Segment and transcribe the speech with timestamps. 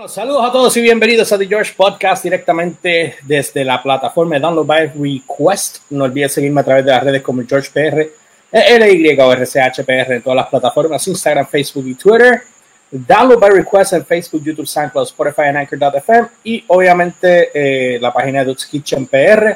[0.00, 4.40] Bueno, saludos a todos y bienvenidos a The George Podcast directamente desde la plataforma de
[4.40, 5.80] Download by Request.
[5.90, 8.08] No olvides seguirme a través de las redes como George PR,
[8.50, 12.40] LY o RCHPR en todas las plataformas, Instagram, Facebook y Twitter.
[12.90, 18.38] Download by Request en Facebook, YouTube, SoundCloud, Spotify y Anchor.fm y obviamente eh, la página
[18.38, 19.54] de Duke's Kitchen PR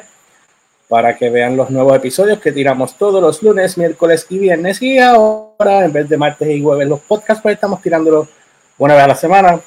[0.87, 4.79] para que vean los nuevos episodios que tiramos todos los lunes, miércoles y viernes.
[4.79, 8.27] Y ahora, en vez de martes y jueves, los podcasts, pues estamos tirándolos
[8.77, 9.59] una vez a la semana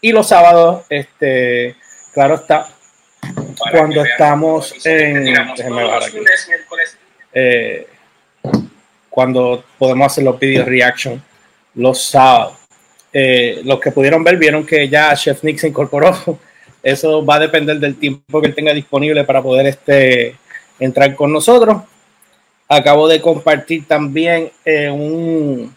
[0.00, 1.76] y los sábados, este,
[2.12, 2.68] claro está,
[3.70, 5.34] cuando estamos en.
[7.32, 7.86] Eh,
[9.08, 11.22] cuando podemos hacer los video reaction
[11.74, 12.54] los sábados.
[13.12, 16.16] Eh, los que pudieron ver vieron que ya Chef Nick se incorporó.
[16.82, 20.36] Eso va a depender del tiempo que él tenga disponible para poder este,
[20.78, 21.82] entrar con nosotros.
[22.68, 25.76] Acabo de compartir también en un,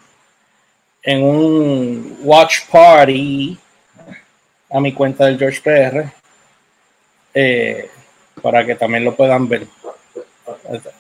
[1.01, 3.57] en un watch party
[4.73, 6.11] a mi cuenta del George PR
[7.33, 7.89] eh,
[8.41, 9.67] para que también lo puedan ver.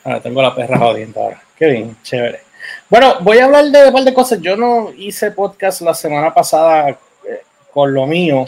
[0.03, 1.41] Ahora tengo la perra jodiendo ahora.
[1.57, 2.41] Qué bien, chévere.
[2.89, 4.39] Bueno, voy a hablar de un par de cosas.
[4.39, 6.97] Yo no hice podcast la semana pasada eh,
[7.71, 8.45] con lo mío,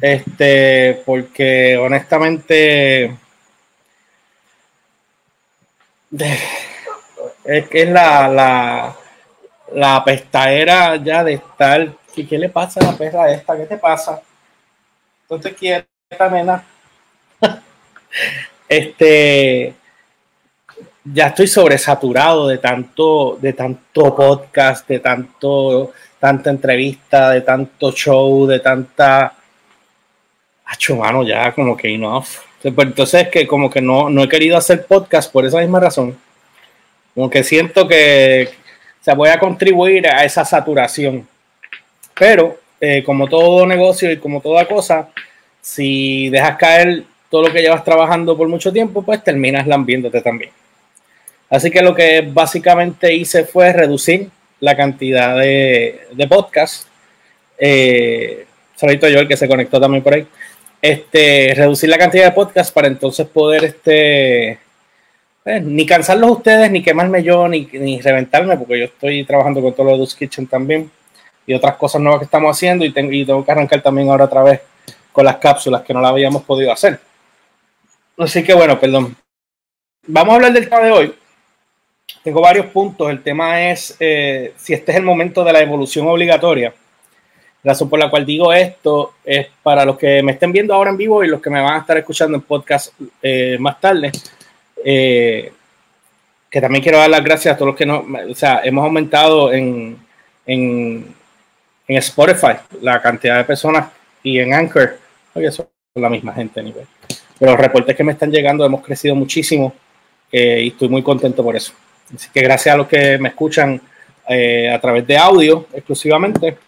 [0.00, 3.04] este, porque honestamente
[7.44, 8.96] es que es la, la,
[9.72, 11.92] la pestaera ya de estar.
[12.14, 13.54] ¿Qué le pasa a la perra esta?
[13.56, 14.22] ¿Qué te pasa?
[15.28, 16.64] Entonces quieta, nena.
[18.68, 19.74] este,
[21.02, 28.46] ya estoy sobresaturado de tanto, de tanto podcast, de tanto, tanta entrevista, de tanto show,
[28.46, 29.34] de tanta.
[30.64, 32.26] Hacho, mano, ya como que enough.
[32.62, 36.16] Entonces, que como que no, no he querido hacer podcast por esa misma razón.
[37.14, 38.50] Como que siento que
[39.00, 41.26] se voy a contribuir a esa saturación.
[42.14, 45.08] Pero eh, como todo negocio y como toda cosa,
[45.62, 50.50] si dejas caer todo lo que llevas trabajando por mucho tiempo, pues terminas lambiéndote también.
[51.48, 54.28] Así que lo que básicamente hice fue reducir
[54.60, 56.86] la cantidad de, podcasts.
[57.58, 58.44] Eh,
[58.74, 60.26] saludito yo, el que se conectó también por ahí.
[60.82, 64.58] Este, reducir la cantidad de podcasts para entonces poder este,
[65.42, 69.72] pues, ni cansarlos ustedes, ni quemarme yo, ni, ni reventarme, porque yo estoy trabajando con
[69.72, 70.90] todo lo de Kitchen también
[71.46, 74.24] y otras cosas nuevas que estamos haciendo y tengo, y tengo que arrancar también ahora
[74.24, 74.60] otra vez
[75.12, 77.00] con las cápsulas que no la habíamos podido hacer.
[78.18, 79.16] Así que bueno, perdón.
[80.06, 81.14] Vamos a hablar del tema de hoy.
[82.22, 83.10] Tengo varios puntos.
[83.10, 86.74] El tema es eh, si este es el momento de la evolución obligatoria.
[87.62, 90.90] La razón por la cual digo esto es para los que me estén viendo ahora
[90.90, 92.92] en vivo y los que me van a estar escuchando en podcast
[93.22, 94.12] eh, más tarde.
[94.84, 95.52] Eh,
[96.48, 99.52] que también quiero dar las gracias a todos los que no, o sea, hemos aumentado
[99.52, 99.98] en,
[100.46, 101.15] en
[101.88, 103.90] en Spotify, la cantidad de personas
[104.22, 104.98] y en Anchor,
[105.34, 106.86] oye, son la misma gente nivel.
[107.38, 109.74] Pero los reportes que me están llegando hemos crecido muchísimo
[110.32, 111.72] eh, y estoy muy contento por eso.
[112.14, 113.80] Así que gracias a los que me escuchan
[114.28, 116.58] eh, a través de audio exclusivamente.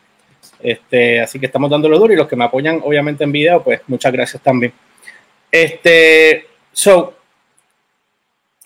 [0.60, 3.80] Este, así que estamos dándole duro y los que me apoyan obviamente en video, pues
[3.86, 4.72] muchas gracias también.
[5.50, 7.14] Este, so,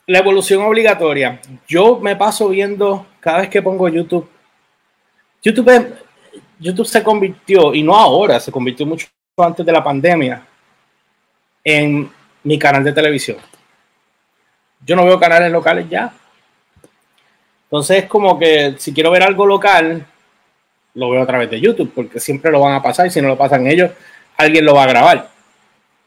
[0.06, 1.40] la evolución obligatoria.
[1.66, 4.28] Yo me paso viendo cada vez que pongo YouTube.
[5.42, 5.94] YouTube
[6.62, 10.46] YouTube se convirtió, y no ahora, se convirtió mucho antes de la pandemia,
[11.64, 12.10] en
[12.44, 13.38] mi canal de televisión.
[14.84, 16.12] Yo no veo canales locales ya.
[17.64, 20.06] Entonces es como que si quiero ver algo local,
[20.94, 23.28] lo veo a través de YouTube, porque siempre lo van a pasar y si no
[23.28, 23.90] lo pasan ellos,
[24.36, 25.30] alguien lo va a grabar.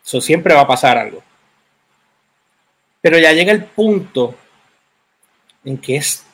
[0.06, 1.24] Eso siempre va a pasar algo.
[3.02, 4.36] Pero ya llega el punto
[5.64, 6.25] en que es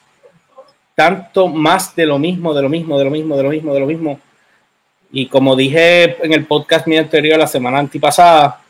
[0.96, 3.80] tanto más de lo mismo, de lo mismo, de lo mismo, de lo mismo, de
[3.80, 4.20] lo mismo.
[5.12, 8.62] Y como dije en el podcast mi anterior, la semana antipasada,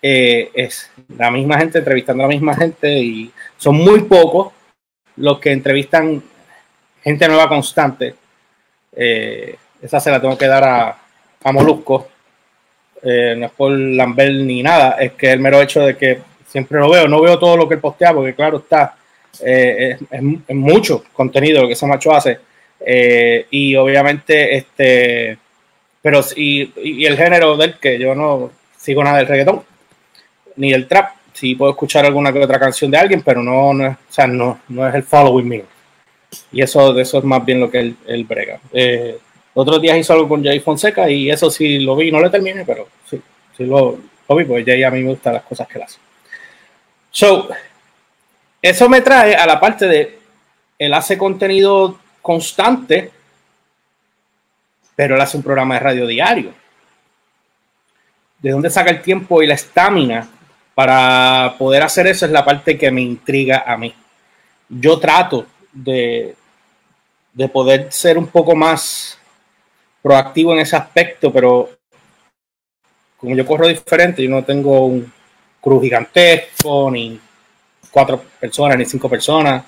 [0.00, 4.52] eh, es la misma gente entrevistando a la misma gente y son muy pocos
[5.16, 6.22] los que entrevistan
[7.02, 8.14] gente nueva constante.
[8.96, 10.98] Eh, esa se la tengo que dar a,
[11.42, 12.08] a Molusco.
[13.02, 16.78] Eh, no es por Lambert ni nada, es que el mero hecho de que siempre
[16.80, 18.96] lo veo, no veo todo lo que él postea, porque claro está,
[19.44, 22.38] eh, es, mucho contenido lo que ese macho hace.
[22.80, 25.38] Eh, y obviamente, este,
[26.02, 29.62] pero y, y, el género del que yo no sigo nada del reggaetón,
[30.56, 31.12] ni del trap.
[31.32, 34.60] Sí puedo escuchar alguna que otra canción de alguien, pero no, no, o sea, no,
[34.68, 35.64] no es el following me.
[36.52, 38.60] Y eso, eso es más bien lo que él, brega.
[38.72, 39.18] Eh,
[39.54, 42.64] otros días hizo algo con Jay Fonseca y eso sí lo vi, no lo terminé,
[42.64, 43.20] pero sí,
[43.56, 43.98] sí lo,
[44.28, 45.98] lo vi, porque Jay a mí me gustan las cosas que él hace.
[47.10, 47.48] So,
[48.64, 50.18] eso me trae a la parte de,
[50.78, 53.10] él hace contenido constante,
[54.96, 56.54] pero él hace un programa de radio diario.
[58.38, 60.26] de dónde saca el tiempo y la estamina
[60.74, 63.94] para poder hacer eso es la parte que me intriga a mí.
[64.70, 66.34] Yo trato de,
[67.34, 69.18] de poder ser un poco más
[70.00, 71.68] proactivo en ese aspecto, pero
[73.18, 75.12] como yo corro diferente, yo no tengo un
[75.60, 77.20] cruz gigantesco, ni
[77.94, 79.62] cuatro personas, ni cinco personas,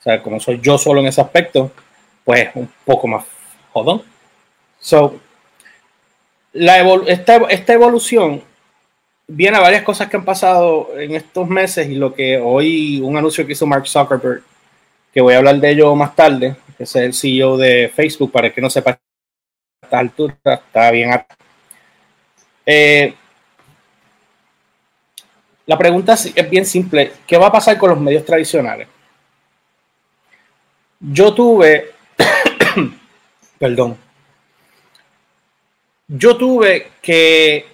[0.00, 1.70] o sea, como soy yo solo en ese aspecto,
[2.24, 3.24] pues un poco más
[3.72, 4.02] jodón.
[4.80, 5.20] So,
[6.52, 8.42] la esta, esta evolución
[9.28, 13.16] viene a varias cosas que han pasado en estos meses y lo que hoy un
[13.16, 14.42] anuncio que hizo Mark Zuckerberg,
[15.14, 18.52] que voy a hablar de ello más tarde, que es el CEO de Facebook, para
[18.52, 18.98] que no sepa a
[19.82, 21.10] esta altura, está bien.
[22.66, 23.14] Eh,
[25.66, 28.88] la pregunta es bien simple, ¿qué va a pasar con los medios tradicionales?
[30.98, 31.92] Yo tuve,
[33.58, 33.96] perdón,
[36.08, 37.66] yo tuve que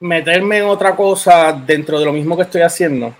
[0.00, 3.14] meterme en otra cosa dentro de lo mismo que estoy haciendo.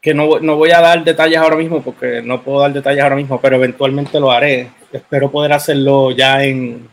[0.00, 3.16] Que no, no, voy a dar detalles ahora mismo porque no puedo dar detalles ahora
[3.16, 4.70] mismo, pero eventualmente lo haré.
[4.92, 6.88] Espero poder hacerlo ya en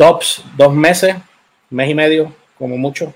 [0.00, 1.14] tops dos meses,
[1.68, 3.12] mes y medio, como mucho.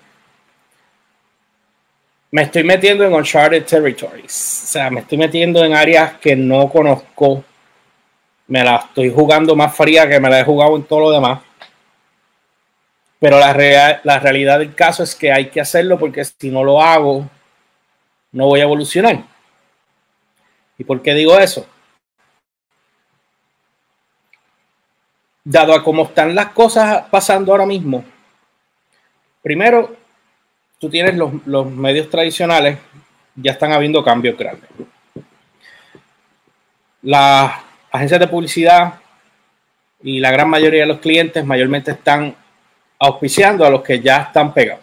[2.31, 4.64] Me estoy metiendo en uncharted territories.
[4.64, 7.42] O sea, me estoy metiendo en áreas que no conozco.
[8.48, 11.40] Me la estoy jugando más fría que me la he jugado en todo lo demás
[13.25, 16.82] pero la, la realidad del caso es que hay que hacerlo porque si no lo
[16.82, 17.26] hago,
[18.32, 19.25] no voy a evolucionar.
[20.76, 21.66] ¿Y por qué digo eso?
[25.44, 28.02] Dado a cómo están las cosas pasando ahora mismo,
[29.43, 29.94] primero,
[30.79, 32.79] tú tienes los, medios tradicionales,
[33.35, 34.70] ya están habiendo cambios grandes.
[37.02, 37.52] Las
[37.93, 38.94] agencias de publicidad
[40.02, 42.35] y la gran mayoría de los clientes mayormente están
[42.99, 44.82] auspiciando a los que ya están pegados.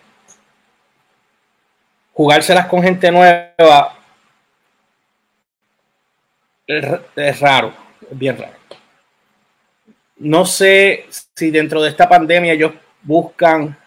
[2.13, 3.96] Jugárselas con gente nueva
[6.68, 7.74] es raro,
[8.10, 8.54] es bien raro.
[10.21, 13.77] No sé si dentro de esta pandemia ellos buscan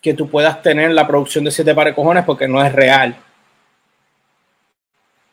[0.00, 3.16] que tú puedas tener la producción de siete pares cojones porque no es real.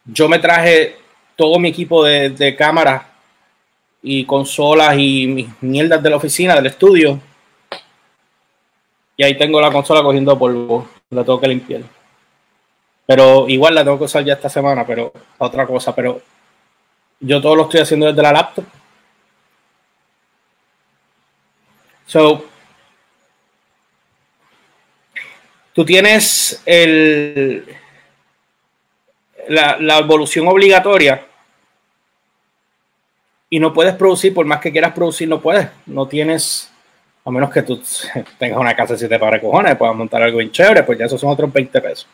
[0.05, 0.97] Yo me traje
[1.35, 3.03] todo mi equipo de, de cámaras
[4.01, 7.19] y consolas y mis mierdas de la oficina, del estudio,
[9.15, 10.87] y ahí tengo la consola cogiendo polvo.
[11.09, 11.81] La tengo que limpiar.
[13.05, 15.93] Pero igual la tengo que usar ya esta semana, pero otra cosa.
[15.93, 16.21] Pero
[17.19, 18.65] yo todo lo estoy haciendo desde la laptop.
[22.05, 22.45] So,
[25.73, 27.65] tú tienes el,
[29.47, 31.25] la, evolución obligatoria
[33.49, 35.67] y no puedes producir, por más que quieras producir, no puedes.
[35.85, 36.71] No tienes
[37.25, 37.81] a menos que tú
[38.37, 41.19] tengas una casa de siete para cojones, puedas montar algo bien chévere, pues ya esos
[41.19, 42.07] son otros 20 pesos.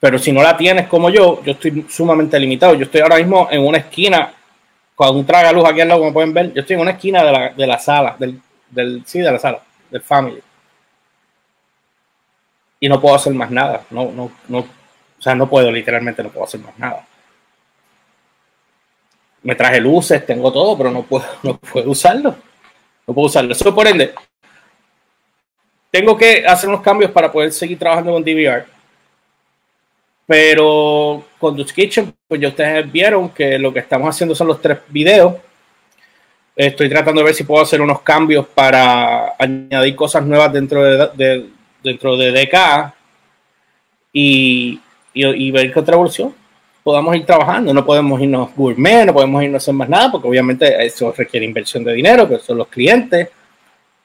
[0.00, 2.74] Pero si no la tienes como yo, yo estoy sumamente limitado.
[2.74, 4.32] Yo estoy ahora mismo en una esquina,
[5.08, 7.32] con un tragaluz aquí al lado, como pueden ver, yo estoy en una esquina de
[7.32, 8.38] la, de la sala, del,
[8.68, 10.42] del, sí, de la sala, del family.
[12.80, 13.82] Y no puedo hacer más nada.
[13.88, 17.06] No, no, no, o sea, no puedo, literalmente no puedo hacer más nada.
[19.42, 22.36] Me traje luces, tengo todo, pero no puedo, no puedo usarlo
[23.06, 23.52] no puedo usarlo.
[23.52, 24.12] Eso por ende,
[25.90, 28.66] tengo que hacer unos cambios para poder seguir trabajando con DVR.
[30.30, 34.62] Pero con Dutch Kitchen, pues ya ustedes vieron que lo que estamos haciendo son los
[34.62, 35.34] tres videos.
[36.54, 41.50] Estoy tratando de ver si puedo hacer unos cambios para añadir cosas nuevas dentro de,
[41.82, 42.94] dentro de DK
[44.12, 44.80] y,
[45.14, 46.32] y, ver qué otra evolución
[46.84, 47.74] podamos ir trabajando.
[47.74, 51.44] No podemos irnos gourmet, no podemos irnos a hacer más nada, porque obviamente eso requiere
[51.44, 53.30] inversión de dinero, que son los clientes.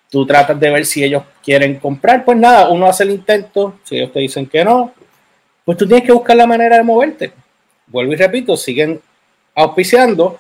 [0.10, 3.98] Tú tratas de ver si ellos quieren comprar, pues nada, uno hace el intento, si
[3.98, 4.92] ellos te dicen que no,
[5.66, 7.34] pues tú tienes que buscar la manera de moverte.
[7.88, 9.02] Vuelvo y repito, siguen
[9.56, 10.40] auspiciando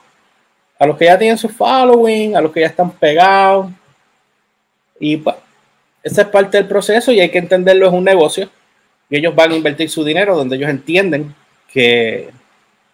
[0.77, 3.71] a los que ya tienen su following, a los que ya están pegados.
[4.99, 5.35] Y pues,
[6.03, 8.49] esa es parte del proceso y hay que entenderlo, es un negocio.
[9.09, 11.33] Y ellos van a invertir su dinero donde ellos entienden
[11.71, 12.29] que,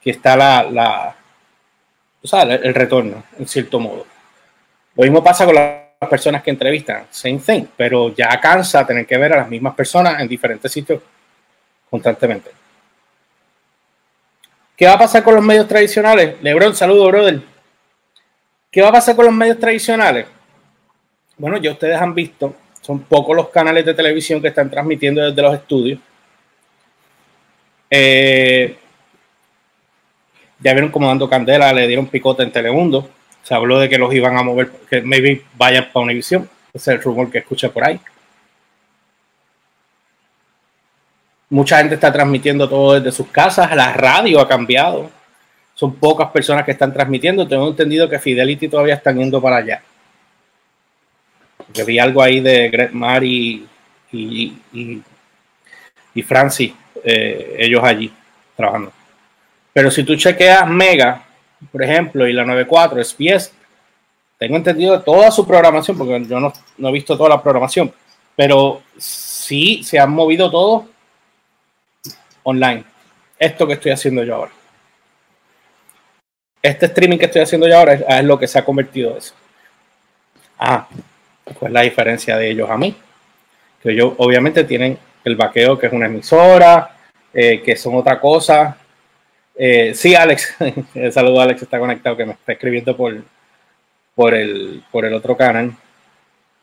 [0.04, 1.16] está la, la
[2.44, 4.06] el retorno, en cierto modo.
[4.96, 9.18] Lo mismo pasa con las personas que entrevistan, same thing, pero ya cansa tener que
[9.18, 11.02] ver a las mismas personas en diferentes sitios
[11.92, 12.50] constantemente.
[14.76, 16.42] ¿Qué va a pasar con los medios tradicionales?
[16.42, 17.42] Lebron, saludo, brother.
[18.72, 20.26] ¿Qué va a pasar con los medios tradicionales?
[21.38, 25.42] Bueno, ya ustedes han visto, son pocos los canales de televisión que están transmitiendo desde
[25.42, 26.00] los estudios.
[27.90, 28.78] Eh,
[30.64, 33.10] Ya vieron como dando candela, le dieron picote en Telemundo.
[33.44, 36.48] Se habló de que los iban a mover, que maybe vayan para Univision.
[36.72, 38.00] Ese es el rumor que escuché por ahí.
[41.52, 43.76] Mucha gente está transmitiendo todo desde sus casas.
[43.76, 45.12] La radio ha cambiado.
[45.76, 47.46] Son pocas personas que están transmitiendo.
[47.46, 49.84] Tengo entendido que Fidelity todavía están yendo para allá.
[51.58, 53.68] Porque vi algo ahí de Greg Mar y,
[54.14, 54.54] y,
[56.14, 56.72] y, Francis,
[57.04, 58.10] eh, ellos allí
[58.56, 58.94] trabajando.
[59.74, 61.22] Pero si tú chequeas Mega,
[61.70, 63.52] por ejemplo, y la 94, SBS,
[64.38, 67.92] tengo entendido toda su programación, porque yo no, no he visto toda la programación,
[68.38, 70.91] pero sí se han movido todo
[72.44, 72.84] online.
[73.38, 74.52] Esto que estoy haciendo yo ahora.
[76.62, 79.34] Este streaming que estoy haciendo yo ahora es, lo que se ha convertido eso.
[80.60, 80.88] Ah,
[81.60, 82.96] pues la diferencia de ellos a mí.
[83.82, 86.96] Que ellos obviamente tienen el vaqueo, que es una emisora,
[87.34, 88.78] eh, que son otra cosa,
[89.56, 90.56] eh, sí, Alex,
[91.12, 93.22] saludo Alex, está conectado, que me está escribiendo por,
[94.16, 95.76] por, el, por el otro canal,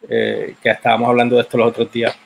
[0.08, 2.16] eh, que estábamos hablando de esto los otros días.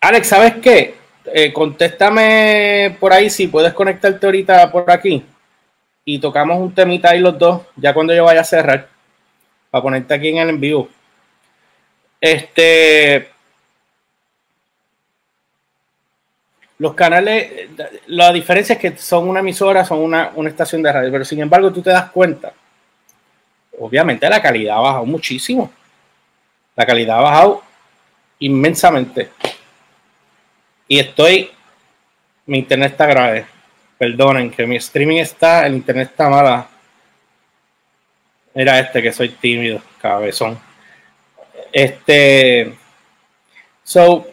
[0.00, 0.94] Alex, ¿sabes qué?
[1.26, 5.24] Eh, contéstame por ahí si puedes conectarte ahorita por aquí
[6.04, 8.88] y tocamos un temita ahí los dos, ya cuando yo vaya a cerrar,
[9.70, 10.88] para ponerte aquí en el envío.
[12.20, 13.30] Este,
[16.78, 17.70] los canales,
[18.06, 21.72] la diferencia es que son una emisora, son una, estación de radio, pero sin embargo
[21.72, 22.52] tú te das cuenta,
[23.78, 25.72] obviamente la calidad ha bajado muchísimo.
[26.76, 27.62] La calidad ha bajado
[28.40, 29.30] inmensamente.
[30.88, 31.50] Y estoy,
[32.46, 33.46] mi internet está grave.
[33.98, 36.68] Perdonen que mi streaming está, el internet está mala.
[38.54, 40.58] Mira este que soy tímido, cabezón.
[41.72, 42.74] Este,
[43.82, 44.26] so,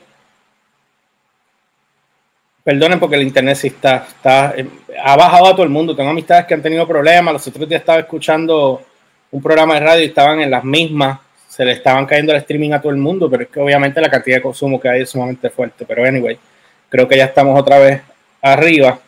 [2.63, 4.67] Perdonen porque el internet sí está, está, eh,
[5.03, 5.95] ha bajado a todo el mundo.
[5.95, 7.33] Tengo amistades que han tenido problemas.
[7.33, 8.83] Los otros días estaba escuchando
[9.31, 11.19] un programa de radio y estaban en las mismas.
[11.61, 14.09] Se le estaban cayendo el streaming a todo el mundo, pero es que obviamente la
[14.09, 15.85] cantidad de consumo que hay es sumamente fuerte.
[15.85, 16.35] Pero anyway,
[16.89, 18.01] creo que ya estamos otra vez
[18.41, 18.99] arriba.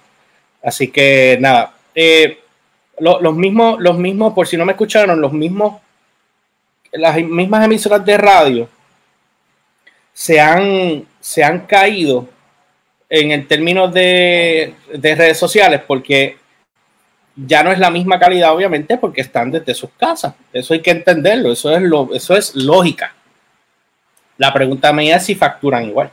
[0.62, 1.74] Así que nada.
[1.96, 2.38] Eh,
[3.00, 5.82] los mismos, los mismos, por si no me escucharon, los mismos,
[6.92, 8.70] las mismas emisoras de radio
[10.14, 12.30] se han, se han caído
[13.10, 16.38] en el término de, redes sociales, porque
[17.36, 20.36] ya no es la misma calidad, obviamente, porque están desde sus casas.
[20.52, 23.14] Eso hay que entenderlo, eso es, lo, eso es lógica.
[24.38, 26.10] La pregunta mía es si facturan igual.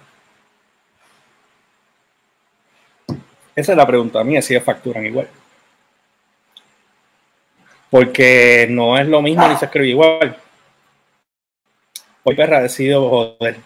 [3.54, 5.28] Esa es la pregunta mía, si facturan igual.
[7.90, 10.36] Porque no es lo mismo ni se escribe igual.
[12.22, 13.56] Hoy perra decidido joder.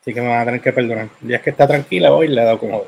[0.00, 1.08] Así que me van a tener que perdonar.
[1.22, 2.84] Ya es que está tranquila hoy, le he dado como.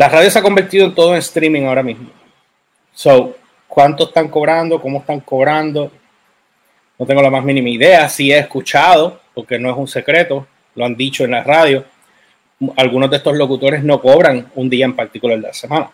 [0.00, 2.08] La radio se ha convertido en todo en streaming ahora mismo.
[2.94, 3.36] So,
[3.68, 4.80] ¿cuánto están cobrando?
[4.80, 5.92] ¿Cómo están cobrando?
[6.98, 8.08] No tengo la más mínima idea.
[8.08, 11.84] Sí he escuchado, porque no es un secreto, lo han dicho en la radio.
[12.76, 15.90] Algunos de estos locutores no cobran un día en particular de la semana.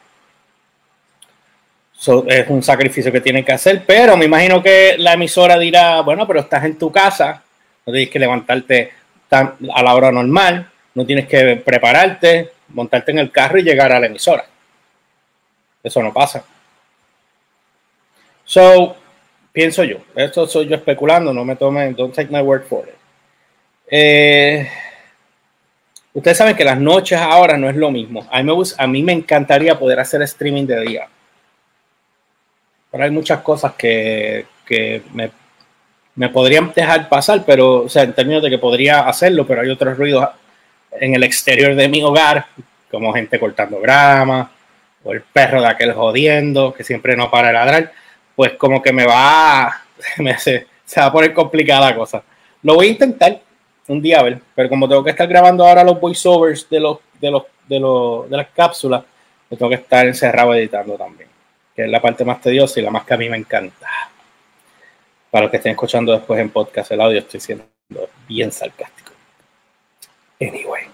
[2.29, 6.29] es un sacrificio que tienen que hacer, pero me imagino que la emisora dirá, bueno,
[6.29, 7.43] pero estás en tu casa,
[7.85, 8.93] no tienes que levantarte
[9.33, 13.99] a la hora normal, no tienes que prepararte, montarte en el carro y llegar a
[13.99, 14.45] la emisora.
[15.83, 16.45] Eso no pasa.
[18.45, 18.97] So,
[19.51, 22.95] pienso yo, esto soy yo especulando, no me tomen, don't take my word for it.
[23.89, 24.69] Eh,
[26.13, 28.27] ustedes saben que las noches ahora no es lo mismo.
[28.31, 31.09] A mí, me, a mí me encantaría poder hacer streaming de día.
[32.91, 35.31] Pero hay muchas cosas que, que me
[36.17, 39.69] me podrían dejar pasar, pero, o sea, en términos de que podría hacerlo, pero hay
[39.69, 40.27] otros ruidos
[41.01, 42.47] en el exterior de mi hogar,
[42.91, 44.51] como gente cortando grama,
[45.05, 47.93] o el perro de aquel jodiendo, que siempre no para ladrar,
[48.35, 49.83] pues como que me va,
[50.19, 50.67] me se,
[50.99, 52.23] va a poner complicada la cosa.
[52.63, 53.41] Lo voy a intentar
[53.89, 56.99] un día a ver, pero como tengo que estar grabando ahora los voiceovers de los,
[57.21, 59.05] de los, de los, de las cápsulas,
[59.49, 61.29] tengo que estar encerrado editando también,
[61.75, 63.87] que es la parte más tediosa y la más que a mí me encanta
[65.37, 67.67] para los que estén escuchando después en podcast el audio, estoy siendo
[68.27, 68.96] bien sarcástico.
[70.41, 70.85] Anyway,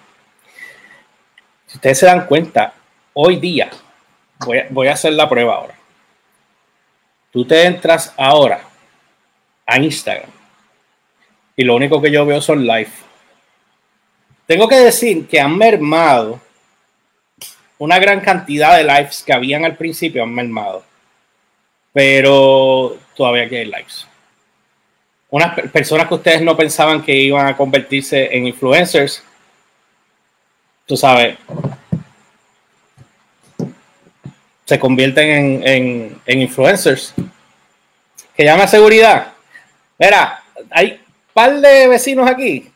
[1.66, 2.74] si ustedes se dan cuenta,
[3.12, 3.70] hoy día,
[4.70, 5.74] voy a, hacer la prueba ahora.
[7.30, 8.62] Tú te entras ahora
[9.66, 10.30] a Instagram
[11.56, 12.90] y lo único que yo veo son live.
[14.46, 16.40] Tengo que decir que han mermado
[17.78, 20.84] una gran cantidad de lives que habían al principio, han mermado.
[21.92, 24.06] Pero todavía hay lives
[25.32, 29.24] unas personas que ustedes no pensaban que iban a convertirse en influencers,
[30.86, 31.36] tú sabes,
[34.64, 37.14] se convierten en, influencers.
[38.34, 39.34] Que llama seguridad.
[39.98, 40.98] Mira, hay un
[41.34, 42.70] par de vecinos aquí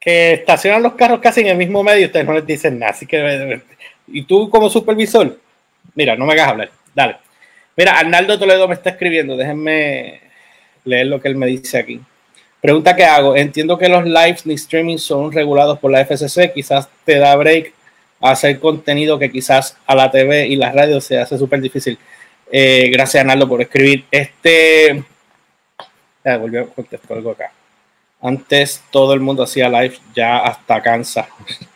[0.00, 2.92] que estacionan los carros casi en el mismo medio ustedes no les dicen nada.
[2.92, 3.60] Así que,
[4.06, 5.36] y tú como supervisor,
[5.96, 6.70] mira, no me hagas hablar.
[6.94, 7.16] Dale.
[7.76, 9.36] Mira, Arnaldo Toledo me está escribiendo.
[9.36, 10.20] Déjenme
[10.84, 12.00] leer lo que él me dice aquí.
[12.60, 13.36] Pregunta que hago.
[13.36, 16.52] Entiendo que los lives ni streaming son regulados por la FCC.
[16.52, 17.72] Quizás te da break
[18.20, 21.98] hacer contenido que quizás a la TV y la radio se hace súper difícil.
[22.50, 24.04] Eh, gracias, Arnaldo, por escribir.
[24.10, 25.04] Este.
[26.24, 27.52] Ya, volvió a contestar algo acá.
[28.20, 31.28] Antes todo el mundo hacía live, ya hasta cansa.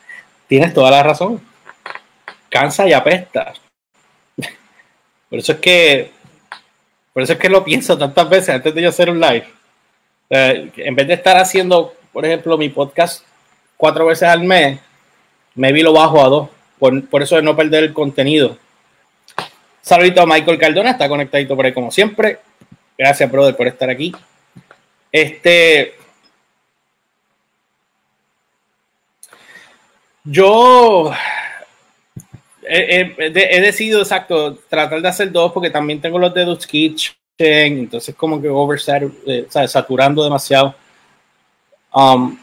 [0.49, 1.41] Tienes toda la razón.
[2.49, 3.53] Cansa y apesta.
[5.29, 6.11] Por eso es que,
[7.13, 9.47] por eso es que lo pienso tantas veces antes de yo hacer un live.
[10.31, 13.25] En vez de estar haciendo, por ejemplo, mi podcast
[13.77, 14.79] cuatro veces al mes,
[15.55, 16.49] me vi lo bajo a dos.
[16.79, 18.57] Por, eso de no perder el contenido.
[19.83, 22.39] Saludito a Michael Cardona, está conectadito por ahí como siempre.
[22.97, 24.15] Gracias, brother, por estar aquí.
[25.13, 25.95] Este,
[30.25, 31.13] Yo
[32.63, 38.41] he, decidido, exacto, tratar de hacer dos porque también tengo los dedos Kitchen, entonces como
[38.41, 40.75] que oversat, eh, saturando demasiado.
[41.93, 42.39] Um,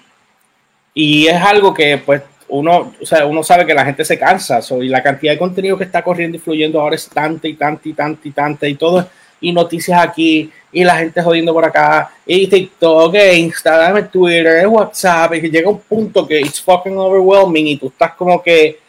[0.93, 4.59] y es algo que pues uno, o sea, uno sabe que la gente se cansa
[4.81, 7.87] y la cantidad de contenido que está corriendo y fluyendo ahora es tanta y tanta
[7.87, 9.07] y tanta y tanta y todo
[9.39, 15.49] y noticias aquí y la gente jodiendo por acá y TikTok, Instagram, Twitter, WhatsApp y
[15.49, 18.79] llega un punto que it's fucking overwhelming y tú estás como que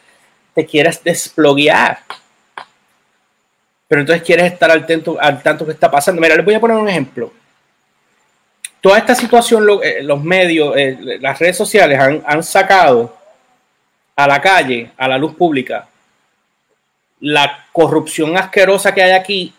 [0.54, 1.98] te quieres desploguear.
[3.88, 6.20] Pero entonces quieres estar al tanto, al tanto que está pasando.
[6.20, 7.32] Mira, les voy a poner un ejemplo.
[8.80, 13.16] Toda esta situación, eh, los medios, eh, las redes sociales han, sacado
[14.14, 15.88] a la calle, a la luz pública,
[17.20, 19.52] la corrupción asquerosa que hay aquí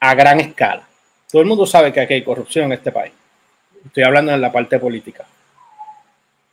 [0.00, 0.82] a gran escala.
[1.30, 3.12] Todo el mundo sabe que aquí hay corrupción en este país.
[3.84, 5.24] Estoy hablando en la parte política.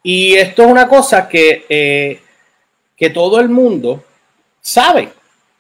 [0.04, 2.22] Y esto es una cosa que, eh,
[2.96, 4.04] que todo el mundo
[4.60, 5.10] sabe,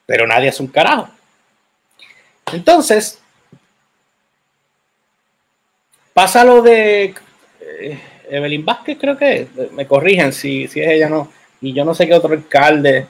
[0.06, 1.10] pero nadie es un carajo.
[2.54, 3.20] Entonces,
[6.14, 7.14] pasa lo de
[7.62, 11.94] eh, Evelyn Vázquez, creo que me corrigen si, si es ella no, y yo no
[11.94, 13.08] sé qué otro alcalde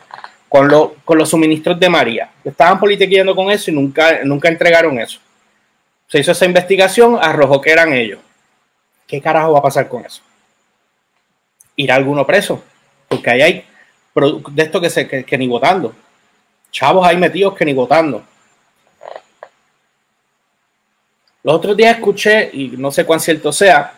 [0.49, 0.69] con,
[1.05, 2.29] con los suministros de María.
[2.43, 5.19] Estaban politiqueando con eso y nunca, nunca entregaron eso.
[6.07, 8.19] Se hizo esa investigación, arrojó que eran ellos.
[9.07, 10.21] ¿Qué carajo va a pasar con eso?
[11.75, 12.63] ¿Irá alguno preso?
[13.07, 13.65] Porque ahí hay
[14.51, 15.95] de esto que, se, que, ni votando.
[16.69, 18.23] Chavos ahí metidos que ni votando.
[21.43, 23.93] Los otros días escuché, y no sé cuán cierto sea,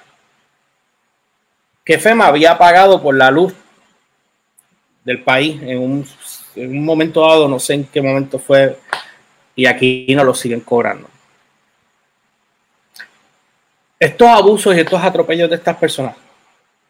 [1.84, 3.54] que FEMA había pagado por la luz
[5.04, 6.08] del país en un
[6.56, 8.78] en un momento dado, no sé en qué momento fue,
[9.56, 11.08] y aquí no lo siguen cobrando.
[14.00, 16.16] Estos abusos y estos atropellos de estas personas,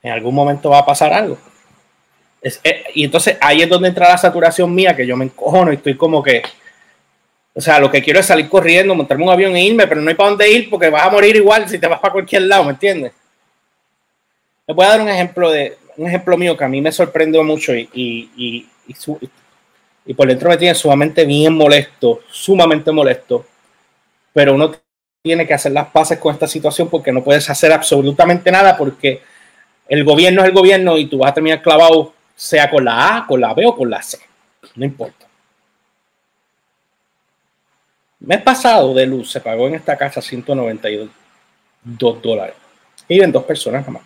[0.01, 1.37] en algún momento va a pasar algo.
[2.41, 5.75] Eh, y entonces ahí es donde entra la saturación mía, que yo me encojono y
[5.75, 6.43] estoy como que,
[7.55, 10.09] o sea, lo que quiero es salir corriendo, montarme un avión e irme, pero no
[10.09, 12.63] hay para dónde ir porque vas a morir igual si te vas para cualquier lado,
[12.63, 13.13] ¿me entiendes?
[14.65, 17.43] Les voy a dar un ejemplo de un ejemplo mío que a mí me sorprendió
[17.43, 18.95] mucho y, y, y
[20.05, 23.45] y por dentro me tiene sumamente bien molesto, sumamente molesto,
[24.33, 24.71] pero uno
[25.21, 29.21] tiene que hacer las paces con esta situación porque no puedes hacer absolutamente nada porque
[29.87, 33.27] el gobierno es el gobierno y tú vas a terminar clavado sea con la A,
[33.27, 34.19] con la B o con la C,
[34.75, 35.22] no importa.
[38.23, 41.09] Mes pasado de luz se pagó en esta casa 192
[42.21, 42.55] dólares.
[43.07, 44.03] Y viven dos personas más.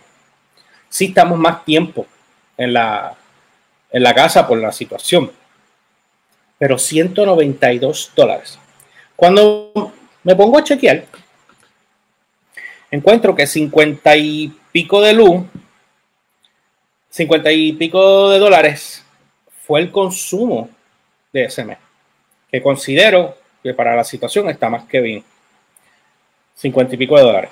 [0.89, 2.05] Sí estamos más tiempo
[2.57, 3.15] en la,
[3.91, 5.31] en la casa por la situación
[6.57, 8.59] pero 192 dólares.
[9.15, 11.05] Cuando me pongo a chequear,
[12.91, 15.45] encuentro que 50 y pico de luz,
[17.09, 19.03] 50 y pico de dólares
[19.65, 20.69] fue el consumo
[21.31, 21.77] de ese mes,
[22.51, 23.36] que considero
[23.73, 25.23] para la situación está más que bien.
[26.55, 27.51] 50 y pico de dólares.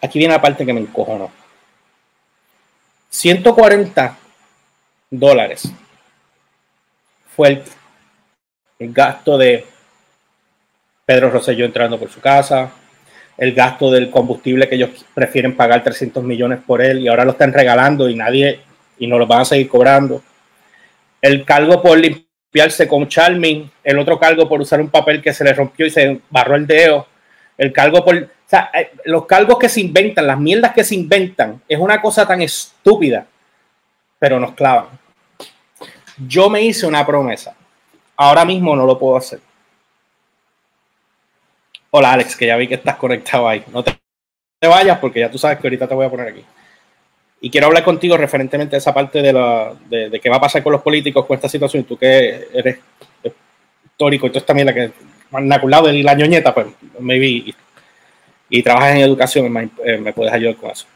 [0.00, 1.30] Aquí viene la parte que me encojonó.
[3.10, 4.18] 140
[5.10, 5.72] dólares
[7.36, 7.62] fue
[8.78, 9.64] el, gasto de
[11.04, 12.72] Pedro Rosselló entrando por su casa,
[13.36, 17.32] el gasto del combustible que ellos prefieren pagar 300 millones por él y ahora lo
[17.32, 18.60] están regalando y nadie,
[18.98, 20.22] y no lo van a seguir cobrando.
[21.20, 21.98] El cargo por
[22.52, 25.90] limpiarse con Charming, el otro cargo por usar un papel que se le rompió y
[25.90, 27.06] se barró el dedo,
[27.56, 28.14] el cargo por...
[28.16, 32.02] O sea, eh, los cargos que se inventan, las mierdas que se inventan, es una
[32.02, 33.26] cosa tan estúpida,
[34.18, 34.88] pero nos clavan.
[36.28, 37.54] Yo me hice una promesa.
[38.16, 39.40] Ahora mismo no lo puedo hacer.
[41.90, 43.64] Hola Alex, que ya vi que estás conectado ahí.
[43.72, 43.96] No te,
[44.60, 46.44] vayas porque ya tú sabes que ahorita te voy a poner aquí.
[47.44, 50.62] Y quiero hablar contigo referentemente a esa parte de, la, de, qué va a pasar
[50.62, 51.82] con los políticos con esta situación.
[51.82, 52.78] Tú que eres
[53.84, 54.92] histórico y tú también la que
[55.66, 56.68] lado y la ñoñeta, pues
[57.00, 57.54] maybe y,
[58.48, 60.86] y trabajas en educación, me, eh, me puedes ayudar con eso.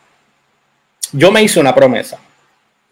[1.10, 2.20] Yo me hice una promesa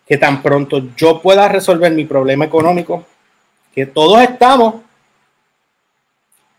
[0.05, 3.07] que tan pronto yo pueda resolver mi problema económico,
[3.73, 4.83] que todos estamos,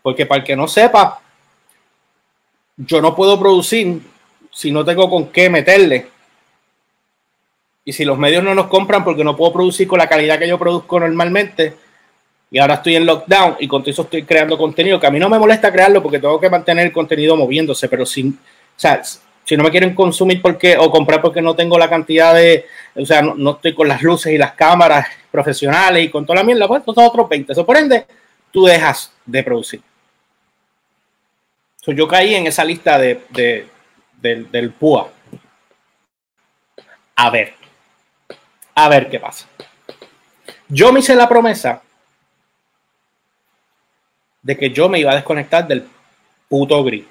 [0.00, 1.20] porque para el que no sepa,
[2.76, 4.00] yo no puedo producir
[4.50, 6.15] si no tengo con qué meterle.
[7.88, 10.48] Y si los medios no nos compran porque no puedo producir con la calidad que
[10.48, 11.76] yo produzco normalmente,
[12.50, 15.20] y ahora estoy en lockdown y con todo eso estoy creando contenido, que a mí
[15.20, 19.00] no me molesta crearlo porque tengo que mantener el contenido moviéndose, pero sin, o sea,
[19.44, 23.06] si no me quieren consumir porque o comprar porque no tengo la cantidad de, o
[23.06, 26.66] sea, no, estoy con las luces y las cámaras profesionales y con toda la mierda,
[26.66, 27.52] pues otros 20.
[27.52, 28.04] Eso por ende,
[28.50, 29.80] tú dejas de producir.
[31.86, 33.20] yo caí en esa lista de,
[34.20, 35.08] del, del PUA.
[37.14, 37.54] A ver,
[38.76, 39.46] a ver qué pasa.
[40.68, 41.82] Yo me hice la promesa
[44.42, 45.88] de que yo me iba a desconectar del
[46.48, 47.04] puto grid.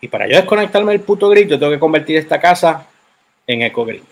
[0.00, 2.86] Y para yo desconectarme del puto grid, yo tengo que convertir esta casa
[3.46, 4.02] en EcoGrid.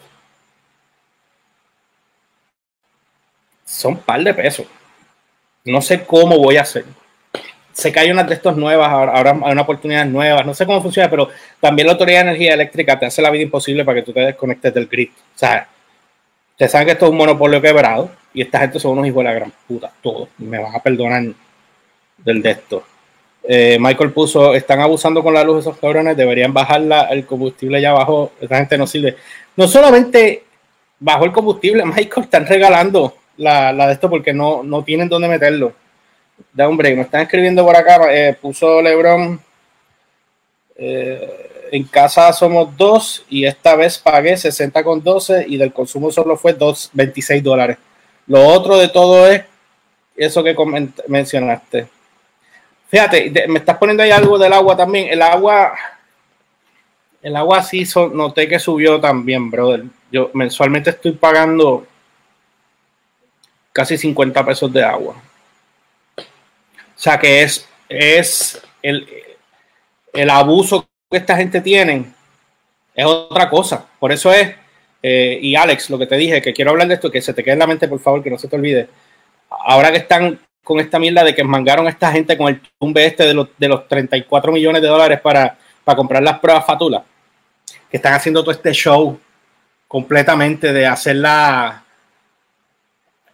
[3.64, 4.66] Son par de pesos.
[5.64, 6.84] No sé cómo voy a hacer.
[7.72, 10.82] Sé que hay unas de estas nuevas, ahora, hay una oportunidad nuevas, no sé cómo
[10.82, 11.28] funciona, pero
[11.60, 14.20] también la Autoridad de Energía Eléctrica te hace la vida imposible para que tú te
[14.20, 15.10] desconectes del grid.
[15.10, 15.68] O sea,
[16.60, 19.24] ustedes saben que esto es un monopolio quebrado y esta gente son unos hijos de
[19.24, 20.28] la gran puta, todos.
[20.36, 21.22] Me van a perdonar
[22.18, 22.84] del de esto.
[23.44, 27.92] Eh, Michael puso, están abusando con la luz esos cabrones, deberían bajar el combustible ya
[27.92, 29.16] abajo, esta gente no sirve.
[29.56, 30.44] No solamente
[30.98, 35.72] bajó el combustible, Michael, están regalando la, de esto porque no, no tienen dónde meterlo.
[36.52, 39.40] Da hombre, me están escribiendo por acá, eh, puso Lebron,
[40.76, 46.10] eh, en casa somos dos y esta vez pagué 60 con 12 y del consumo
[46.10, 47.78] solo fue 2, 26 dólares.
[48.26, 49.44] Lo otro de todo es
[50.16, 50.54] eso que
[51.08, 51.88] mencionaste
[52.90, 55.08] Fíjate, me estás poniendo ahí algo del agua también.
[55.08, 55.74] El agua,
[57.22, 59.84] el agua sí noté que subió también, brother.
[60.10, 61.86] Yo mensualmente estoy pagando
[63.72, 65.14] casi 50 pesos de agua.
[66.16, 69.08] O sea que es, es el,
[70.12, 72.04] el abuso que esta gente tiene,
[72.94, 73.84] es otra cosa.
[73.98, 74.54] Por eso es,
[75.02, 77.42] eh, y Alex, lo que te dije, que quiero hablar de esto, que se te
[77.42, 78.88] quede en la mente, por favor, que no se te olvide.
[79.50, 83.04] Ahora que están con esta mierda de que mangaron a esta gente con el tumbe
[83.04, 87.02] este de los, de los 34 millones de dólares para, para comprar las pruebas fatulas,
[87.90, 89.18] que están haciendo todo este show
[89.88, 91.82] completamente de hacer la,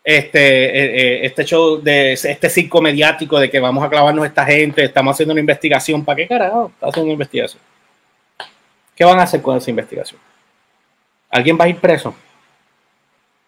[0.08, 4.28] este, eh, eh, este show de este circo mediático de que vamos a clavarnos a
[4.28, 6.04] esta gente, estamos haciendo una investigación.
[6.04, 6.70] ¿Para qué carajo?
[6.72, 7.60] Está haciendo una investigación.
[8.94, 10.20] ¿Qué van a hacer con esa investigación?
[11.28, 12.14] ¿Alguien va a ir preso?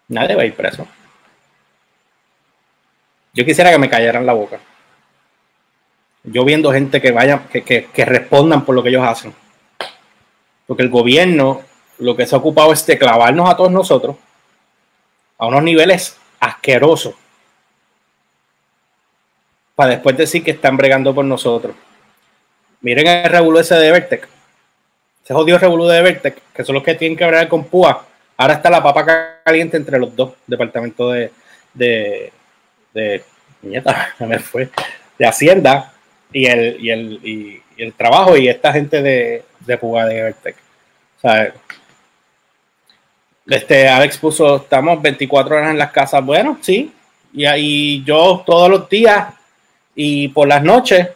[0.09, 0.85] Nadie va a ir preso.
[3.33, 4.59] Yo quisiera que me callaran la boca.
[6.25, 9.33] Yo viendo gente que vaya, que, respondan por lo que ellos hacen.
[10.67, 11.61] Porque el gobierno
[11.99, 14.17] lo que se ha ocupado es de clavarnos a todos nosotros
[15.37, 16.19] a unos niveles
[16.59, 17.15] asquerosos.
[19.75, 21.75] Para después decir que están bregando por nosotros.
[22.81, 24.27] Miren el revolú ese de Vertec.
[25.23, 28.05] Ese jodido revolú de Vertec, que son los que tienen que bregar con PUA.
[28.37, 31.13] Ahora está la papa caliente entre los dos departamentos
[31.73, 32.31] de,
[32.93, 33.23] de
[33.61, 34.69] nieta, me fue,
[35.17, 35.93] de Hacienda
[36.31, 40.55] y el, y el, y, el trabajo y esta gente de, de Puga de Evertec.
[43.49, 46.23] Este Alex puso, estamos 24 horas en las casas.
[46.23, 46.93] Bueno, sí.
[47.33, 49.33] Y ahí yo todos los días
[49.95, 51.09] y por las noches,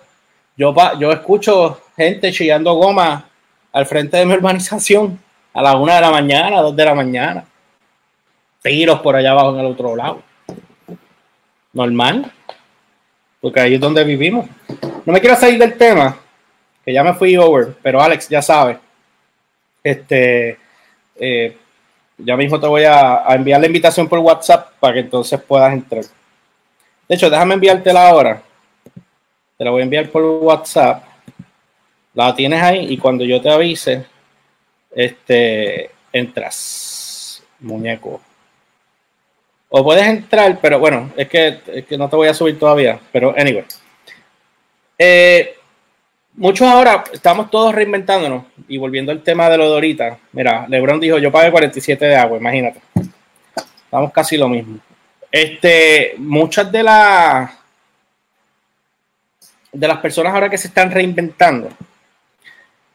[0.58, 3.30] yo, yo escucho gente chillando goma
[3.72, 5.20] al frente de mi urbanización
[5.54, 7.46] a la una de la mañana, dos de la mañana.
[8.62, 10.22] Tiros por allá abajo en el otro lado
[11.74, 12.32] normal,
[13.42, 14.48] porque ahí es donde vivimos.
[15.06, 16.18] No me quiero salir del tema,
[16.86, 18.80] que ya me fui over, pero Alex ya sabe.
[19.84, 20.58] Este,
[21.16, 21.58] eh,
[22.24, 26.04] ya mismo te voy a, enviar la invitación por WhatsApp para que entonces puedas entrar.
[27.08, 28.42] De hecho, déjame enviártela ahora.
[29.58, 31.04] Te la voy a enviar por WhatsApp.
[32.14, 34.06] La tienes ahí y cuando yo te avise,
[34.92, 38.22] este, entras, muñeco.
[39.70, 41.60] O puedes entrar, pero bueno, es que,
[41.98, 43.00] no te voy a subir todavía.
[43.12, 43.66] Pero anyway.
[44.98, 45.56] Eh,
[46.36, 50.18] muchos ahora estamos todos reinventándonos y volviendo al tema de lo de ahorita.
[50.32, 52.82] Mira, LeBron dijo: Yo pagué 47 de agua, imagínate.
[53.86, 54.80] Estamos casi lo mismo.
[55.32, 57.52] Este, muchas de las
[59.72, 61.70] de las personas ahora que se están reinventando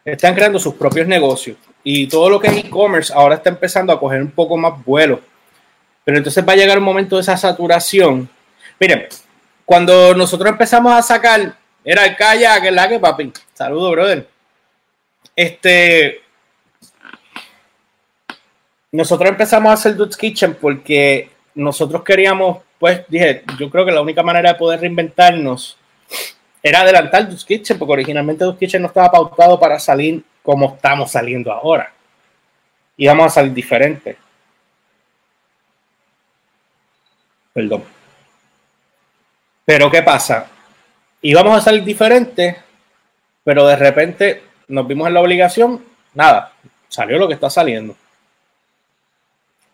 [0.04, 4.00] están creando sus propios negocios y todo lo que es e-commerce ahora está empezando a
[4.00, 5.20] coger un poco más vuelo.
[6.04, 8.28] Pero entonces va a llegar un momento de esa saturación.
[8.80, 9.06] Miren,
[9.64, 11.54] cuando nosotros empezamos a sacar,
[11.90, 13.32] era el kayak, el la que papi.
[13.54, 14.28] Saludos, brother.
[15.34, 16.20] Este,
[18.92, 24.02] nosotros empezamos a hacer Dude's Kitchen porque nosotros queríamos, pues dije, yo creo que la
[24.02, 25.78] única manera de poder reinventarnos
[26.62, 31.10] era adelantar Dude's Kitchen, porque originalmente Dude's Kitchen no estaba pautado para salir como estamos
[31.10, 31.90] saliendo ahora.
[32.98, 34.18] Íbamos a salir diferente.
[37.54, 37.82] Perdón.
[39.64, 40.50] Pero ¿qué pasa?
[41.22, 42.56] Íbamos a salir diferente,
[43.44, 46.52] pero de repente nos vimos en la obligación, nada,
[46.88, 47.96] salió lo que está saliendo.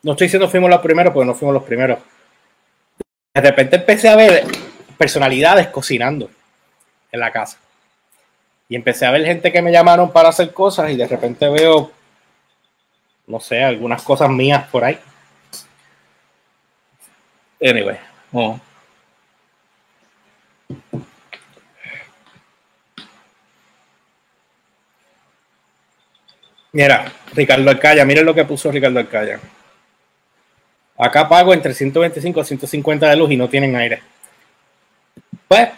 [0.02, 1.98] No estoy diciendo fuimos los primeros, porque no fuimos los primeros.
[3.34, 4.44] De repente empecé a ver
[4.96, 6.30] personalidades cocinando
[7.10, 7.58] en la casa.
[8.68, 11.90] Y empecé a ver gente que me llamaron para hacer cosas y de repente veo,
[13.26, 14.98] no sé, algunas cosas mías por ahí.
[17.60, 17.98] Anyway,
[26.74, 29.38] Mira, Ricardo Alcaya, miren lo que puso Ricardo Alcaya.
[30.98, 34.02] Acá pago entre 125 a 150 de luz y no tienen aire.
[35.46, 35.68] Pues,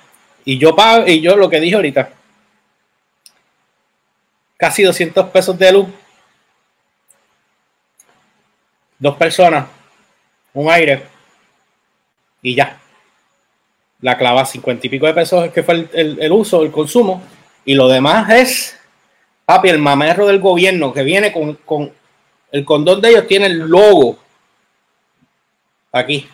[0.47, 2.09] y yo pago, y yo lo que dije ahorita,
[4.57, 5.87] casi 200 pesos de luz,
[8.99, 9.67] dos personas,
[10.55, 11.03] un aire,
[12.41, 12.81] y ya.
[14.01, 17.23] La clava 50 y pico de pesos que fue el, uso, el consumo,
[17.67, 18.76] y lo demás es,
[19.47, 21.93] papi, el mamerro del gobierno que viene con, con
[22.53, 24.19] el condón de ellos, tiene el logo
[25.97, 26.29] Aquí.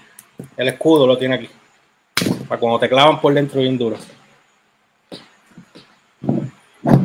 [0.56, 1.48] El escudo lo tiene aquí.
[2.48, 3.96] Para cuando te clavan por dentro bien duro.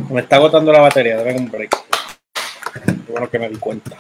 [0.09, 1.17] Me está agotando la batería.
[1.17, 1.77] Dame un break.
[3.09, 3.95] bueno que me di cuenta.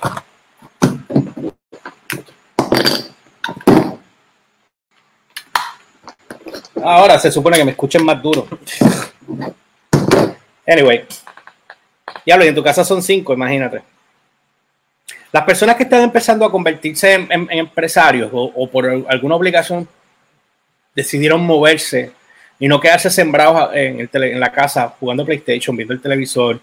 [6.81, 8.47] Ahora se supone que me escuchen más duro.
[10.65, 11.05] Anyway.
[12.27, 13.81] Ya lo y en tu casa son cinco, imagínate.
[15.31, 19.87] Las personas que están empezando a convertirse en, empresarios o, por alguna obligación
[20.93, 22.11] decidieron moverse
[22.59, 26.59] y no quedarse sembrados en, en la casa jugando PlayStation, viendo el televisor,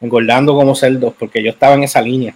[0.00, 2.34] engordando como cerdos, porque yo estaba en esa línea.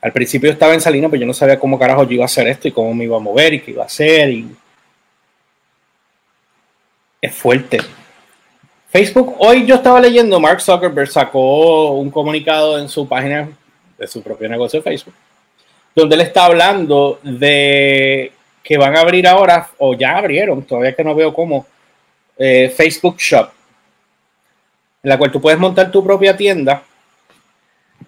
[0.00, 2.24] Al principio yo estaba en esa línea, pero yo no sabía cómo carajo yo iba
[2.24, 4.30] a hacer esto y cómo me iba a mover y qué iba a hacer.
[4.30, 4.56] Y...
[7.20, 7.80] Es fuerte.
[8.90, 13.48] Facebook, hoy yo estaba leyendo, Mark Zuckerberg sacó un comunicado en su página
[13.96, 15.14] de su propio negocio de Facebook,
[15.94, 18.32] donde él está hablando de
[18.64, 21.68] que van a abrir ahora, o ya abrieron, todavía que no veo cómo,
[22.36, 23.50] eh, Facebook Shop,
[25.04, 26.82] en la cual tú puedes montar tu propia tienda,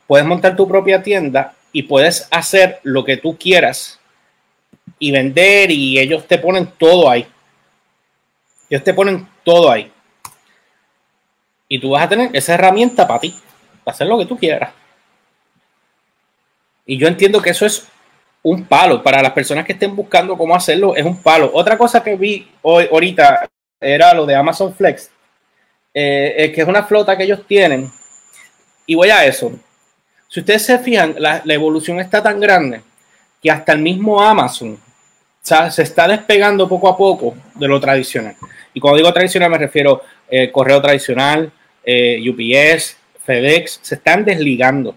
[0.08, 4.00] puedes montar tu propia tienda y puedes hacer lo que tú quieras
[4.98, 7.24] y vender y ellos te ponen todo ahí.
[8.68, 9.92] Ellos te ponen todo ahí.
[11.72, 13.34] Y tú vas a tener esa herramienta para ti,
[13.82, 14.74] para hacer lo que tú quieras.
[16.84, 17.88] Y yo entiendo que eso es
[18.42, 19.02] un palo.
[19.02, 21.50] Para las personas que estén buscando cómo hacerlo, es un palo.
[21.54, 23.48] Otra cosa que vi hoy, ahorita
[23.80, 25.10] era lo de Amazon Flex,
[25.94, 27.90] eh, que es una flota que ellos tienen.
[28.84, 29.50] Y voy a eso.
[30.28, 32.82] Si ustedes se fijan, la, evolución está tan grande
[33.42, 34.78] que hasta el mismo Amazon
[35.40, 38.36] se está despegando poco a poco de lo tradicional.
[38.74, 41.50] Y cuando digo tradicional me refiero eh, correo tradicional,
[41.84, 44.96] eh, UPS, FedEx, se están desligando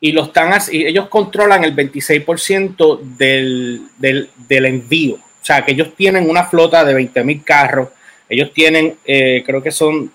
[0.00, 5.16] y lo están ellos controlan el 26% del, del, del, envío.
[5.16, 7.90] O sea, que ellos tienen una flota de 20 mil carros,
[8.28, 10.10] ellos tienen, eh, creo que son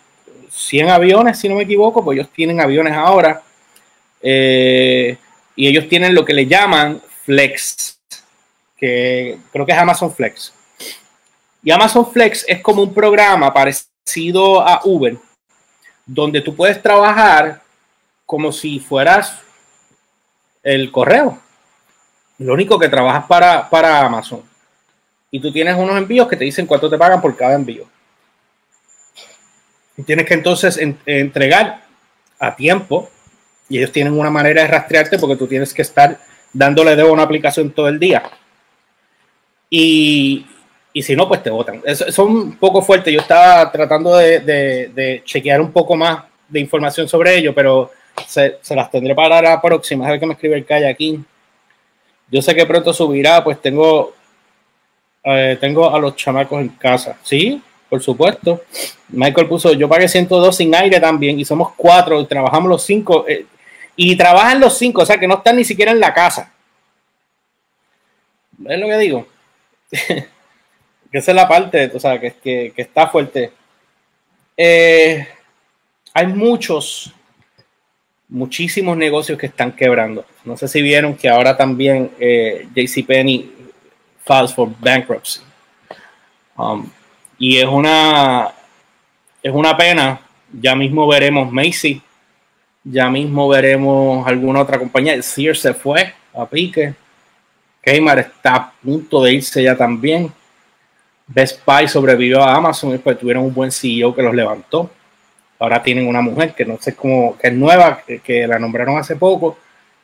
[0.50, 3.44] 100 aviones, si no me equivoco, pues ellos tienen aviones ahora,
[4.22, 5.18] eh,
[5.56, 8.00] y ellos tienen lo que le llaman Flex,
[8.78, 10.54] que creo que es Amazon Flex.
[11.64, 13.95] Y Amazon Flex es como un programa parecido
[14.62, 15.18] a Uber,
[16.06, 17.62] donde tú puedes trabajar
[18.26, 19.40] como si fueras
[20.64, 21.40] el correo.
[22.38, 24.44] Lo único que trabajas para, para Amazon.
[25.32, 27.86] Y tú tienes unos envíos que te dicen cuánto te pagan por cada envío.
[29.98, 31.84] Y tienes que entonces entregar
[32.40, 33.10] a tiempo.
[33.68, 36.20] Y ellos tienen una manera de rastrearte porque tú tienes que estar
[36.54, 38.24] dándole de una aplicación todo el día.
[39.70, 40.46] Y,
[41.02, 41.82] si no, pues te votan.
[41.94, 43.14] son un poco fuertes.
[43.14, 47.92] Yo estaba tratando de, chequear un poco más de información sobre ello, pero
[48.26, 50.08] se, las tendré para la próxima.
[50.08, 51.20] A ver que me escribe el calle aquí.
[52.32, 54.14] Yo sé que pronto subirá, pues tengo,
[55.24, 57.18] eh, tengo a los chamacos en casa.
[57.24, 58.62] Sí, por supuesto.
[59.10, 63.26] Michael puso, yo pagué 102 sin aire también y somos cuatro, trabajamos los cinco.
[63.28, 63.46] Eh,
[63.98, 66.54] y trabajan los cinco, o sea que no están ni siquiera en la casa.
[68.58, 69.28] ¿Ves lo que digo?
[71.16, 73.50] que esa es la parte, o sea, que, que, está fuerte.
[74.58, 75.26] Eh,
[76.14, 77.14] hay muchos,
[78.28, 80.26] muchísimos negocios que están quebrando.
[80.44, 83.50] No sé si vieron que ahora también eh, JCPenney
[84.26, 85.40] files for bankruptcy.
[86.58, 86.90] Um,
[87.40, 88.54] y es una,
[89.42, 90.20] es una pena.
[90.52, 92.02] Ya mismo veremos Macy.
[92.84, 95.22] Ya mismo veremos alguna otra compañía.
[95.22, 96.94] Sears se fue a pique.
[97.82, 100.34] Kmart está a punto de irse ya también.
[101.28, 104.90] Best Buy sobrevivió a Amazon y después tuvieron un buen CEO que los levantó.
[105.58, 109.16] Ahora tienen una mujer que no sé cómo, que es nueva, que, la nombraron hace
[109.16, 109.58] poco,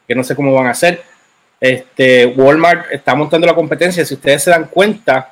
[0.08, 1.04] que no sé cómo van a hacer.
[1.60, 4.06] Este, Walmart está montando la competencia.
[4.06, 5.32] Si ustedes se dan cuenta,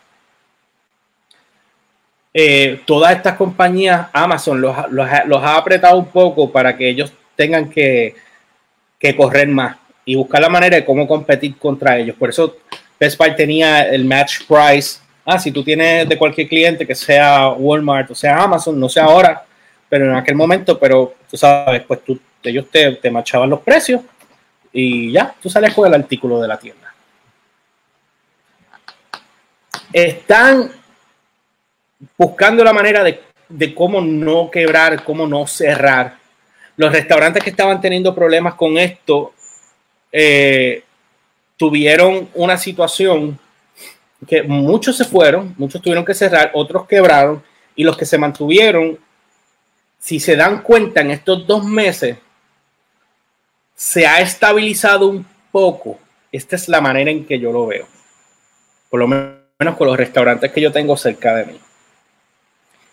[2.34, 8.16] eh, todas estas compañías, Amazon los, ha apretado un poco para que ellos tengan que,
[9.00, 12.16] que, correr más y buscar la manera de cómo competir contra ellos.
[12.16, 12.58] Por eso
[13.00, 15.00] Best Buy tenía el match price.
[15.32, 19.00] Ah, si tú tienes de cualquier cliente que sea Walmart o sea Amazon, no sé
[19.00, 19.46] ahora,
[19.88, 24.02] pero en aquel momento, pero tú sabes, pues tú, ellos te, te machaban los precios
[24.74, 26.92] y ya, tú sales con el artículo de la tienda.
[29.94, 30.72] Están
[32.18, 36.18] buscando la manera de, de, cómo no quebrar, cómo no cerrar.
[36.76, 39.36] Los restaurantes que estaban teniendo problemas con esto
[40.12, 40.84] eh,
[41.56, 43.38] tuvieron una situación
[44.28, 47.42] que muchos se fueron, muchos tuvieron que cerrar, otros quebraron
[47.76, 49.00] y los que se mantuvieron,
[50.00, 52.18] si se dan cuenta en estos dos meses,
[53.76, 56.00] se ha estabilizado un poco.
[56.32, 57.88] Esta es la manera en que yo lo veo,
[58.90, 61.60] por lo menos con los restaurantes que yo tengo cerca de mí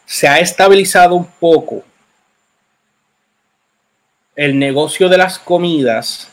[0.06, 1.82] se ha estabilizado un poco
[4.36, 6.30] el negocio de las comidas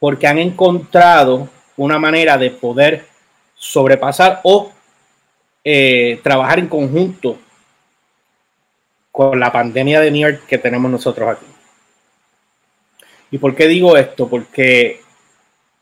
[0.00, 3.06] porque han encontrado una manera de poder
[3.62, 4.72] sobrepasar o
[5.62, 7.38] eh, trabajar en conjunto
[9.12, 11.46] con la pandemia de York que tenemos nosotros aquí.
[13.30, 14.28] ¿Y por qué digo esto?
[14.28, 15.00] Porque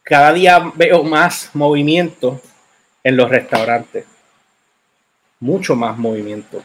[0.02, 2.38] cada día veo más movimiento
[3.02, 4.04] en los restaurantes
[5.40, 6.62] mucho más movimiento.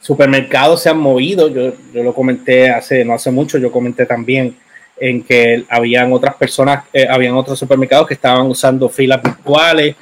[0.00, 4.56] Supermercados se han movido, yo, yo lo comenté hace, no hace mucho, yo comenté también
[5.00, 9.96] en que habían otras personas, eh, habían otros supermercados que estaban usando filas virtuales,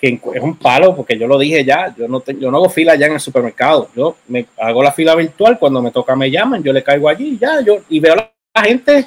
[0.00, 2.96] que es un palo, porque yo lo dije ya, yo no, yo no hago fila
[2.96, 6.62] ya en el supermercado, yo me hago la fila virtual, cuando me toca me llaman,
[6.62, 9.06] yo le caigo allí, ya, yo, y veo a la gente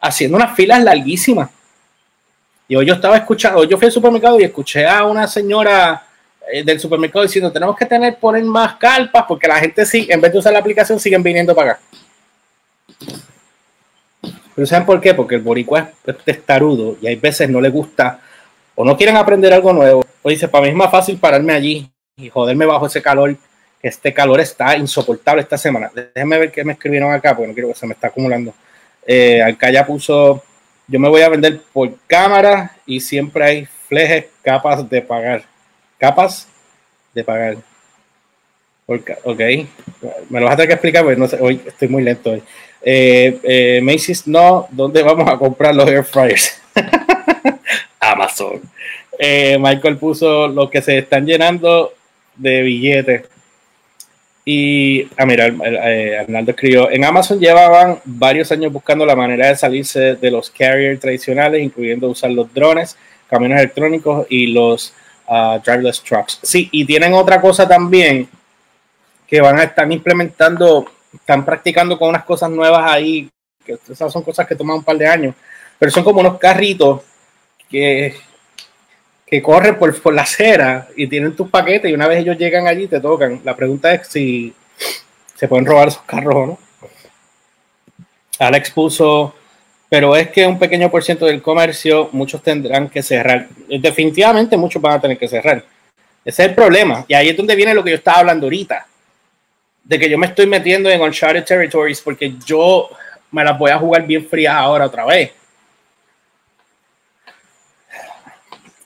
[0.00, 1.50] haciendo unas filas larguísimas.
[2.68, 6.04] Y hoy yo estaba escuchando, yo fui al supermercado y escuché a una señora
[6.52, 10.20] eh, del supermercado diciendo tenemos que tener poner más carpas porque la gente sí, en
[10.20, 11.80] vez de usar la aplicación, siguen viniendo para acá.
[14.58, 15.14] Pero ¿saben por qué?
[15.14, 18.18] Porque el boricua es testarudo y hay veces no le gusta
[18.74, 20.04] o no quieren aprender algo nuevo.
[20.20, 23.36] O dice, para mí es más fácil pararme allí y joderme bajo ese calor,
[23.80, 25.92] este calor está insoportable esta semana.
[25.94, 28.52] Déjenme ver qué me escribieron acá, porque no quiero que se me está acumulando.
[29.06, 30.42] Eh, acá ya puso,
[30.88, 35.44] yo me voy a vender por cámara y siempre hay flejes capas de pagar
[35.98, 36.48] capas
[37.14, 37.56] de pagar.
[38.86, 39.40] Ok,
[40.30, 42.42] me lo vas a tener que explicar porque no sé, hoy estoy muy lento hoy.
[42.82, 46.60] Eh, eh, Macy's no, ¿dónde vamos a comprar los air fryers?
[48.00, 48.60] Amazon.
[49.18, 51.92] Eh, Michael puso lo que se están llenando
[52.36, 53.22] de billetes.
[54.44, 55.44] Y, ah, mira,
[56.20, 61.00] Arnaldo escribió, en Amazon llevaban varios años buscando la manera de salirse de los carriers
[61.00, 62.96] tradicionales, incluyendo usar los drones,
[63.28, 64.94] camiones electrónicos y los
[65.26, 66.38] driverless trucks.
[66.42, 68.26] Sí, y tienen otra cosa también
[69.28, 73.28] que van a estar implementando, están practicando con unas cosas nuevas ahí,
[73.64, 75.34] que esas son cosas que toman un par de años,
[75.78, 77.02] pero son como unos carritos
[77.70, 78.14] que,
[79.26, 82.66] que corren por, por la acera y tienen tus paquetes y una vez ellos llegan
[82.66, 83.40] allí te tocan.
[83.44, 84.54] La pregunta es si
[85.34, 86.58] se pueden robar esos carros o no.
[88.38, 89.34] Alex puso
[89.88, 93.48] pero es que un pequeño por ciento del comercio, muchos tendrán que cerrar.
[93.68, 95.64] Definitivamente muchos van a tener que cerrar.
[96.24, 97.04] Ese es el problema.
[97.08, 98.86] Y ahí es donde viene lo que yo estaba hablando ahorita.
[99.88, 102.90] De que yo me estoy metiendo en Uncharted Territories porque yo
[103.30, 105.32] me las voy a jugar bien frías ahora otra vez.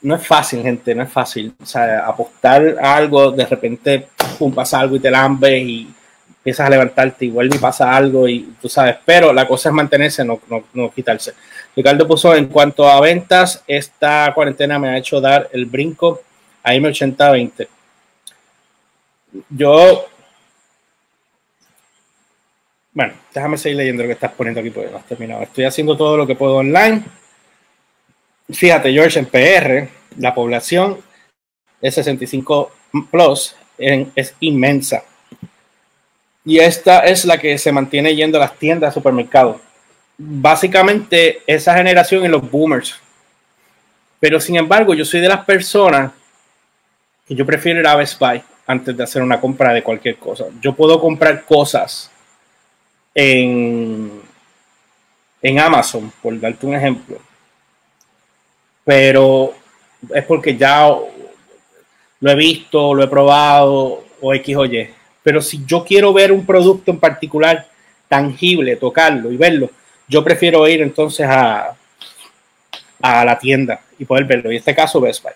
[0.00, 1.55] No es fácil, gente, no es fácil.
[1.61, 5.94] O sea, apostar a algo, de repente, pum, pasa algo y te lambes y
[6.28, 9.74] empiezas a levantarte y vuelve y pasa algo y tú sabes, pero la cosa es
[9.74, 11.34] mantenerse, no, no, no quitarse.
[11.76, 16.20] Ricardo puso en cuanto a ventas, esta cuarentena me ha hecho dar el brinco
[16.64, 17.68] a irme 80-20.
[19.50, 20.09] Yo,
[22.93, 25.43] bueno, déjame seguir leyendo lo que estás poniendo aquí porque no has terminado.
[25.43, 27.03] Estoy haciendo todo lo que puedo online.
[28.51, 29.88] Fíjate, George, en PR,
[30.18, 30.99] la población
[31.80, 32.70] es 65
[33.11, 35.05] plus, es inmensa.
[36.45, 39.61] Y esta es la que se mantiene yendo a las tiendas, supermercados
[40.24, 43.01] básicamente esa generación en los boomers.
[44.20, 46.12] Pero sin embargo, yo soy de las personas
[47.26, 50.45] que yo prefiero ir a Best Buy antes de hacer una compra de cualquier cosa.
[50.61, 52.11] Yo puedo comprar cosas
[53.15, 54.11] en,
[55.43, 57.19] en Amazon, por darte un ejemplo.
[58.85, 59.55] Pero
[60.15, 60.89] es porque ya
[62.21, 64.91] lo he visto, lo he probado o X o Y.
[65.23, 67.67] Pero si yo quiero ver un producto en particular
[68.09, 69.71] tangible, tocarlo y verlo,
[70.09, 71.77] yo prefiero ir entonces a,
[73.01, 74.51] a la tienda y poder verlo.
[74.51, 75.33] Y en este caso, Best Buy.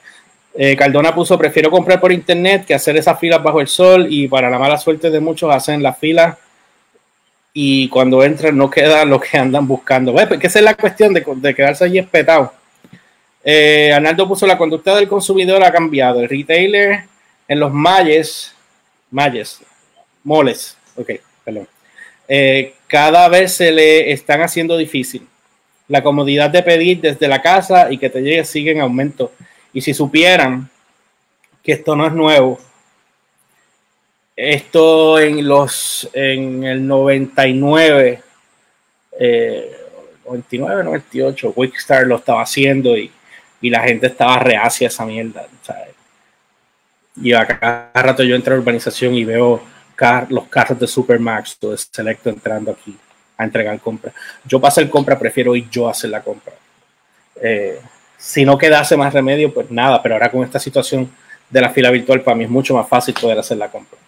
[0.59, 4.27] Eh, Cardona puso, prefiero comprar por internet que hacer esas filas bajo el sol y
[4.27, 6.39] para la mala suerte de muchos hacen las filas
[7.59, 10.12] y cuando entran no queda lo que andan buscando.
[10.12, 10.26] ¿Ves?
[10.26, 12.52] Porque esa es la cuestión de, de quedarse allí espetado.
[13.42, 16.20] Eh, Arnaldo puso, la conducta del consumidor ha cambiado.
[16.20, 17.04] El retailer
[17.48, 18.54] en los malles,
[19.11, 19.62] malles,
[20.22, 21.66] moles, ok, perdón.
[22.28, 25.26] Eh, cada vez se le están haciendo difícil.
[25.88, 29.32] La comodidad de pedir desde la casa y que te llegue sigue en aumento.
[29.72, 30.68] Y si supieran
[31.62, 32.61] que esto no es nuevo,
[34.37, 38.22] esto en los en el 99,
[40.26, 43.11] 99, 98, Wickstar lo estaba haciendo y,
[43.62, 45.47] y, la gente estaba reacia a esa mierda.
[47.20, 49.62] Y a cada rato yo entro a la urbanización y veo
[50.28, 52.95] los carros de Supermax o de Selecto entrando aquí
[53.39, 54.12] a entregar compra.
[54.45, 56.53] Yo para hacer compra prefiero ir yo a hacer la compra.
[57.41, 57.80] Eh,
[58.18, 61.11] si no quedase más remedio, pues nada, pero ahora con esta situación
[61.49, 63.99] de la fila virtual, para mí es mucho más fácil poder hacer la compra.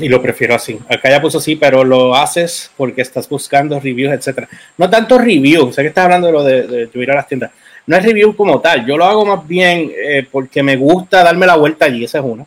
[0.00, 0.78] Y lo prefiero así.
[0.88, 4.48] Acá ya puso así, pero lo haces porque estás buscando reviews, etcétera.
[4.76, 7.50] No tanto reviews, sé que estás hablando de lo de, de, ir a las tiendas.
[7.86, 11.46] No es review como tal, yo lo hago más bien eh, porque me gusta darme
[11.46, 12.46] la vuelta allí, esa es una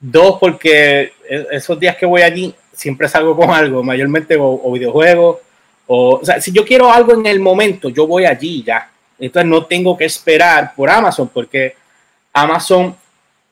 [0.00, 5.38] Dos, porque e-, esos días que voy allí siempre salgo con algo, mayormente o, videojuegos.
[5.86, 8.90] O, o sea, si yo quiero algo en el momento, yo voy allí ya.
[9.18, 11.76] Entonces no tengo que esperar por Amazon porque
[12.32, 12.96] Amazon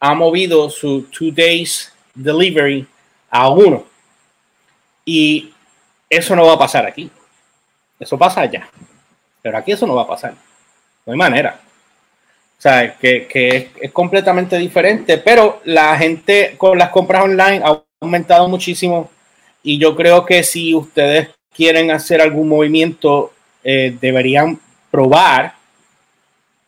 [0.04, 2.84] ha movido su two days delivery
[3.30, 3.84] a uno.
[5.04, 5.54] Y
[6.10, 7.08] eso no va a pasar aquí.
[8.00, 8.68] Eso pasa allá.
[9.40, 10.34] Pero aquí eso no va a pasar.
[11.06, 11.60] No hay manera.
[12.58, 18.48] O sea, que, es, completamente diferente, pero la gente con las compras online ha aumentado
[18.48, 19.08] muchísimo
[19.62, 23.32] y yo creo que si ustedes quieren hacer algún movimiento,
[23.62, 24.58] eh, deberían
[24.90, 25.54] probar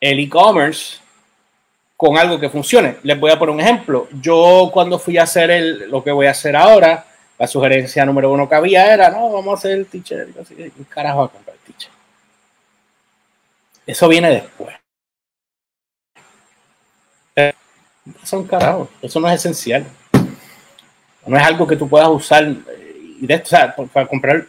[0.00, 0.98] el e-commerce
[2.04, 2.96] con algo que funcione.
[3.02, 4.08] Les voy a poner un ejemplo.
[4.20, 7.06] Yo cuando fui a hacer el, lo que voy a hacer ahora,
[7.38, 10.28] la sugerencia número uno que había era, no, vamos a hacer el teacher.
[10.46, 11.90] ¿Qué carajo a comprar el teacher?
[13.86, 14.76] Eso viene después.
[18.22, 19.86] Son carajo, eso no es esencial.
[21.26, 24.44] No es algo que tú puedas usar eh, y de esto, o para comprar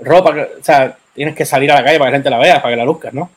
[0.00, 0.30] ropa,
[0.60, 2.72] o sea, tienes que salir a la calle para que la gente la vea, para
[2.72, 3.30] que la luzcas, ¿no?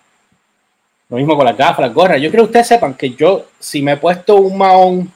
[1.09, 2.21] Lo mismo con las gafas, las gorras.
[2.21, 5.11] Yo quiero que ustedes sepan que yo, si me he puesto un maón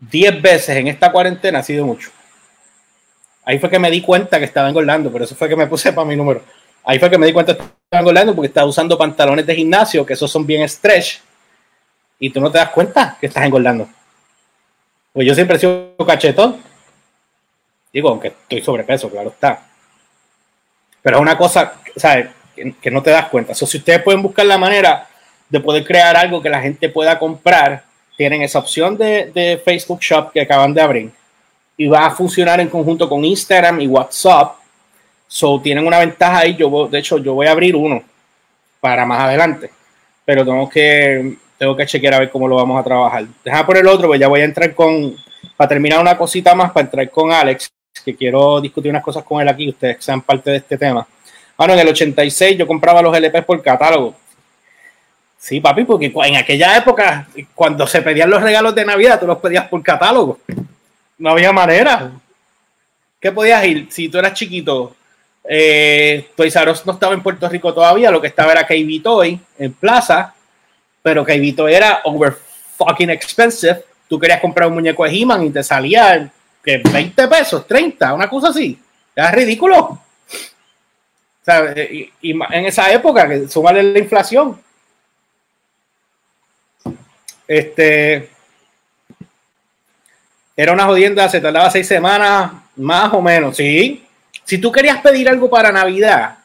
[0.00, 2.10] 10 veces en esta cuarentena, ha sido mucho.
[3.44, 5.92] Ahí fue que me di cuenta que estaba engordando, pero eso fue que me puse
[5.92, 6.42] para mi número.
[6.84, 10.04] Ahí fue que me di cuenta que estaba engordando porque estaba usando pantalones de gimnasio,
[10.04, 11.20] que esos son bien stretch
[12.18, 13.88] y tú no te das cuenta que estás engordando.
[15.12, 16.56] Pues yo siempre he sido cachetón.
[17.92, 19.66] Digo, aunque estoy sobrepeso, claro está.
[21.02, 22.28] Pero es una cosa, ¿sabes?
[22.54, 23.54] Que, no te das cuenta.
[23.54, 25.08] si ustedes pueden buscar la manera
[25.48, 27.84] de poder crear algo que la gente pueda comprar,
[28.16, 31.10] tienen esa opción de, Facebook Shop que acaban de abrir
[31.76, 34.56] y va a funcionar en conjunto con Instagram y WhatsApp.
[35.26, 36.54] So tienen una ventaja ahí.
[36.54, 38.02] Yo, de hecho, yo voy a abrir uno
[38.80, 39.70] para más adelante,
[40.24, 43.24] pero tengo que tengo que chequear a ver cómo lo vamos a trabajar.
[43.44, 45.14] Deja por el otro, pues ya voy a entrar con,
[45.56, 47.70] para terminar una cosita más, para entrar con Alex,
[48.04, 51.06] que quiero discutir unas cosas con él aquí, ustedes sean parte de este tema.
[51.62, 54.16] Bueno, en el 86 yo compraba los LPs por catálogo.
[55.38, 59.38] Sí, papi, porque en aquella época, cuando se pedían los regalos de Navidad, tú los
[59.38, 60.40] pedías por catálogo.
[61.18, 62.10] No había manera.
[63.20, 63.86] ¿Qué podías ir?
[63.92, 64.96] Si tú eras chiquito,
[65.44, 69.38] eh, Toys R no estaba en Puerto Rico todavía, lo que estaba era KB Toy
[69.56, 70.34] en Plaza,
[71.00, 72.36] pero que Vito era over
[72.76, 73.84] fucking expensive.
[74.08, 76.28] Tú querías comprar un muñeco de He-Man y te salía
[76.64, 78.76] que 20 pesos, 30, una cosa así.
[79.14, 80.01] Era ridículo.
[81.44, 84.60] Y, en esa época, que sumarle la inflación.
[87.46, 88.30] Este.
[90.56, 94.06] Era una jodienda, se tardaba seis semanas, más o menos, sí.
[94.44, 96.38] Si tú querías pedir algo para Navidad,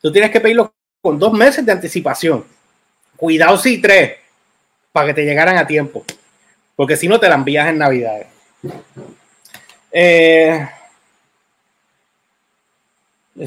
[0.00, 2.44] tú tienes que pedirlo con dos meses de anticipación.
[3.16, 4.16] Cuidado si tres,
[4.92, 6.04] para que te llegaran a tiempo.
[6.76, 8.20] Porque si no, te la envías en Navidad.
[9.90, 10.68] Eh,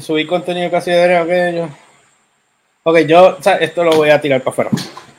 [0.00, 1.68] subí contenido casi de aquello.
[2.84, 4.70] Ok, yo esto lo voy a tirar para afuera.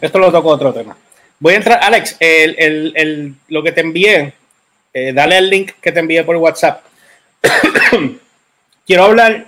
[0.02, 0.98] Esto lo toco otro tema.
[1.40, 2.18] Voy a entrar, Alex,
[3.50, 4.34] lo que te envié,
[4.94, 6.84] eh, dale el link que te envié por WhatsApp.
[8.86, 9.48] Quiero hablar,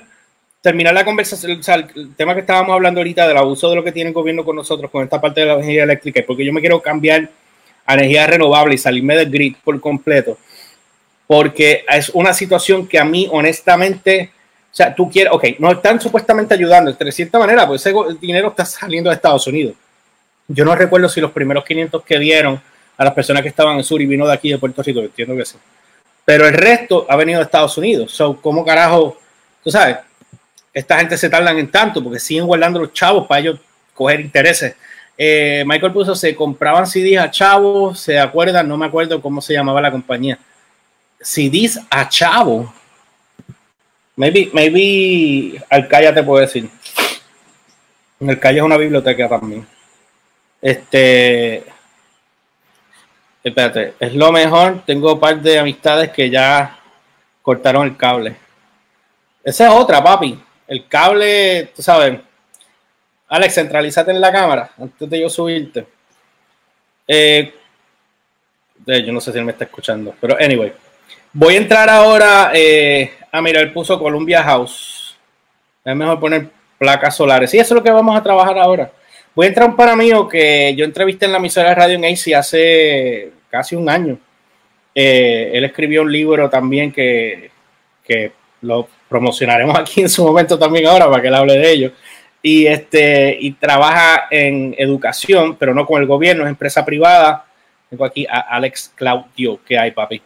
[0.62, 3.84] terminar la conversación, o sea, el tema que estábamos hablando ahorita del abuso de lo
[3.84, 6.54] que tiene el gobierno con nosotros, con esta parte de la energía eléctrica, porque yo
[6.54, 7.30] me quiero cambiar
[7.86, 10.38] a energía renovable y salirme del grid por completo,
[11.28, 14.32] porque es una situación que a mí, honestamente,
[14.76, 18.50] o sea, tú quieres, ok, nos están supuestamente ayudando de cierta manera, pues ese dinero
[18.50, 19.74] está saliendo de Estados Unidos.
[20.50, 22.62] Yo no recuerdo si los primeros 500 que dieron
[22.98, 25.34] a las personas que estaban en sur y vino de aquí de Puerto Rico, entiendo
[25.34, 25.56] que sí.
[26.26, 28.12] Pero el resto ha venido de Estados Unidos.
[28.12, 29.18] So, ¿cómo carajo?
[29.64, 29.96] Tú sabes,
[30.74, 33.60] esta gente se tardan en tanto porque siguen guardando los chavos para ellos
[33.94, 34.76] coger intereses.
[35.18, 39.54] Eh, Michael puso, se compraban CDs a chavos, se acuerdan, no me acuerdo cómo se
[39.54, 40.38] llamaba la compañía.
[41.22, 42.68] CDs a chavos
[44.16, 46.70] Maybe, maybe Alcaya te puedo decir.
[48.20, 49.68] En Alcaya es una biblioteca también.
[50.62, 51.64] Este.
[53.44, 54.84] Espérate, es lo mejor.
[54.86, 56.80] Tengo un par de amistades que ya
[57.42, 58.36] cortaron el cable.
[59.44, 60.42] Esa es otra, papi.
[60.68, 62.20] El cable, tú sabes.
[63.28, 65.86] Alex, centralízate en la cámara antes de yo subirte.
[67.08, 67.54] Eh,
[68.86, 70.74] yo no sé si él me está escuchando, pero anyway.
[71.34, 75.18] Voy a entrar ahora eh, a mirar, puso Columbia House.
[75.84, 77.54] Es mejor poner placas solares.
[77.54, 78.92] Y eso es lo que vamos a trabajar ahora.
[79.34, 82.06] Voy a entrar un para mío que yo entrevisté en la emisora de radio en
[82.06, 84.18] AC hace casi un año.
[84.94, 87.52] Eh, él escribió un libro también que,
[88.04, 88.32] que
[88.62, 91.92] lo promocionaremos aquí en su momento también ahora para que él hable de ello.
[92.42, 97.46] Y, este, y trabaja en educación, pero no con el gobierno, es empresa privada.
[97.90, 100.22] Tengo aquí a Alex Claudio, que hay, papi.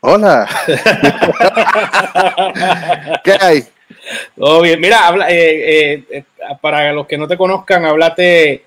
[0.00, 0.48] Hola.
[3.24, 3.64] ¿Qué hay?
[4.34, 4.80] Todo bien.
[4.80, 6.24] Mira, habla, eh, eh, eh,
[6.60, 8.64] para los que no te conozcan, háblate,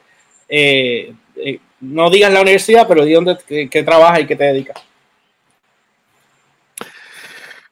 [1.82, 4.78] no digas la universidad, pero di dónde qué, trabajas y qué te dedicas.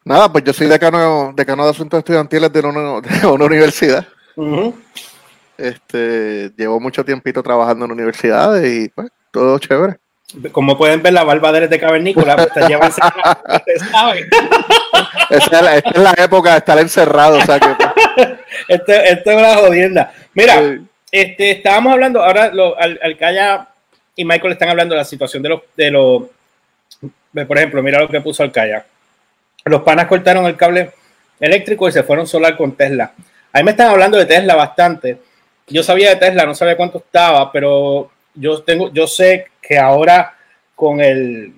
[0.03, 4.07] Nada, pues yo soy decano, decano de asuntos estudiantiles de una, de una universidad.
[5.55, 10.00] Este, llevo mucho tiempito trabajando en universidades y pues todo chévere
[10.51, 12.91] como pueden ver, la barba de cavernícola, pues te lleva
[13.91, 14.27] ¿saben?
[15.29, 17.67] Esta es, la, época de estar encerrado, o sea que...
[18.67, 20.13] esto, esto, es una jodienda.
[20.33, 20.79] Mira,
[21.11, 23.67] este, estábamos hablando, ahora lo, al, Alcaya
[24.15, 26.23] y Michael están hablando de la situación de los, de los,
[27.47, 28.85] por ejemplo, mira lo que puso Alcaya.
[29.65, 30.91] Los panas cortaron el cable
[31.39, 33.11] eléctrico y se fueron solar con Tesla.
[33.53, 35.17] Ahí me están hablando de Tesla bastante.
[35.67, 40.35] Yo sabía de Tesla, no sabía cuánto estaba, pero yo tengo, yo sé que ahora
[40.75, 41.53] con el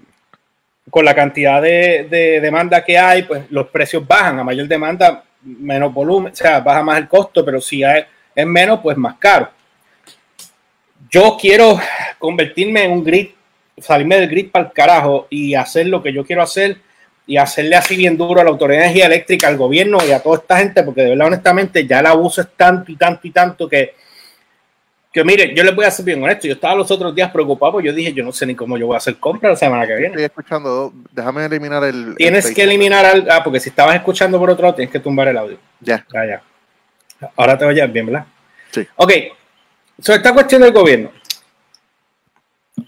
[0.89, 4.39] con la cantidad de, demanda que hay, pues los precios bajan.
[4.39, 8.05] A mayor demanda, menos volumen, o sea, baja más el costo, pero si es,
[8.35, 9.49] es menos, pues más caro.
[11.09, 11.79] Yo quiero
[12.19, 13.29] convertirme en un grid,
[13.77, 16.77] salirme del grid para el carajo y hacer lo que yo quiero hacer
[17.25, 20.21] y hacerle así bien duro a la Autoridad de Energía Eléctrica, al gobierno y a
[20.21, 23.31] toda esta gente, porque de verdad, honestamente, ya el abuso es tanto y tanto y
[23.31, 23.95] tanto que
[25.13, 27.79] que mire, yo les voy a ser bien honesto, yo estaba los otros días preocupado,
[27.79, 29.93] yo dije, yo no sé ni cómo yo voy a hacer compra la semana que
[29.93, 30.07] viene.
[30.07, 32.15] Estoy escuchando, déjame eliminar el...
[32.15, 35.27] Tienes que eliminar, al, ah, porque si estabas escuchando por otro lado, tienes que tumbar
[35.27, 35.59] el audio.
[35.79, 36.03] Ya.
[36.15, 36.41] Ah, ya.
[37.35, 38.25] Ahora te oyes bien, ¿verdad?
[38.71, 38.87] Sí.
[38.95, 39.13] Ok,
[39.99, 41.11] sobre esta cuestión del gobierno.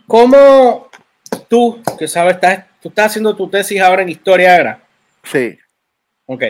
[0.07, 0.89] ¿Cómo
[1.47, 4.83] tú, que sabes, estás, tú estás haciendo tu tesis ahora en historia agra?
[5.23, 5.55] Sí.
[6.25, 6.43] Ok.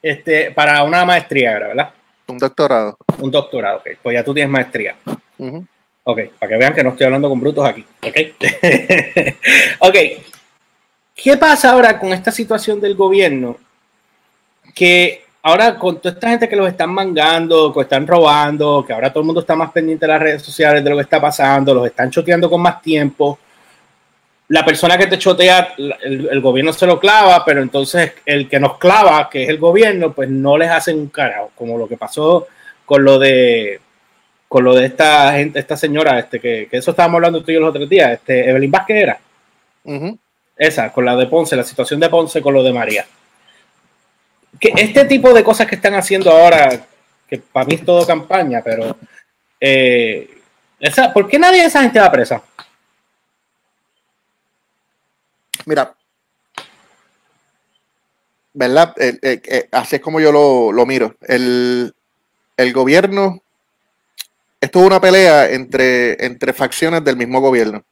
[0.00, 1.92] Este, para una maestría ¿verdad?
[2.26, 2.96] Un doctorado.
[3.22, 3.88] Un doctorado, ok.
[4.02, 4.96] Pues ya tú tienes maestría.
[6.04, 7.84] Ok, para que vean que no estoy hablando con brutos aquí.
[8.02, 8.16] Ok.
[9.78, 9.96] ok.
[11.14, 13.56] ¿Qué pasa ahora con esta situación del gobierno?
[14.74, 19.10] Que ahora con toda esta gente que los están mangando, que están robando, que ahora
[19.10, 21.74] todo el mundo está más pendiente de las redes sociales de lo que está pasando,
[21.74, 23.38] los están choteando con más tiempo
[24.52, 28.76] la persona que te chotea, el, gobierno se lo clava, pero entonces el que nos
[28.76, 32.48] clava, que es el gobierno, pues no les hacen un carajo, como lo que pasó
[32.92, 33.80] con lo de
[34.48, 37.60] con lo de esta gente, esta señora, este, que, eso estábamos hablando tú y yo
[37.60, 39.18] los otros días, este, Evelyn Vázquez era.
[40.54, 43.06] Esa, con la de Ponce, la situación de Ponce con lo de María.
[44.60, 46.84] que este tipo de cosas que están haciendo ahora,
[47.26, 48.94] que para mí es todo campaña, pero
[49.58, 50.28] eh,
[50.78, 52.42] esa, ¿por qué nadie de esa gente va presa?
[55.64, 55.94] Mira,
[58.52, 58.94] ¿verdad?
[59.70, 61.16] así es como yo lo, miro.
[61.22, 61.94] El,
[62.72, 63.42] gobierno,
[64.60, 67.84] esto es una pelea entre, entre facciones del mismo gobierno,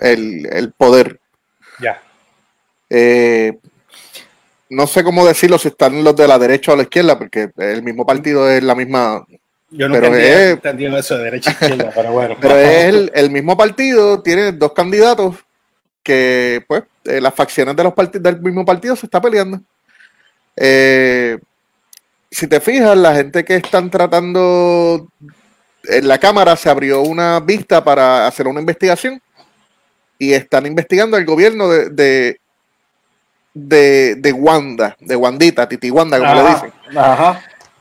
[0.00, 1.20] el, poder.
[1.78, 2.02] Ya.
[2.88, 3.58] Eh,
[4.70, 7.82] no sé cómo decirlo si están los de la derecha o la izquierda, porque el
[7.82, 9.26] mismo partido es la misma.
[9.70, 10.58] Yo no pero es,
[10.98, 12.36] eso de derecha izquierda, pero bueno.
[12.40, 15.36] Pero es el, el, mismo partido, tiene dos candidatos
[16.02, 19.60] que, pues, eh, las facciones de los partidos del mismo partido se está peleando.
[20.56, 21.38] Eh,
[22.30, 25.08] si te fijas, la gente que están tratando
[25.84, 29.20] en la Cámara se abrió una vista para hacer una investigación
[30.18, 32.38] y están investigando al gobierno de,
[33.54, 36.72] de, de, Wanda, de Wandita, Titi Wanda, como le dicen.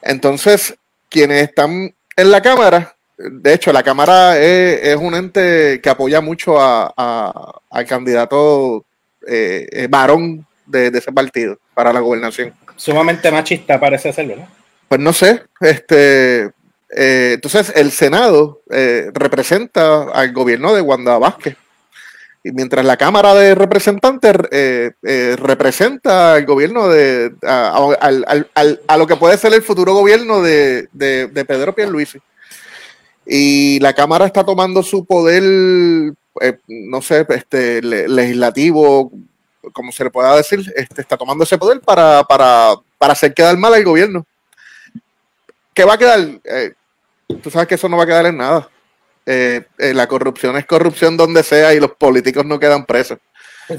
[0.02, 0.76] Entonces,
[1.10, 6.60] quienes están en la Cámara, de hecho, la Cámara es, un ente que apoya mucho
[6.60, 8.86] a, al candidato
[9.28, 12.54] eh, eh, varón de, ese partido para la gobernación.
[12.80, 14.48] Sumamente machista parece serlo, ¿no?
[14.88, 16.46] Pues no sé, este,
[16.90, 18.62] eh, entonces el Senado
[19.14, 21.56] representa al gobierno de Wanda Vázquez.
[22.44, 24.34] Y mientras la Cámara de Representantes
[25.38, 27.34] representa al gobierno de.
[27.44, 32.20] A, lo que puede ser el futuro gobierno de, de, de Pedro Pierluisi
[33.30, 35.44] y la Cámara está tomando su poder,
[36.42, 39.12] eh, no sé, este, legislativo,
[39.74, 43.58] como se le pueda decir, este, está tomando ese poder para, para, para hacer quedar
[43.58, 44.26] mal al gobierno.
[45.74, 46.20] ¿Qué va a quedar?
[46.44, 46.74] Eh,
[47.42, 48.70] tú sabes que eso no va a quedar en nada.
[49.26, 53.20] Eh, la corrupción es corrupción donde sea y los políticos no quedan presos.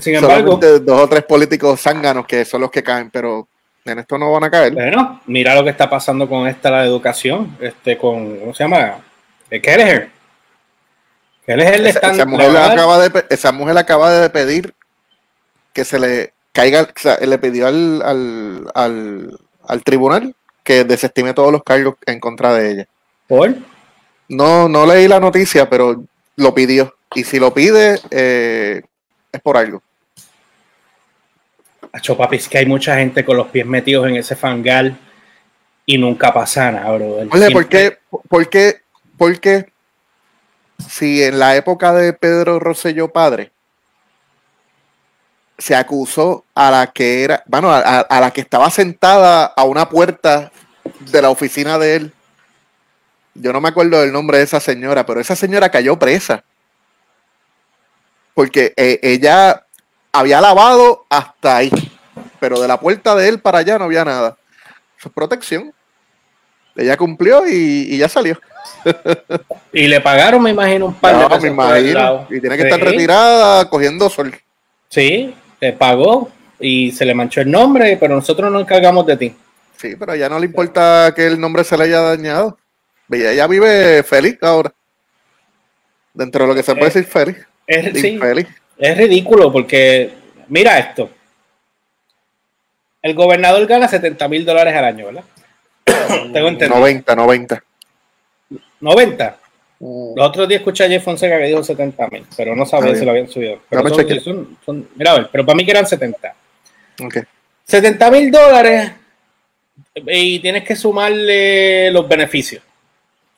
[0.00, 3.48] Sin embargo, dos o tres políticos zánganos que son los que caen, pero
[3.84, 4.72] en esto no van a caer.
[4.72, 8.98] Bueno, mira lo que está pasando con esta la educación, este con ¿cómo se llama?
[9.48, 10.10] ¿De Kelleher.
[11.44, 14.74] Kelleher le están esa, mujer acaba de, esa mujer acaba de pedir
[15.72, 21.34] que se le caiga, o sea, le pidió al, al, al, al, tribunal que desestime
[21.34, 22.88] todos los cargos en contra de ella.
[23.26, 23.54] ¿Por?
[24.28, 26.02] No, no leí la noticia, pero
[26.36, 26.94] lo pidió.
[27.14, 28.82] Y si lo pide, eh,
[29.32, 29.82] es por algo.
[31.92, 34.96] Acho, papi, es que hay mucha gente con los pies metidos en ese fangal
[35.86, 37.16] y nunca pasa nada, bro.
[37.32, 37.98] Oye, ¿por qué,
[38.28, 38.82] por qué
[39.20, 39.70] porque
[40.88, 43.52] si en la época de Pedro Rosselló padre
[45.60, 50.50] se acusó a la que era, bueno, a, la que estaba sentada a una puerta
[51.12, 52.12] de la oficina de él.
[53.34, 56.42] Yo no me acuerdo del nombre de esa señora, pero esa señora cayó presa.
[58.34, 59.66] Porque eh, ella
[60.12, 61.70] había lavado hasta ahí,
[62.40, 64.36] pero de la puerta de él para allá no había nada.
[64.98, 65.72] Eso es protección.
[66.74, 68.40] Ella cumplió y ya salió
[69.72, 71.42] y le pagaron, me imagino, un par de pesos.
[71.42, 72.26] Me imagino.
[72.30, 74.34] Y tiene que estar retirada cogiendo sol.
[74.88, 79.34] Sí, le pagó y se le manchó el nombre, pero nosotros nos encargamos de ti.
[79.76, 82.58] Sí, pero ya no le importa que el nombre se le haya dañado.
[83.10, 84.72] Ella vive feliz ahora.
[86.12, 86.92] Dentro de lo que se puede eh,
[87.92, 88.46] decir feliz.
[88.78, 90.12] Es, es ridículo porque,
[90.48, 91.10] mira esto.
[93.02, 95.24] El gobernador gana 70 mil dólares al año, ¿verdad?
[96.32, 96.78] Tengo entendido.
[96.78, 97.64] 90, 90.
[98.80, 99.39] 90.
[99.80, 100.14] Uh.
[100.14, 103.04] Los otros días escuché a Jeff Fonseca que dijo 70 mil, pero no sabía si
[103.04, 103.60] lo habían subido.
[103.68, 103.82] Pero
[104.94, 106.34] mira, a ver, pero para mí que eran 70.
[107.02, 107.22] Okay.
[107.64, 108.92] 70 mil dólares
[109.94, 112.62] y tienes que sumarle los beneficios.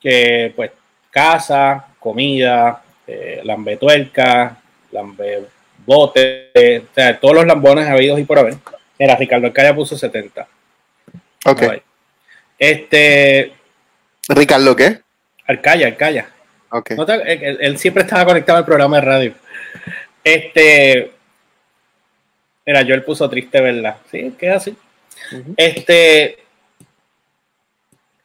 [0.01, 0.73] Que pues
[1.11, 8.57] casa, comida, eh, lambetuerca, lambebote, o sea, todos los lambones habidos y por haber.
[8.99, 10.49] Era Ricardo Alcaya puso 70.
[11.47, 11.63] Ok.
[12.59, 13.53] Este.
[14.29, 15.01] ¿Ricardo qué?
[15.47, 16.32] Arcaya, Arcaya.
[16.75, 16.97] Okay.
[17.61, 19.35] Él, siempre estaba conectado al programa de radio.
[20.25, 21.13] Este.
[22.65, 23.97] Mira, yo él puso triste, ¿verdad?
[24.11, 24.75] Sí, que así.
[25.55, 26.39] Este.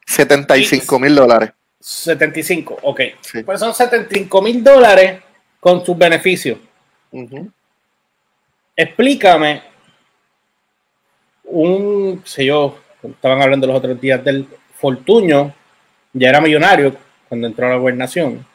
[0.06, 1.52] 75 mil dólares.
[1.78, 3.02] 75, ok.
[3.45, 5.22] Pues son 75 mil dólares
[5.60, 6.58] con sus beneficios.
[8.76, 9.62] Explícame
[11.43, 15.54] un, sé yo, estaban hablando los otros días del Fortuño,
[16.14, 16.95] ya era millonario,
[17.28, 18.45] cuando entró a la gobernación.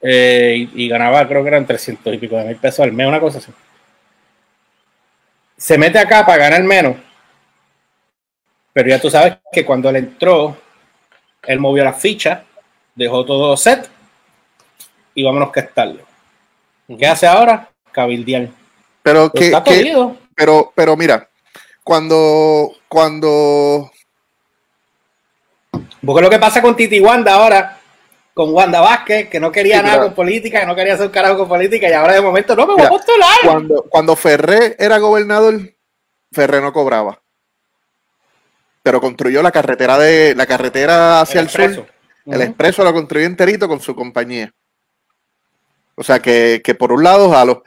[0.00, 3.20] Eh, y, ganaba, creo que eran 300 y pico de mil pesos al mes, una
[3.20, 3.52] cosa así.
[5.56, 6.96] Se mete acá para ganar menos.
[8.72, 10.56] Pero ya tú sabes que cuando él entró,
[11.42, 12.44] él movió la ficha,
[12.94, 13.88] dejó todo set
[15.14, 16.02] y vámonos que estarlo.
[16.98, 17.70] ¿Qué hace ahora?
[17.92, 18.48] Cabildear.
[19.02, 19.52] Pero que,
[20.34, 21.28] pero, pero mira,
[21.84, 23.90] cuando, cuando.
[26.04, 27.78] Porque lo que pasa con Titi Wanda ahora,
[28.34, 31.12] con Wanda Vázquez, que no quería Sí, nada con política, que no quería hacer un
[31.12, 33.28] carajo con política, y ahora de momento no me voy Mira, a postular.
[33.44, 35.60] Cuando, cuando Ferré era gobernador,
[36.32, 37.20] Ferré no cobraba.
[38.82, 41.86] Pero construyó la carretera de la carretera hacia el, expreso.
[42.24, 42.34] sur.
[42.34, 44.52] El expreso lo construyó enterito con su compañía.
[45.94, 47.62] O sea que, que por un lado.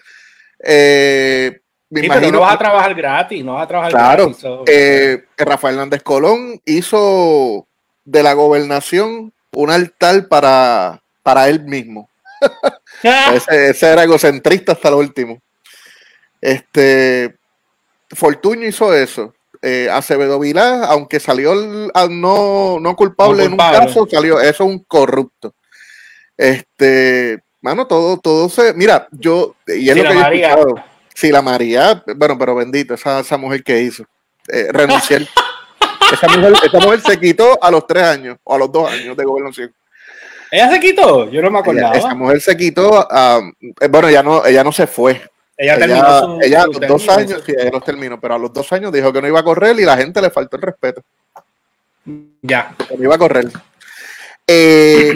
[0.60, 4.24] Eh, me Sí, pero imagino no vas a trabajar gratis, no vas a trabajar Claro,
[4.26, 4.42] gratis.
[4.42, 7.68] so- eh, Rafael Hernández Colón hizo
[8.06, 12.10] de la gobernación un altar para, para él mismo.
[13.04, 15.40] Ese, ese era egocentrista hasta lo último.
[16.42, 17.36] Este
[18.10, 19.34] Fortuño hizo eso.
[19.62, 21.54] Eh, Acevedo Vilá, aunque salió
[21.94, 25.54] ah, no, no culpable No en un caso, salió, eso es un corrupto.
[26.38, 28.74] Este, mano, todo, todo se.
[28.74, 30.50] Mira, yo, y es lo que yo he María.
[30.50, 30.76] escuchado.
[31.16, 34.04] Sí, la María, bueno, pero bendito, esa, esa mujer que hizo.
[34.48, 35.22] Eh, renunciar.
[36.14, 39.16] esa, mujer, esa mujer se quitó a los tres años o a los dos años
[39.18, 39.74] de gobernación.
[40.52, 41.96] Ella se quitó, yo no me Ella- acordaba.
[41.98, 43.42] esa mujer se quitó, ah,
[43.82, 45.22] eh, bueno, ya no, ella no se fue.
[45.58, 48.38] Ella Ella, terminó su, ella a los dos años, sí, ella los terminó, pero a
[48.38, 50.62] los dos años dijo que no iba a correr y la gente le faltó el
[50.64, 51.02] respeto,
[52.42, 52.74] Ya.
[52.88, 53.48] que no iba a correr.
[54.48, 55.14] Eh,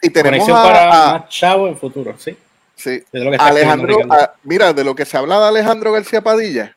[0.00, 2.36] y tenemos Conexión a, para a- más chavo en futuro, sí.
[2.74, 4.32] sí, De lo que está Alejandro, escribiendo Ricardo.
[4.34, 6.76] a- mira, de lo que se habla de Alejandro García Padilla,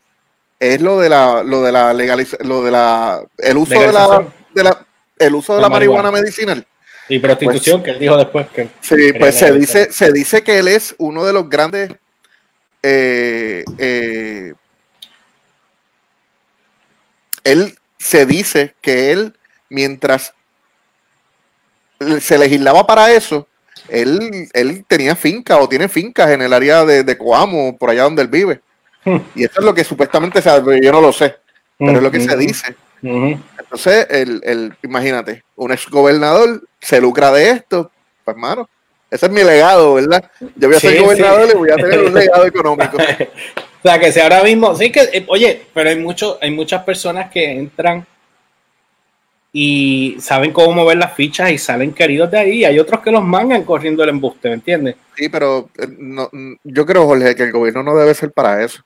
[0.60, 3.92] es lo de la, lo de la legalización, lo de la, el uso de la,
[3.92, 4.34] Legalización.
[4.54, 4.86] de la,
[5.20, 6.24] el uso de La la marihuana marihuana.
[6.24, 6.68] medicinal.
[7.08, 8.70] Y prostitución, que él dijo después que.
[8.82, 11.92] Sí, pues se dice, se dice que él es uno de los grandes
[12.88, 14.54] eh, eh,
[17.44, 19.36] él se dice que él,
[19.70, 20.36] mientras
[22.20, 23.48] se legislaba para eso,
[23.88, 28.04] él, él tenía finca o tiene fincas en el área de, de Coamo, por allá
[28.04, 28.62] donde él vive.
[29.36, 30.50] Y eso es lo que supuestamente se
[30.82, 31.36] yo no lo sé,
[31.78, 32.76] pero es lo que se dice.
[33.02, 37.92] Entonces, el, el, imagínate, un exgobernador se lucra de esto,
[38.24, 38.68] pues hermano,
[39.12, 40.30] ese es mi legado, ¿verdad?
[40.56, 41.52] Yo voy a Sí, ser gobernador sí.
[41.54, 42.98] y voy a tener un legado económico.
[43.86, 46.82] O sea, que si ahora mismo, sí que, eh, oye, pero hay mucho, hay muchas
[46.82, 48.04] personas que entran
[49.54, 52.66] y saben cómo mover las fichas y salen queridos de ahí.
[52.66, 54.96] Hay otros que los mangan corriendo el embuste, ¿me entiendes?
[55.16, 56.30] Sí, pero eh, no,
[56.64, 58.84] yo creo, Jorge, que el gobierno no debe ser para eso.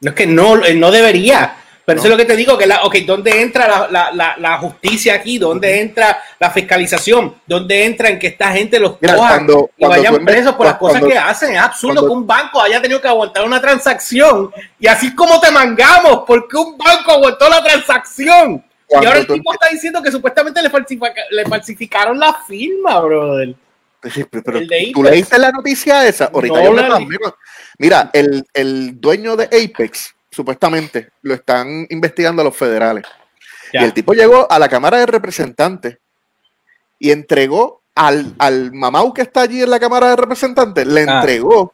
[0.00, 1.56] No es que no, eh, no debería.
[1.84, 2.00] Pero No.
[2.02, 4.58] eso es lo que te digo, que la, ok, ¿dónde entra la, la, la, la
[4.58, 5.38] justicia aquí?
[5.38, 7.36] ¿Dónde entra la fiscalización?
[7.46, 10.66] ¿Dónde entra en que esta gente los Mira, cojan cuando- y cuando vayan presos por
[10.66, 11.52] las cosas cuando- que hacen?
[11.54, 15.52] Es absurdo que un banco haya tenido que aguantar una transacción y así como te
[15.52, 18.64] mangamos, porque un banco aguantó la transacción.
[18.90, 23.54] Y ahora el tipo está diciendo que supuestamente le, falsifica- le falsificaron la firma, brother.
[24.00, 24.60] Pero- pero
[24.92, 26.26] ¿Tú leíste la noticia esa?
[26.32, 26.82] Ahorita No yo me
[27.78, 33.04] Mira, el, el dueño de Apex, supuestamente, lo están investigando los federales.
[33.72, 33.82] Ya.
[33.82, 35.98] Y el tipo llegó a la Cámara de Representantes
[36.98, 41.18] y entregó al, al mamau que está allí en la Cámara de Representantes, le Ah.
[41.18, 41.72] entregó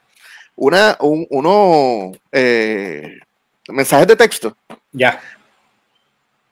[0.56, 3.18] una, un, unos eh,
[3.68, 4.56] mensajes de texto
[4.92, 5.20] Ya.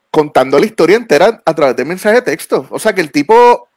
[0.09, 2.67] contando la historia entera a través de mensajes de texto.
[2.69, 3.67] O sea que el tipo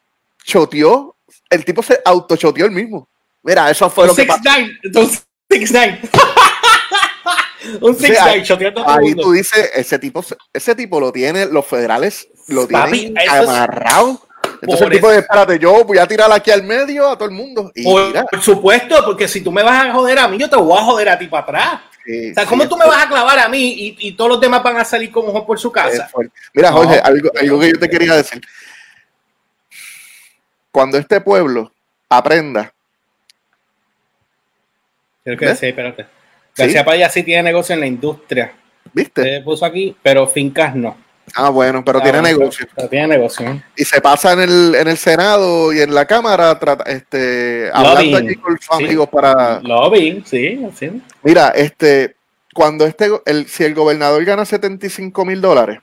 [0.44, 1.14] choteó,
[1.50, 3.08] el tipo se autochoteó el mismo.
[3.42, 4.42] Mira, eso fue lo que 6 pasó.
[4.44, 5.10] 9 un
[5.58, 6.00] 6 9
[7.80, 9.22] Un 6 ahí- 9 choteando a todo el Ahí mundo.
[9.22, 14.20] tú dices, ese tipo, ese tipo lo tiene, los federales lo Papi, tienen amarrado.
[14.60, 17.34] Entonces el tipo de, espérate, yo voy a tirar aquí al medio a todo el
[17.34, 17.72] mundo.
[17.74, 20.48] Y Por, mira, por supuesto, porque si tú me vas a joder a mí, yo
[20.48, 21.80] te voy a joder a ti para atrás.
[22.04, 24.30] sí, O sea, ¿cómo sí, tú me vas a clavar a mí y, y todos
[24.32, 26.10] los demás van a salir como Juan por su casa?
[26.52, 28.42] Mira, No, Jorge, algo, algo que yo te quería decir.
[30.70, 31.72] Cuando este pueblo
[32.08, 32.72] aprenda
[35.24, 35.54] Tienes que ¿Ves?
[35.54, 36.02] decir, espérate.
[36.04, 36.62] Sí.
[36.62, 38.52] García Padilla sí tiene negocio en la industria.
[38.92, 39.22] ¿Viste?
[39.22, 40.96] Se puso aquí, pero fincas no.
[41.34, 42.66] Ah, bueno, pero Ah, tiene bueno, negocio.
[42.76, 43.48] pero tiene negocio.
[43.48, 43.62] ¿eh?
[43.76, 48.18] Y se pasa en el, en el Senado y en la Cámara trata- este, hablando
[48.18, 48.84] allí con sus Sí.
[48.84, 49.58] amigos para...
[49.60, 51.02] Lobbying, sí, sí.
[51.22, 52.14] Mira, este,
[52.52, 55.78] cuando este, el, si el gobernador gana 75 mil dólares,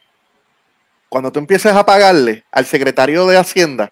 [1.09, 3.91] cuando tú empieces a pagarle al secretario de Hacienda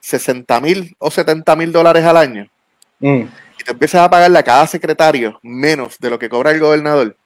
[0.00, 2.48] 60 mil o 70 mil dólares al año,
[3.02, 3.22] Mm.
[3.60, 7.16] Y tú empiezas a pagarle a cada secretario menos de lo que cobra el gobernador,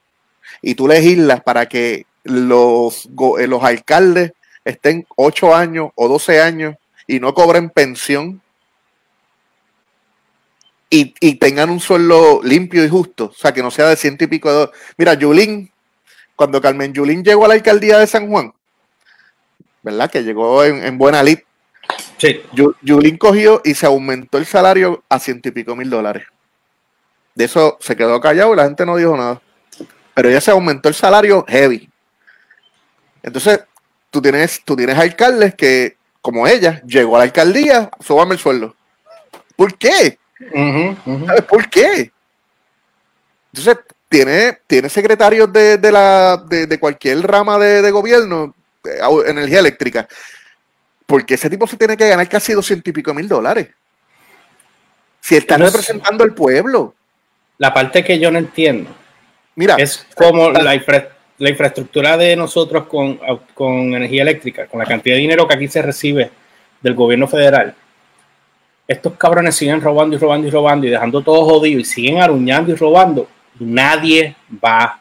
[0.61, 3.07] y tú legislas para que los,
[3.39, 4.33] eh, los alcaldes
[4.65, 6.75] estén 8 años o 12 años
[7.07, 8.41] y no cobren pensión
[10.89, 14.23] y, y tengan un sueldo limpio y justo, o sea, que no sea de ciento
[14.23, 14.81] y pico de dólares.
[14.97, 15.71] Mira, Yulín,
[16.35, 18.53] cuando Carmen Yulín llegó a la alcaldía de San Juan,
[19.83, 20.09] ¿verdad?
[20.11, 21.39] Que llegó en, en buena lid,
[22.17, 22.41] Sí.
[22.53, 26.25] Yu- Yulín cogió y se aumentó el salario a ciento y pico mil dólares.
[27.33, 29.41] De eso se quedó callado y la gente no dijo nada.
[30.13, 31.89] Pero ella se aumentó el salario heavy.
[33.21, 33.61] Entonces,
[34.09, 38.75] tú tienes, tú tienes alcaldes que, como ella, llegó a la alcaldía, súbame el sueldo.
[39.55, 40.17] ¿Por qué?
[41.25, 42.11] ¿Sabes por qué?
[43.51, 48.53] Entonces, tiene, tiene secretarios de, la, de, cualquier rama de, gobierno,
[48.85, 50.07] eh, energía eléctrica,
[51.05, 53.69] porque ese tipo se tiene que ganar casi doscientos y pico mil dólares.
[55.21, 56.93] Si está representando al pueblo.
[57.57, 58.89] La parte que yo no entiendo.
[59.55, 59.75] Mira.
[59.77, 63.19] Es como la, infraestructura de nosotros con,
[63.53, 66.31] con energía eléctrica, con la cantidad de dinero que aquí se recibe
[66.81, 67.75] del gobierno federal
[68.87, 72.71] estos cabrones siguen robando y robando y robando y dejando todo jodido y siguen aruñando
[72.71, 73.27] y robando,
[73.59, 74.99] nadie va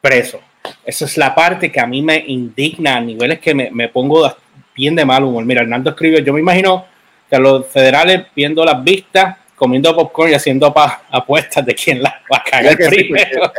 [0.00, 0.40] preso.
[0.84, 4.34] Esa es la parte que a mí me indigna a niveles que me, pongo
[4.74, 5.44] bien de mal humor.
[5.44, 6.86] Mira, Hernando escribió, yo me imagino
[7.28, 10.74] que los federales viendo las vistas, comiendo popcorn y haciendo
[11.10, 13.52] apuestas de quién las va a cagar primero.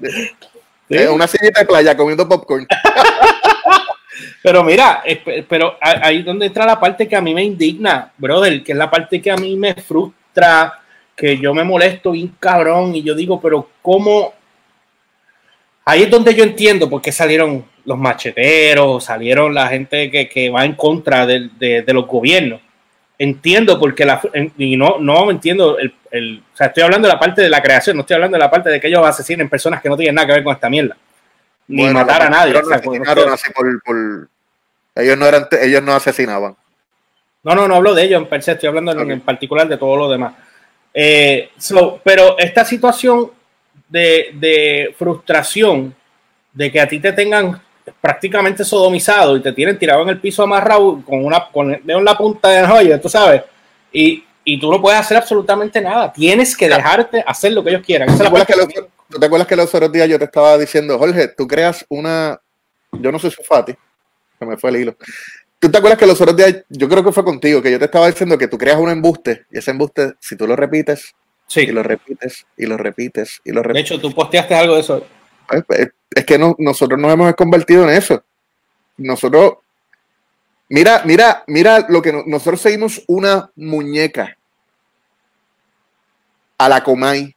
[0.88, 2.66] es Una sillita de playa comiendo popcorn.
[4.42, 5.02] Pero mira,
[5.48, 8.90] pero ahí donde entra la parte que a mí me indigna, brother, que es la
[8.90, 10.80] parte que a mí me frustra,
[11.14, 14.32] que yo me molesto bien cabrón y yo digo, pero ¿cómo?
[15.84, 20.64] Ahí es donde yo entiendo por qué salieron los macheteros, salieron la gente que, va
[20.64, 22.60] en contra de, los gobiernos.
[23.18, 24.20] Entiendo porque la,
[24.58, 27.62] y no, no entiendo el, el, o sea, estoy hablando de la parte de la
[27.62, 30.16] creación, no estoy hablando de la parte de que ellos asesinen personas que no tienen
[30.16, 30.96] nada que ver con esta mierda
[31.68, 32.54] ni matar a nadie.
[34.94, 36.56] ellos, no eran, ellos no asesinaban.
[37.42, 39.96] No, no, no hablo de ellos en per se, estoy hablando en, particular de todo
[39.96, 40.34] lo demás.
[40.92, 41.50] Eh,
[42.02, 43.30] pero esta situación
[43.88, 45.94] de, frustración
[46.52, 47.60] de que a ti te tengan
[48.00, 52.48] prácticamente sodomizado y te tienen tirado en el piso amarrado con una con la punta
[52.48, 53.42] de joya, tú sabes,
[53.92, 56.12] y, y, tú no puedes hacer absolutamente nada.
[56.12, 58.08] Tienes que dejarte hacer lo que ellos quieran.
[58.08, 58.54] Esa es la que
[59.08, 62.40] ¿Tú te acuerdas que los otros días yo te estaba diciendo, Jorge, tú creas una.
[62.92, 63.74] Yo no soy Sufati,
[64.38, 64.96] se me fue el hilo.
[65.58, 67.86] ¿Tú te acuerdas que los otros días, yo creo que fue contigo, que yo te
[67.86, 71.14] estaba diciendo que tú creas un embuste y ese embuste, si tú lo repites,
[71.46, 71.60] sí.
[71.62, 73.90] y lo repites, y lo repites, y lo repites.
[73.90, 75.06] De hecho, tú posteaste algo de eso.
[75.50, 78.22] Es, pues, es que no, nosotros nos hemos convertido en eso.
[78.96, 79.58] Nosotros,
[80.68, 84.36] mira, mira, mira lo que nosotros seguimos una muñeca
[86.58, 87.36] a la Comay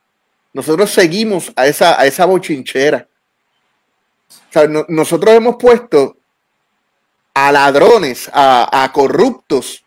[0.54, 3.08] nosotros seguimos a esa, a esa bochinchera.
[4.88, 6.18] nosotros hemos puesto
[7.34, 9.84] a ladrones, a, corruptos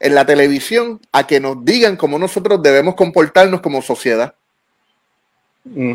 [0.00, 4.34] en la televisión a que nos digan cómo nosotros debemos comportarnos como sociedad.
[5.64, 5.94] Mm.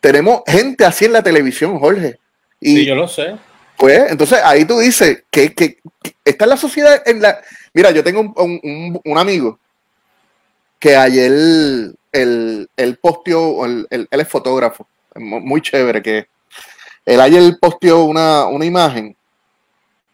[0.00, 2.18] Tenemos gente así en la televisión, Jorge.
[2.60, 3.36] Y, sí, yo lo sé.
[3.76, 5.78] Pues, entonces ahí tú dices que, que,
[6.24, 7.40] está la sociedad en la.
[7.72, 9.58] Mira, yo tengo un, un amigo
[10.78, 11.30] que ayer
[12.12, 16.26] el, el posteó, el, él es fotógrafo, muy chévere que
[17.04, 19.16] él ayer posteó una, una imagen.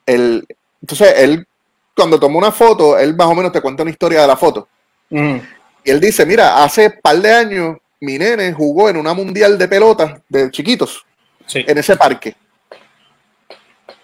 [0.05, 0.47] El,
[0.81, 1.47] entonces, él,
[1.95, 4.69] cuando tomó una foto, él más o menos te cuenta una historia de la foto.
[5.11, 7.77] Y él dice, mira, hace par de años
[8.07, 11.05] mi nene jugó en una mundial de pelotas de chiquitos
[11.53, 12.35] en ese parque.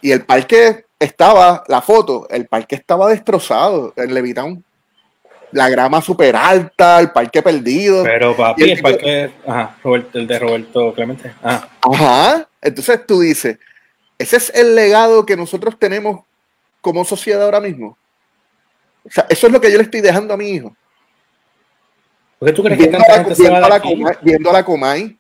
[0.00, 4.64] Y el parque estaba, la foto, el parque estaba destrozado en Levitown
[5.52, 8.02] la grama súper alta, el parque perdido.
[8.02, 9.76] Pero papi, el, parque, ajá,
[10.14, 11.32] el de Roberto Clemente.
[11.42, 11.68] Ajá.
[11.82, 12.48] ajá.
[12.60, 13.58] Entonces tú dices,
[14.18, 16.24] ese es el legado que nosotros tenemos
[16.80, 17.96] como sociedad ahora mismo.
[19.04, 20.74] O sea, eso es lo que yo le estoy dejando a mi hijo.
[22.42, 24.64] ¿Por qué tú crees viendo que a la, viendo, a la Comay, viendo a la
[24.64, 25.16] Comay,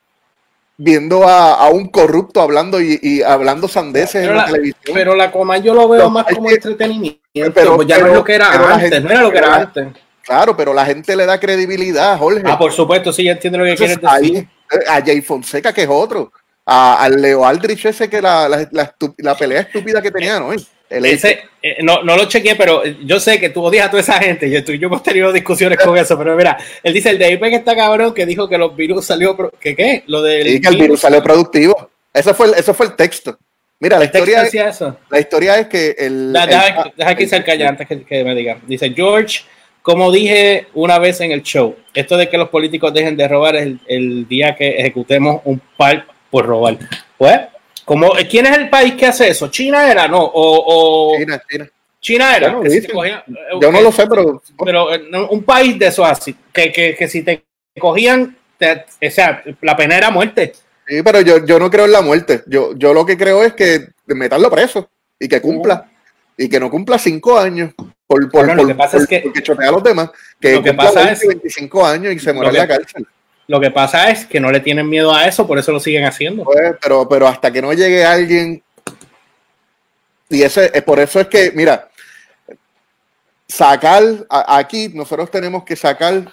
[0.76, 4.92] viendo a, un corrupto hablando y, hablando sandeces en la, televisión.
[4.92, 7.20] Pero la Comay yo lo veo más como entretenimiento.
[7.54, 9.86] Pero, pues ya no es lo que era antes, no era lo que era antes.
[10.24, 12.42] Claro, pero la gente le da credibilidad, Jorge.
[12.44, 14.38] Ah, por supuesto, sí, entiendo lo que quieres decir.
[14.38, 16.32] Eh, a Jay Fonseca, que es otro.
[16.66, 20.50] A, Leo Aldrich, ese que la, la, pelea estúpida que tenía, ¿no?
[20.92, 24.14] Ese, eh, no, no lo chequeé, pero yo sé que tú odias a toda esa
[24.14, 24.50] gente.
[24.50, 27.54] Yo, tú, yo hemos tenido discusiones con eso, pero mira, él dice el de que
[27.56, 29.36] está cabrón que dijo que los virus salió.
[29.60, 30.04] ¿Qué qué?
[30.06, 30.46] Lo del.
[30.48, 31.90] Sí, que el virus salió productivo.
[32.12, 33.38] Eso fue, eso fue el texto.
[33.80, 34.96] Mira, la historia, es, eso?
[35.10, 36.32] la historia es que el.
[36.32, 38.58] deja, que se calle antes que, que me diga.
[38.66, 39.42] Dice George
[39.82, 43.56] como dije una vez en el show, esto de que los políticos dejen de robar
[43.56, 46.78] es el, día que ejecutemos un par por robar.
[47.18, 47.40] Pues,
[47.84, 49.48] como, ¿quién es el país que hace eso?
[49.48, 50.08] ¿China era?
[50.08, 51.16] No, o...
[51.18, 51.68] China, China.
[52.00, 52.60] China era.
[53.60, 54.42] Yo no lo sé, pero...
[54.64, 57.44] Pero eh, un país de eso así, que, que, que si te
[57.78, 60.52] cogían, o sea, la pena era muerte.
[60.86, 62.42] Sí, pero yo, yo no creo en la muerte.
[62.46, 65.88] Yo, yo lo que creo es que meterlo preso y que cumpla.
[66.36, 67.72] Y que no cumpla cinco años
[68.12, 70.74] por, por, lo que pasa es que, porque chotea a los demás, que, lo que
[70.74, 73.06] pasa es, 25 años y se muere en la cárcel.
[73.52, 76.06] Lo que pasa es que no le tienen miedo a eso, por eso lo siguen
[76.06, 76.42] haciendo.
[76.42, 78.62] Pues, pero, pero hasta que no llegue alguien.
[80.30, 81.90] Y ese, es por eso es que, mira,
[83.46, 86.32] sacar aquí, nosotros tenemos que sacar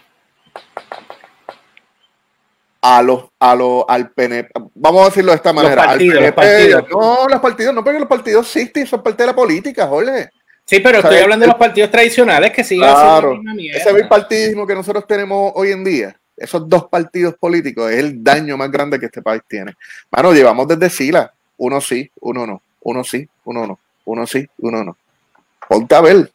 [2.82, 6.84] a los, a los, al PNP, vamos a decirlo de esta manera, partidos, los partidos.
[6.90, 10.30] no, los partidos, no, porque los partidos existen, son parte de la política, Jorge.
[10.64, 14.66] Sí, pero estoy hablando de los partidos tradicionales que siguen claro, haciendo la Ese bipartidismo
[14.66, 19.00] que nosotros tenemos hoy en día, esos dos partidos políticos, es el daño más grande
[19.00, 19.76] que este país tiene.
[20.12, 24.84] Mano, llevamos desde Sila, uno sí, uno no, uno sí, uno no, uno sí, uno
[24.84, 24.98] no.
[25.68, 26.32] Ponte a ver.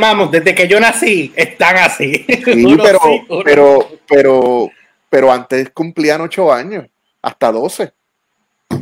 [0.00, 2.24] vamos, desde que yo nací, están así.
[2.26, 3.00] Sí, pero,
[3.44, 4.70] pero, pero,
[5.08, 6.86] pero antes cumplían ocho años,
[7.22, 7.92] hasta doce.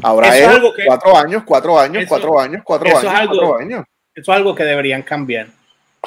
[0.03, 0.49] Ahora es,
[0.87, 3.85] cuatro años, cuatro años, cuatro años, cuatro años, cuatro años.
[4.15, 5.49] Eso es algo que deberían cambiar.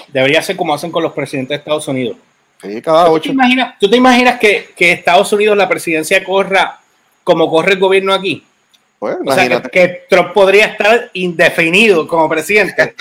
[0.07, 2.17] Debería ser como hacen con los presidentes de Estados Unidos.
[2.62, 3.24] Sí, cada ocho.
[3.24, 6.80] ¿Tú te imaginas, ¿tú te imaginas que, que, Estados Unidos la presidencia corra
[7.24, 8.43] como corre el gobierno aquí?
[8.99, 12.95] Pues, o sea, que, Trump podría estar indefinido como presidente.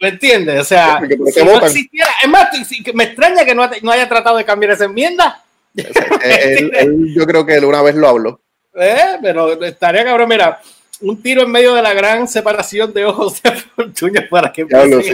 [0.00, 0.60] ¿Me entiendes?
[0.60, 1.00] O sea,
[1.32, 2.48] si no existiera, es más,
[2.92, 5.42] me extraña que no, no, haya tratado de cambiar esa enmienda.
[5.74, 8.40] yo creo que él una vez lo habló.
[8.74, 10.60] Eh, pero estaría cabrón, mira,
[11.00, 15.00] un tiro en medio de la gran separación de ojos de Fortuño para que Diablo,
[15.02, 15.12] sí.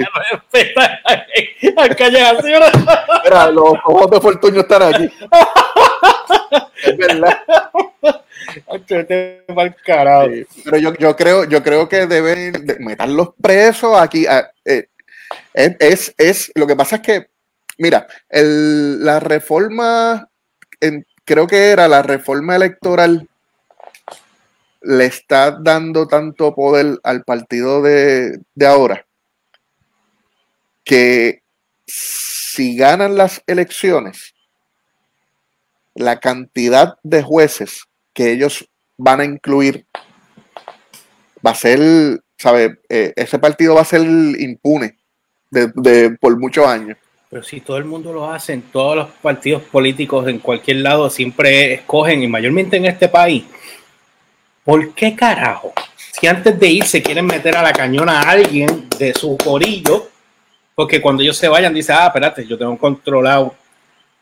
[1.77, 2.63] al callejación.
[3.25, 5.11] Mira, los ojos de Fortuño están aquí.
[6.85, 7.43] es verdad.
[8.67, 10.47] Este.
[10.51, 14.27] Sí, pero yo, yo, creo, yo creo que deben de meterlos presos aquí.
[14.65, 14.89] Eh,
[15.55, 17.29] es, es, lo que pasa es que,
[17.79, 20.29] mira, el, la reforma,
[20.81, 23.29] en, creo que era la reforma electoral
[24.83, 29.07] le está dando tanto poder al partido de, ahora
[30.85, 31.43] que
[31.87, 34.35] si ganan las elecciones,
[35.95, 39.87] la cantidad de jueces que ellos van a incluir
[41.45, 42.79] va a ser, ¿sabe?
[42.89, 44.99] Eh, ese partido va a ser impune
[45.51, 46.97] de, por muchos años.
[47.29, 51.09] Pero si todo el mundo lo hace, en todos los partidos políticos, en cualquier lado,
[51.11, 53.45] siempre escogen, y mayormente en este país,
[54.71, 55.73] ¿Por qué carajo?
[55.97, 60.11] Si antes de ir se quieren meter a la cañona a alguien de su corillo,
[60.77, 63.57] porque cuando ellos se vayan, dice, ah, espérate, yo tengo controlado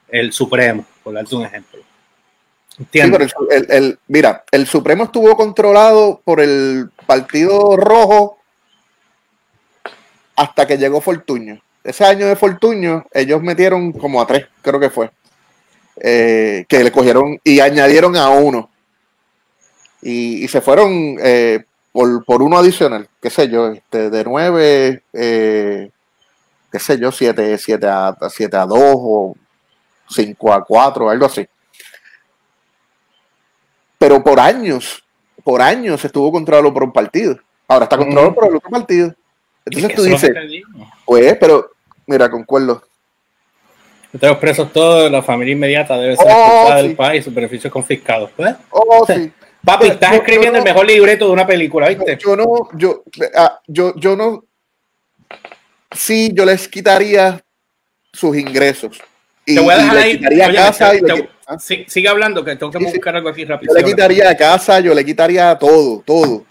[0.09, 1.81] el Supremo, por darte un ejemplo.
[2.79, 3.35] ¿Entiendes?
[3.69, 8.39] el, mira, el Supremo estuvo controlado por el Partido Rojo
[10.35, 11.61] hasta que llegó Fortuño.
[11.85, 15.11] Ese año de Fortuño, ellos metieron como a tres, creo que fue.
[16.01, 18.71] Eh, que le cogieron y añadieron a uno
[20.03, 25.91] y, se fueron eh, por, uno adicional, qué sé yo, este, de 9, eh,
[26.71, 29.37] qué sé yo, 7, 7, a, 7 a 2 o
[30.09, 31.47] 5 a 4, algo así.
[33.99, 35.03] Pero por años,
[35.43, 37.37] por años estuvo controlado por un partido.
[37.67, 39.15] Ahora está controlado por el otro partido.
[39.65, 40.31] Entonces tú dices,
[41.05, 41.73] pues, pero,
[42.07, 42.83] mira, concuerdo.
[44.13, 48.31] Los presos todos, la familia inmediata debe ser oh, del país, sus beneficios confiscados.
[48.37, 48.55] Pues.
[48.71, 49.33] Oh, sí.
[49.69, 52.17] Papi, estás escribiendo el mejor libreto de una película, ¿viste?
[52.17, 53.05] Yo no, yo,
[53.37, 54.47] ah, yo, yo no.
[55.95, 57.45] Sí, yo les quitaría
[58.11, 58.99] sus ingresos.
[59.45, 60.19] Y, te voy a dejar ahí.
[60.19, 61.01] Quitaría casa y
[61.47, 61.59] ¿ah?
[61.59, 63.75] sigue hablando, que tengo que buscar algo aquí rápido.
[63.75, 66.47] Yo le quitaría casa, yo le quitaría todo, todo.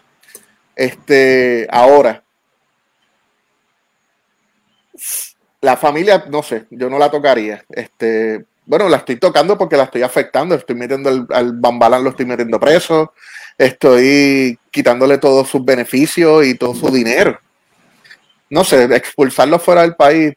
[0.75, 2.23] Este, ahora.
[5.61, 7.65] La familia, no sé, yo no la tocaría.
[7.69, 12.09] Este, bueno, la estoy tocando porque la estoy afectando, estoy metiendo al, al Bambalán, lo
[12.09, 13.13] estoy metiendo preso,
[13.57, 17.39] estoy quitándole todos sus beneficios y todo su dinero.
[18.49, 20.33] No sé, expulsarlo fuera del país,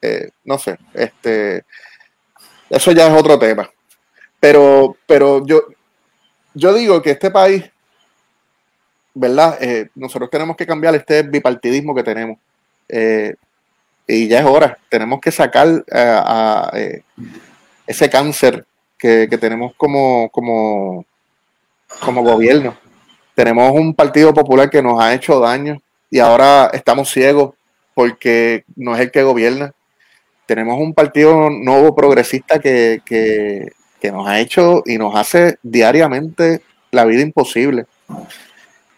[0.00, 1.64] eh, no sé, este,
[2.70, 3.70] eso ya es otro tema.
[4.40, 5.62] Pero, pero yo,
[6.54, 7.70] yo digo que este país,
[9.12, 9.62] ¿verdad?
[9.62, 12.38] Eh, nosotros tenemos que cambiar este bipartidismo que tenemos.
[12.88, 13.34] Eh,
[14.12, 14.78] y ya es hora.
[14.90, 17.02] Tenemos que sacar eh, a, eh,
[17.86, 18.66] ese cáncer
[18.98, 21.04] que, tenemos como, como,
[22.00, 22.76] como gobierno.
[23.34, 27.54] Tenemos un partido popular que nos ha hecho daño y ahora estamos ciegos
[27.94, 29.72] porque no es el que gobierna.
[30.46, 33.72] Tenemos un partido nuevo progresista que, que,
[34.12, 36.60] nos ha hecho y nos hace diariamente
[36.90, 37.86] la vida imposible.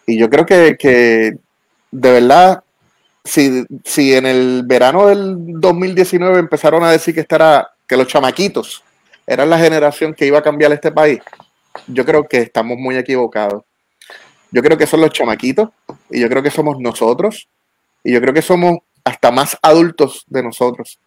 [0.06, 1.36] Y yo creo que, que
[1.92, 2.63] de verdad
[3.24, 8.84] si, si en el verano del 2019 empezaron a decir que, esta que los chamaquitos
[9.26, 11.20] eran la generación que iba a cambiar este país,
[11.86, 13.64] yo creo que estamos muy equivocados.
[14.50, 15.70] Yo creo que son los chamaquitos
[16.10, 17.48] y yo creo que somos nosotros
[18.04, 20.98] y yo creo que somos hasta más adultos de nosotros.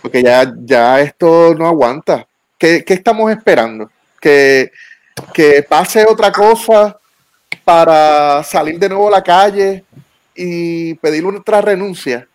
[0.00, 2.26] Porque ya, ya esto no aguanta.
[2.56, 3.90] ¿Qué, estamos esperando?
[4.20, 4.70] ¿Que,
[5.34, 6.96] ¿Que pase otra cosa
[7.64, 9.84] para salir de nuevo a la calle
[10.36, 12.28] y pedir otra renuncia?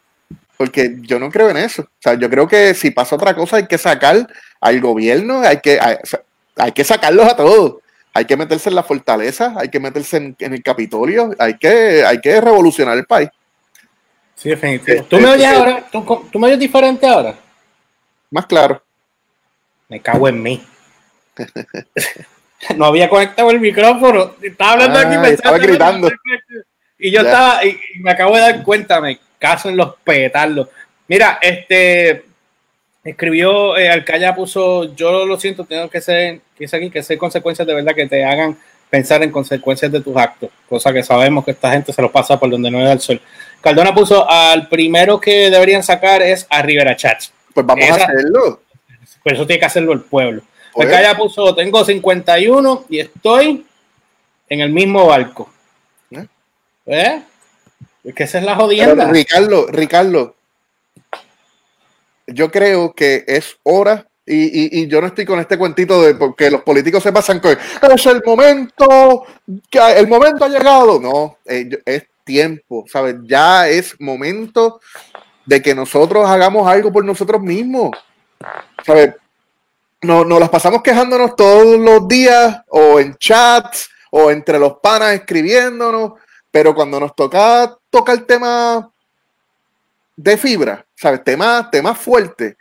[0.57, 1.83] Porque yo no creo en eso.
[1.83, 4.27] O sea, yo creo que si pasa otra cosa hay que sacar
[4.59, 7.77] al gobierno, hay que, hay, que sacarlos a todos.
[8.13, 12.19] Hay que meterse en la fortaleza, hay que meterse en, el Capitolio, hay que, hay
[12.19, 13.29] que revolucionar el país.
[14.35, 15.09] Sí, definitivamente.
[15.09, 15.85] ¿Tú me oyes ahora?
[15.91, 17.35] ¿Tú, me oyes diferente ahora?
[18.29, 18.83] Más claro.
[19.87, 20.63] Me cago en mí.
[22.75, 24.35] no había conectado el micrófono.
[24.41, 26.09] Estaba hablando aquí, me estaba gritando.
[27.01, 30.69] Y yo estaba, y, me acabo de dar cuenta, me caso en los petardos.
[31.07, 32.23] Mira, este
[33.03, 37.67] escribió, eh, Alcaya puso, yo lo siento, tengo que ser, que ser, que ser consecuencias
[37.67, 38.55] de verdad que te hagan
[38.91, 42.39] pensar en consecuencias de tus actos, cosa que sabemos que esta gente se lo pasa
[42.39, 43.21] por donde no es el sol.
[43.61, 47.33] Cardona puso, al primero que deberían sacar es a Rivera Chats.
[47.53, 48.61] Pues vamos a hacerlo.
[49.23, 50.43] Pues eso tiene que hacerlo el pueblo.
[50.73, 53.65] Pues, Alcaya puso, tengo 51 y estoy
[54.49, 55.51] en el mismo barco.
[56.85, 57.23] ¿Eh?
[58.03, 59.09] Es es la jodienda.
[59.11, 60.35] Ricardo, Ricardo,
[62.27, 66.61] yo creo que es hora, y, yo no estoy con este cuentito de porque los
[66.61, 69.25] políticos se pasan con es el momento,
[69.69, 70.99] que el momento ha llegado.
[70.99, 73.15] No, eh, es tiempo, ¿sabes?
[73.23, 74.79] Ya es momento
[75.45, 77.91] de que nosotros hagamos algo por nosotros mismos.
[78.85, 79.15] ¿Sabes?
[80.01, 85.13] Nos, nos las pasamos quejándonos todos los días o en chats o entre los panas
[85.13, 86.13] escribiéndonos
[86.51, 88.91] pero cuando nos toca tocar el tema
[90.15, 91.23] de fibra, ¿sabes?
[91.23, 92.57] Tema, tema fuerte.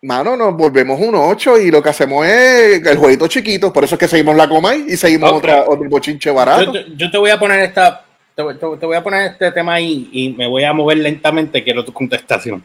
[0.00, 3.72] Mano, nos volvemos un 8 y lo que hacemos es el jueguito chiquito.
[3.72, 6.72] Por eso es que seguimos la Comay y seguimos otra, otro bochinche barato.
[6.96, 8.04] Yo, te voy a poner esta,
[8.36, 11.92] te, voy a poner este tema ahí y me voy a mover lentamente, quiero tu
[11.92, 12.64] contestación.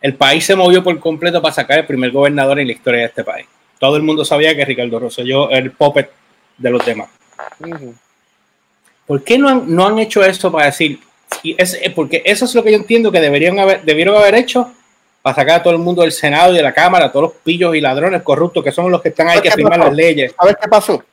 [0.00, 3.06] El país se movió por completo para sacar el primer gobernador en la historia de
[3.06, 3.46] este país.
[3.80, 6.08] Todo el mundo sabía que Ricardo Rosselló era el puppet
[6.56, 7.08] de los demás.
[9.12, 10.98] ¿Por qué no han, no han hecho eso para decir,
[11.42, 14.34] y es, eh, porque eso es lo que yo entiendo que deberían haber, debieron haber
[14.36, 14.72] hecho
[15.20, 17.32] para sacar a todo el mundo del Senado y de la Cámara, a todos los
[17.42, 20.34] pillos y ladrones corruptos que son los que están ahí que firman las leyes.
[20.34, 21.04] ¿Sabes qué pasó?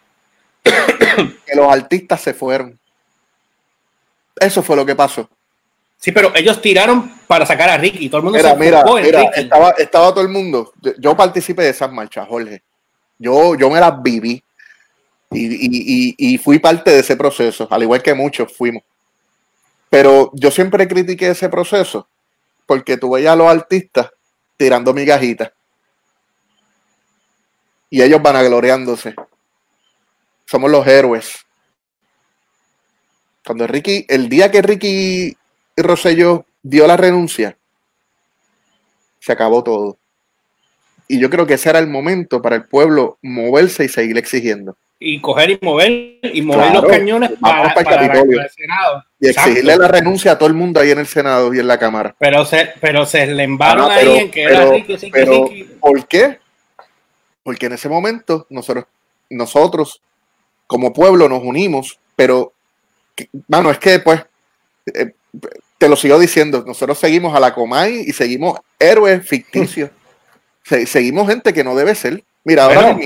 [0.64, 2.80] que los artistas se fueron.
[4.40, 5.28] Eso fue lo que pasó.
[5.98, 8.08] Sí, pero ellos tiraron para sacar a Ricky.
[8.08, 10.72] Todo el mundo se mira, mira estaba, estaba todo el mundo.
[11.00, 12.62] Yo participé de esas marchas, Jorge.
[13.18, 14.42] Yo, yo me las viví.
[15.32, 18.84] Y, fui parte de ese proceso, al igual que muchos fuimos.
[19.90, 22.08] Pero yo siempre critiqué ese proceso
[22.66, 24.10] porque tú veías a los artistas
[24.58, 25.52] tirando migajitas
[27.90, 29.16] y ellos van agloriándose.
[30.46, 31.46] Somos los héroes.
[33.46, 35.38] Cuando Ricky, el día que Ricky
[35.76, 37.58] Rosselló dio la renuncia,
[39.20, 39.98] se acabó todo.
[41.08, 44.78] Y yo creo que ese era el momento para el pueblo moverse y seguir exigiendo
[45.00, 49.06] y coger y mover y mover los cañones para, el Senado.
[49.20, 51.80] Y exigirle la renuncia a todo el mundo ahí en el Senado y en la
[51.80, 52.16] Cámara.
[52.20, 56.40] Pero se, pero se le embargan ahí en que era Ricky, pero, ¿Por qué?
[57.44, 58.86] Porque en ese momento nosotros,
[59.30, 60.02] nosotros
[60.68, 62.52] como pueblo nos unimos, pero,
[63.48, 64.24] bueno, es que pues,
[64.94, 65.14] eh,
[65.78, 69.92] te lo sigo diciendo, nosotros seguimos a la Comay y seguimos héroes ficticios.
[70.86, 72.22] seguimos gente que no debe ser.
[72.44, 72.98] Mira, ahora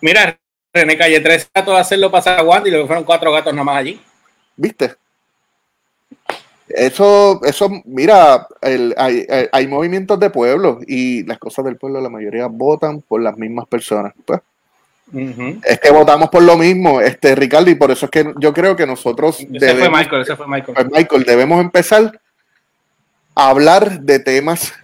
[0.00, 0.38] Mira,
[0.72, 4.00] René Calle, tres gatos a hacerlo pasar aguante y luego fueron cuatro gatos nomás allí.
[4.56, 4.94] ¿Viste?
[6.68, 13.00] Eso, eso, mira, hay, movimientos de pueblo y las cosas del pueblo, la mayoría votan
[13.00, 14.12] por las mismas personas.
[14.26, 14.40] Pues.
[15.64, 18.76] Es que votamos por lo mismo, este Ricardo, y por eso es que yo creo
[18.76, 20.74] que nosotros ese fue Michael, ese fue Michael.
[20.74, 22.20] Pues, Michael, debemos empezar
[23.34, 24.74] a hablar de temas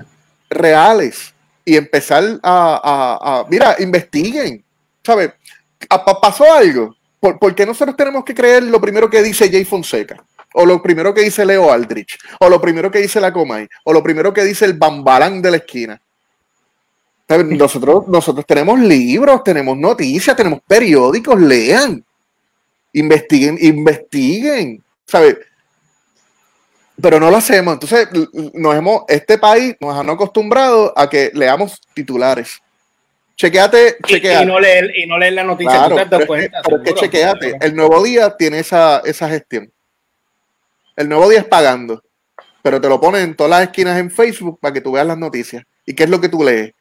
[0.49, 1.35] reales
[1.67, 4.65] y empezar a, a mira, investiguen,
[5.05, 5.33] ¿sabes?
[5.87, 6.95] Pasó algo.
[7.21, 10.23] ¿Por, qué nosotros tenemos que creer lo primero que dice Jay Fonseca?
[10.53, 13.93] O lo primero que dice Leo Aldrich, o lo primero que dice la Comay, o
[13.93, 16.01] lo primero que dice el bambalán de la esquina.
[17.27, 22.05] Nosotros, nosotros tenemos libros, tenemos noticias, tenemos periódicos, lean,
[22.93, 25.39] investiguen, investiguen, ¿sabes?
[27.01, 27.75] Pero no lo hacemos.
[27.75, 28.09] Entonces,
[28.53, 32.61] nos hemos, este país nos han acostumbrado a que leamos titulares.
[33.37, 34.45] Chequeate, chequeate.
[34.45, 35.89] Y, no leer, y no leer la noticia.
[36.95, 37.57] chequeate.
[37.61, 39.73] El nuevo día tiene esa, esa gestión.
[40.97, 42.03] El nuevo día es pagando.
[42.63, 45.19] Pero te lo ponen en todas las esquinas en Facebook para que tú veas las
[45.19, 45.65] noticias.
[45.85, 46.73] ¿Y qué es lo que tú lees?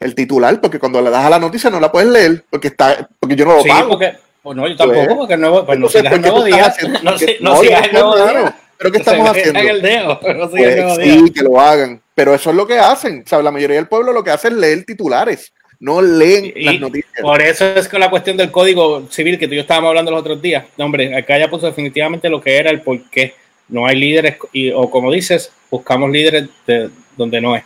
[0.00, 3.08] El titular, porque cuando le das a la noticia no la puedes leer, porque está,
[3.20, 5.88] porque yo no lo sí, Porque, pues no, yo tampoco, porque el nuevo, pues no
[5.88, 6.74] sigas el nuevo día.
[7.02, 8.56] no, sigas el nuevo día.
[8.80, 9.60] ¿Pero qué estamos haciendo?
[9.60, 10.18] El dedo,
[10.50, 10.50] pues,
[10.96, 12.00] sí, que lo hagan.
[12.14, 13.22] Pero eso es lo que hacen.
[13.24, 15.52] O sea, la mayoría del pueblo lo que hace es leer titulares.
[15.78, 17.20] No leen las noticias.
[17.22, 20.10] Por eso es con la cuestión del código civil que tú y yo estábamos hablando
[20.10, 20.64] los otros días.
[20.76, 23.34] No, hombre, acá ya puso definitivamente lo que era el por qué.
[23.68, 27.62] No hay líderes, y, o como dices, buscamos líderes de donde no es.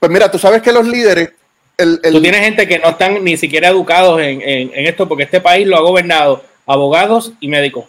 [0.00, 1.30] Pues mira, tú sabes que los líderes.
[1.78, 5.66] El, Tú tienes gente que no están ni siquiera educados en, esto, porque este país
[5.66, 7.84] lo ha gobernado abogados y médicos.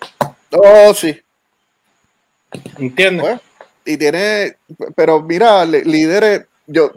[0.52, 1.20] Oh, sí.
[2.78, 3.24] ¿Entiendes?
[3.24, 3.42] Pues,
[3.86, 4.58] y tiene,
[4.96, 6.92] pero mira, líderes, yo,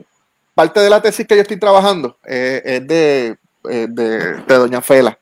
[0.55, 3.37] parte de la tesis que yo estoy trabajando eh, es de,
[3.69, 5.19] eh, de, de, Doña Fela.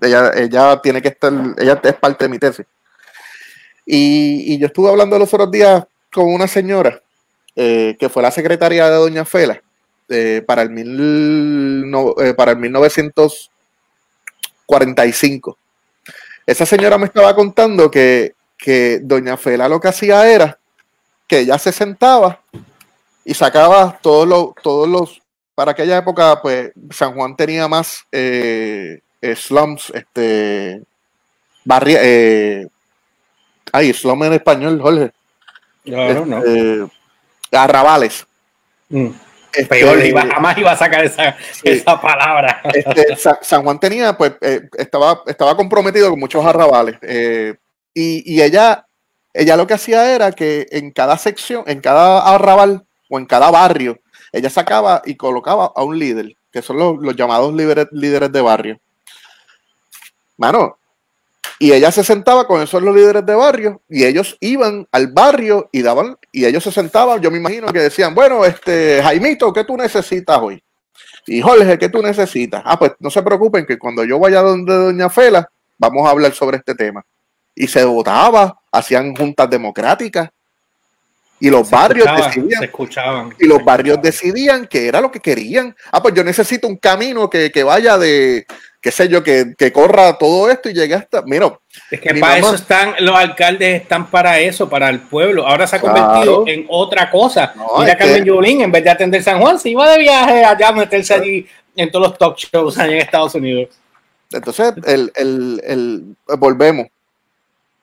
[0.00, 2.66] Ella, ella tiene que estar, ella es parte de mi tesis.
[3.86, 7.00] Y, y yo estuve hablando los otros días con una señora
[7.54, 9.60] eh, que fue la secretaria de Doña Fela
[10.46, 15.58] para, el mil, eh, para el 1945.
[16.46, 20.56] Esa señora me estaba contando que, que Doña Fela lo que hacía era
[21.26, 22.40] que ella se sentaba
[23.24, 25.20] y sacaba todos los, todos los,
[25.54, 28.06] para aquella época, pues San Juan tenía más
[29.20, 30.80] slums, este,
[31.64, 32.00] barria,
[33.72, 35.10] ay, slum en español, Jorge.
[35.84, 36.38] Claro, no.
[36.38, 36.90] Este,
[37.52, 38.26] arrabales.
[38.88, 39.08] Mm.
[39.54, 42.62] Este, jamás iba a sacar esa, palabra.
[42.72, 46.96] Este, San Juan tenía, pues, eh, estaba, estaba comprometido con muchos arrabales.
[47.02, 47.54] Eh,
[47.94, 48.86] y, ella,
[49.34, 53.50] ella lo que hacía era que en cada sección, en cada arrabal o en cada
[53.50, 54.00] barrio,
[54.32, 58.80] ella sacaba y colocaba a un líder, que son los, llamados líderes, líderes de barrio.
[60.38, 60.78] Mano,
[61.58, 65.68] y ella se sentaba con esos los líderes de barrio y ellos iban al barrio
[65.70, 69.64] y daban, y ellos se sentaban, yo me imagino que decían, bueno, este, Jaimito, ¿qué
[69.64, 70.62] tú necesitas hoy?
[71.26, 72.62] Y Jorge, ¿qué tú necesitas?
[72.64, 75.48] Ah, pues no se preocupen que cuando yo vaya donde Doña Fela,
[75.78, 77.04] vamos a hablar sobre este tema.
[77.54, 80.30] Y se votaba, hacían juntas democráticas.
[81.40, 82.62] Y los barrios decidían.
[82.62, 83.34] escuchaban.
[83.38, 85.74] Y los barrios decidían que era lo que querían.
[85.90, 88.46] Ah, pues yo necesito un camino que, que vaya de,
[88.82, 91.22] qué sé yo, que, corra todo esto y llegue hasta.
[91.22, 91.58] Mira.
[91.90, 95.46] Es que para eso están, los alcaldes están para eso, para el pueblo.
[95.46, 97.54] Ahora se ha convertido en otra cosa.
[97.78, 100.72] Mira Carmen Yulín, en vez de atender San Juan, se iba de viaje allá a
[100.72, 101.46] meterse allí
[101.76, 103.68] en todos los talk shows allá en Estados Unidos.
[104.32, 106.86] Entonces, el, el, el, volvemos.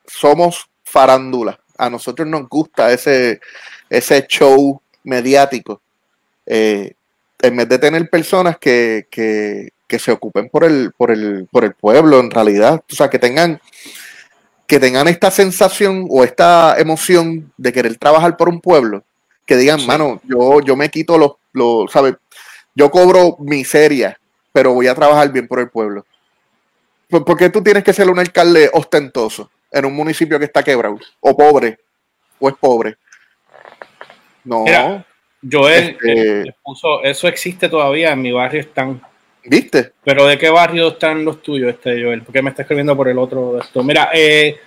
[0.09, 1.59] Somos farándula.
[1.77, 3.39] A nosotros nos gusta ese,
[3.89, 5.81] ese show mediático.
[6.45, 6.93] Eh,
[7.41, 11.63] en vez de tener personas que, que, que se ocupen por el, por el, por
[11.63, 12.83] el pueblo en realidad.
[12.91, 13.59] O sea, que tengan,
[14.67, 19.03] que tengan esta sensación o esta emoción de querer trabajar por un pueblo.
[19.45, 22.15] Que digan, mano, yo, yo me quito los, los, ¿sabes?
[22.75, 24.19] Yo cobro miseria,
[24.53, 26.05] pero voy a trabajar bien por el pueblo.
[27.09, 30.99] ¿Por, qué tú tienes que ser un alcalde ostentoso en un municipio que está quebrado?
[31.19, 31.77] O pobre,
[32.39, 32.95] o es pobre.
[34.43, 34.65] No.
[35.49, 39.01] Joel este eh, puso, eso existe todavía, en mi barrio están
[39.43, 39.93] ¿Viste?
[40.03, 42.23] Pero ¿de qué barrio están los tuyos, este Joel?
[42.23, 43.83] Porque me está escribiendo por el otro de esto.
[43.83, 44.59] Mira, eh,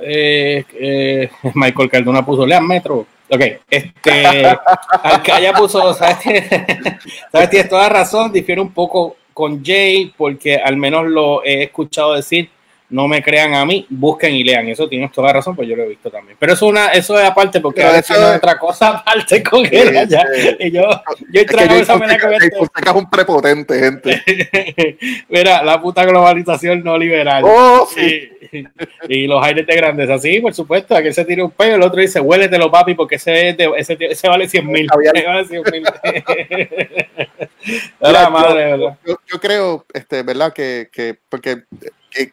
[0.00, 3.06] eh, eh, Michael Cardona puso, lean Metro.
[3.28, 4.26] Ok, este,
[5.32, 6.18] haya puso, ¿sabes?
[7.32, 7.50] ¿sabes?
[7.50, 12.50] Tienes toda razón, difiere un poco con Jay, porque al menos lo he escuchado decir
[12.90, 14.68] no me crean a mí, busquen y lean.
[14.68, 16.36] Eso tienes toda la razón, pues yo lo he visto también.
[16.38, 19.96] Pero eso, una, eso es aparte, porque a veces es otra cosa aparte con él
[19.96, 20.24] allá.
[20.58, 20.82] Y yo,
[21.32, 24.22] yo he traído esa mena que es un prepotente, gente.
[25.28, 27.42] Mira, la puta globalización no liberal.
[27.44, 28.30] Oh, sí.
[29.08, 32.00] Y, los aires de grandes, así, por supuesto, aquel se tira un pelo, el otro
[32.00, 34.86] dice, los papi, porque ese, ese, ese vale 100 mil.
[34.86, 35.82] vale 100 mil.
[38.30, 40.52] madre, yo, yo, creo, este, ¿verdad?
[40.52, 41.64] Que, que porque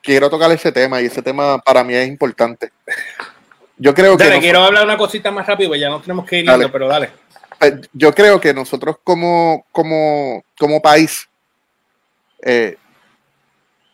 [0.01, 2.71] quiero tocar ese tema y ese tema para mí es importante.
[3.77, 4.39] Yo creo que.
[4.39, 7.09] quiero hablar una cosita más rápido, ya no tenemos que ir pero dale.
[7.57, 11.27] Pues, yo creo que nosotros como, como, como país,
[12.43, 12.77] eh,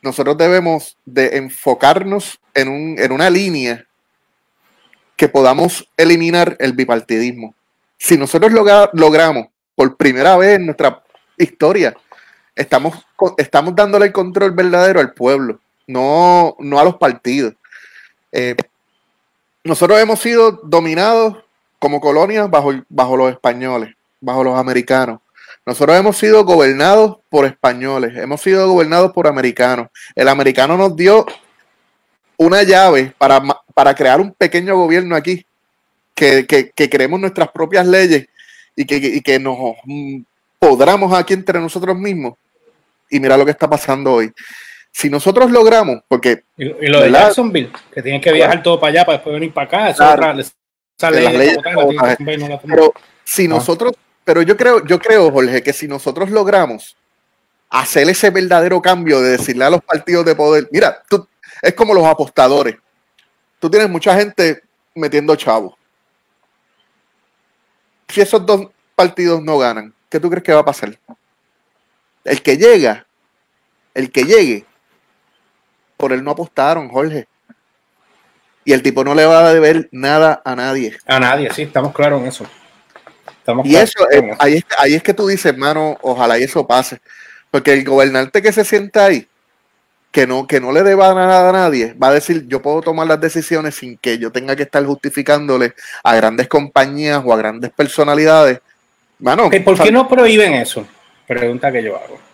[0.01, 3.85] nosotros debemos de enfocarnos en, un, en una línea
[5.15, 7.55] que podamos eliminar el bipartidismo.
[7.97, 8.51] Si nosotros
[8.93, 11.01] logramos por primera vez en nuestra
[11.37, 11.95] historia,
[12.55, 13.05] estamos,
[13.37, 17.53] estamos dándole el control verdadero al pueblo no, no a los partidos.
[18.31, 18.55] Eh,
[19.63, 21.37] nosotros hemos sido dominados
[21.79, 25.21] como colonias bajo, bajo los españoles, bajo los americanos.
[25.65, 29.87] Nosotros hemos sido gobernados por españoles, hemos sido gobernados por americanos.
[30.15, 31.25] El americano nos dio
[32.37, 33.41] una llave para,
[33.73, 35.45] para crear un pequeño gobierno aquí,
[36.15, 38.27] que, que, creemos nuestras propias leyes
[38.75, 39.57] y que, y que nos
[40.57, 42.35] podamos aquí entre nosotros mismos.
[43.09, 44.33] Y mira lo que está pasando hoy
[44.97, 46.41] si nosotros logramos, porque...
[46.57, 49.67] Y, lo de Jacksonville, que tienen que viajar todo para allá para después venir para
[49.67, 50.41] acá, eso claro,
[52.65, 52.93] pero
[53.23, 53.49] si ah.
[53.49, 53.93] nosotros,
[54.23, 56.97] pero yo creo, yo creo, Jorge, que si nosotros logramos
[57.69, 61.27] hacer ese verdadero cambio de decirle a los partidos de poder, mira, tú,
[61.61, 62.77] es como los apostadores.
[63.59, 64.63] Tú tienes mucha gente
[64.95, 65.75] metiendo chavos.
[68.07, 70.97] Si esos dos partidos no ganan, ¿qué tú crees que va a pasar?
[72.23, 73.05] El que llega,
[73.93, 74.65] el que llegue,
[75.97, 77.27] por él no apostaron, Jorge.
[78.63, 80.97] Y el tipo no le va a deber nada a nadie.
[81.05, 82.45] A nadie, sí, estamos claros en eso.
[83.63, 84.05] y eso,
[84.39, 86.99] ahí, es, ahí es que tú dices, hermano, ojalá y eso pase.
[87.49, 89.27] Porque el gobernante que se sienta ahí,
[90.11, 93.07] que no, que no le deba nada a nadie, va a decir, yo puedo tomar
[93.07, 97.71] las decisiones sin que yo tenga que estar justificándole a grandes compañías o a grandes
[97.71, 98.59] personalidades.
[99.19, 100.85] Mano, ¿Por qué no prohíben eso?
[101.25, 102.26] Pregunta que yo hago.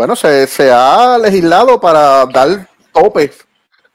[0.00, 3.46] Bueno, se, se ha legislado para dar topes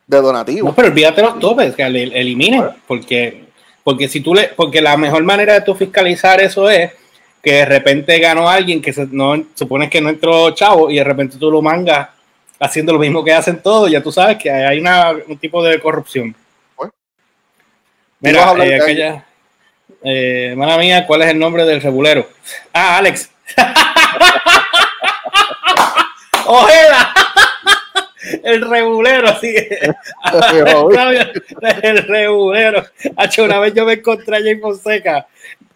[0.06, 0.70] de donativos.
[0.70, 3.46] No, pero olvídate los topes, que eliminen, porque,
[3.84, 6.92] porque si tú le, porque la mejor manera de tú fiscalizar eso es
[7.42, 11.04] que de repente ganó alguien que se, no, supone que no entró chavo y de
[11.04, 12.10] repente tú lo mangas
[12.60, 15.80] haciendo lo mismo que hacen todos, ya tú sabes que hay una, un tipo de
[15.80, 16.36] corrupción.
[18.20, 19.26] Mira, eh, aquella,
[20.04, 22.30] eh, hermana mía, ¿cuál es el nombre del regulero?
[22.72, 23.32] Ah, Alex.
[26.46, 27.14] Ojeda.
[28.44, 29.56] El regulero, así.
[31.84, 32.84] el regulero.
[33.38, 35.28] Una vez yo me encontré a Jay Fonseca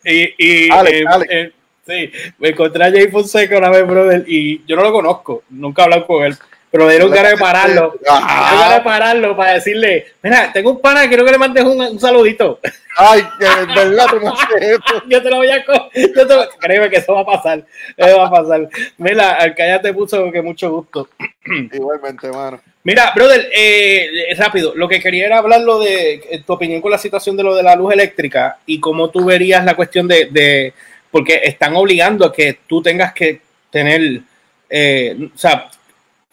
[0.03, 1.51] y, y eh, eh,
[1.85, 5.81] sí, me encontré a Jay Fonseca una vez, brother, y yo no lo conozco, nunca
[5.81, 6.35] he hablado con él.
[6.71, 7.95] Pero me dieron ganas de pararlo.
[7.99, 11.81] Dieron ganas de pararlo para decirle, mira, tengo un pana, quiero que le mandes un,
[11.81, 12.59] un saludito.
[12.95, 14.07] Ay, que verdad
[15.07, 17.63] Yo te lo voy a yo te Créeme que eso va a pasar.
[17.95, 18.69] Eso va a pasar.
[18.97, 21.07] Mira, Alcaya te puso que mucho gusto.
[21.71, 22.61] Igualmente, hermano.
[22.83, 26.91] Mira, brother, eh, rápido, lo que quería era hablar lo de eh, tu opinión con
[26.91, 30.25] la situación de lo de la luz eléctrica y cómo tú verías la cuestión de,
[30.31, 30.73] de
[31.11, 34.21] porque están obligando a que tú tengas que tener,
[34.69, 35.69] eh, o sea,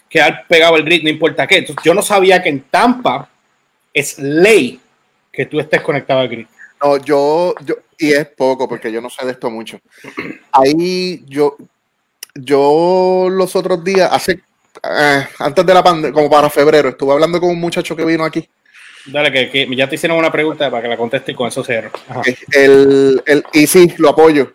[0.09, 1.59] quedar pegado al grid, no importa qué.
[1.59, 3.29] Entonces, yo no sabía que en Tampa
[3.93, 4.81] es ley
[5.33, 6.47] que tú estés conectado al grid.
[6.83, 9.79] No, yo, yo, y es poco porque yo no sé de esto mucho.
[10.53, 11.57] Ahí yo,
[12.35, 14.41] yo los otros días, hace,
[14.83, 18.25] eh, antes de la pandemia, como para febrero, estuve hablando con un muchacho que vino
[18.25, 18.47] aquí.
[19.07, 21.91] Dale, que, ya te hicieron una pregunta para que la conteste con eso cierro.
[22.51, 24.53] El, el, y sí, lo apoyo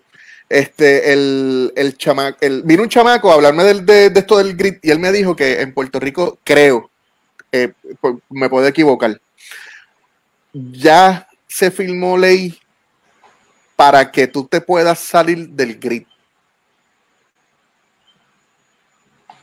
[0.52, 4.76] este, el, el chamaco, el, vino un chamaco a hablarme de, de, esto del grid
[4.82, 6.90] y él me dijo que en Puerto Rico, creo,
[7.52, 7.72] eh,
[8.30, 9.20] me puedo equivocar,
[10.54, 12.60] ya se filmó ley
[13.76, 16.04] para que tú te puedas salir del grid.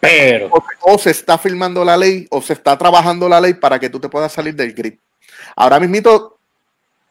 [0.01, 0.51] Pero.
[0.80, 3.98] O, se está filmando la ley o se está trabajando la ley para que tú
[3.98, 4.94] te puedas salir del grid.
[5.56, 6.39] Ahora mismito,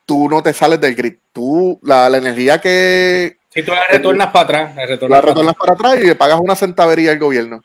[0.06, 1.16] tú no te sales del grid.
[1.34, 4.76] Tú, la, la energía que, y tú la retornas para atrás.
[4.76, 7.64] La retornas, para, atrás y le pagas una centavería al gobierno.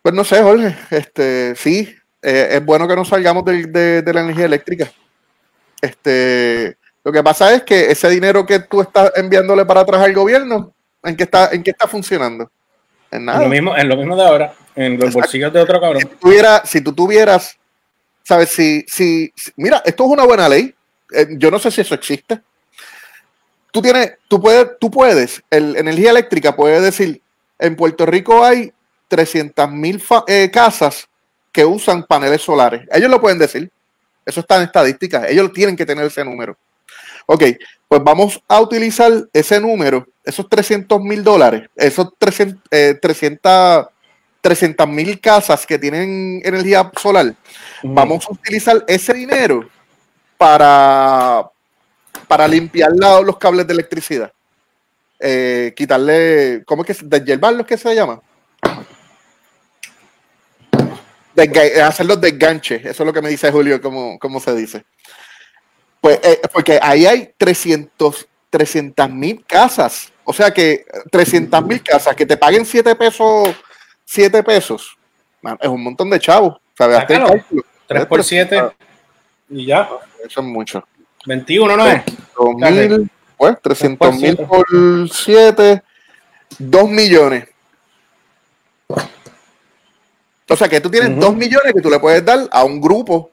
[0.00, 0.74] Pues no sé, Jorge.
[0.90, 4.90] Este, sí, eh, es bueno que no salgamos de, la energía eléctrica.
[5.82, 10.14] Este, lo que pasa es que ese dinero que tú estás enviándole para atrás al
[10.14, 12.50] gobierno, ¿en qué está, en qué está funcionando?
[13.10, 13.40] En nada.
[13.40, 16.00] En lo mismo, en lo mismo de ahora, en los bolsillos de otro cabrón.
[16.64, 17.58] Si, tú tuvieras,
[18.22, 18.48] ¿sabes?
[18.48, 20.74] Si, si, mira, esto es una buena ley.
[21.12, 22.40] Eh, yo no sé si eso existe
[23.70, 27.20] tú tienes, tú puedes, tú puedes, el, energía eléctrica puede decir,
[27.58, 28.72] en Puerto Rico hay
[29.08, 31.08] 300 mil eh, casas
[31.52, 32.86] que usan paneles solares.
[32.92, 33.70] Ellos lo pueden decir.
[34.24, 35.28] Eso está en estadísticas.
[35.28, 36.56] Ellos tienen que tener ese número.
[37.26, 37.44] Ok,
[37.88, 42.98] pues vamos a utilizar ese número, esos 300 mil dólares, esos 300 eh,
[44.86, 47.34] mil casas que tienen energía solar.
[47.82, 49.68] Vamos a utilizar ese dinero
[50.38, 51.50] para,
[52.28, 54.32] para limpiar los cables de electricidad.
[55.18, 57.04] Eh, quitarle, ¿cómo es que se
[57.36, 58.22] los que se llama?
[61.84, 64.84] hacer los desganches, eso es lo que me dice Julio, ¿cómo, cómo se dice?
[66.00, 68.26] Pues eh, porque ahí hay 300
[69.10, 73.50] mil casas, o sea que 300 mil casas que te paguen 7 pesos,
[74.04, 74.96] 7 pesos,
[75.60, 77.06] es un montón de chavos, ¿sabes?
[77.86, 78.70] 3 por 7
[79.50, 79.88] y ya.
[80.24, 80.84] Eso es mucho.
[81.26, 82.02] 21, ¿no es?
[83.36, 84.66] pues 300 mil por
[85.10, 85.82] 7,
[86.58, 87.48] 2 millones.
[90.50, 93.30] O sea que tú tienes 2 millones que tú le puedes dar a un grupo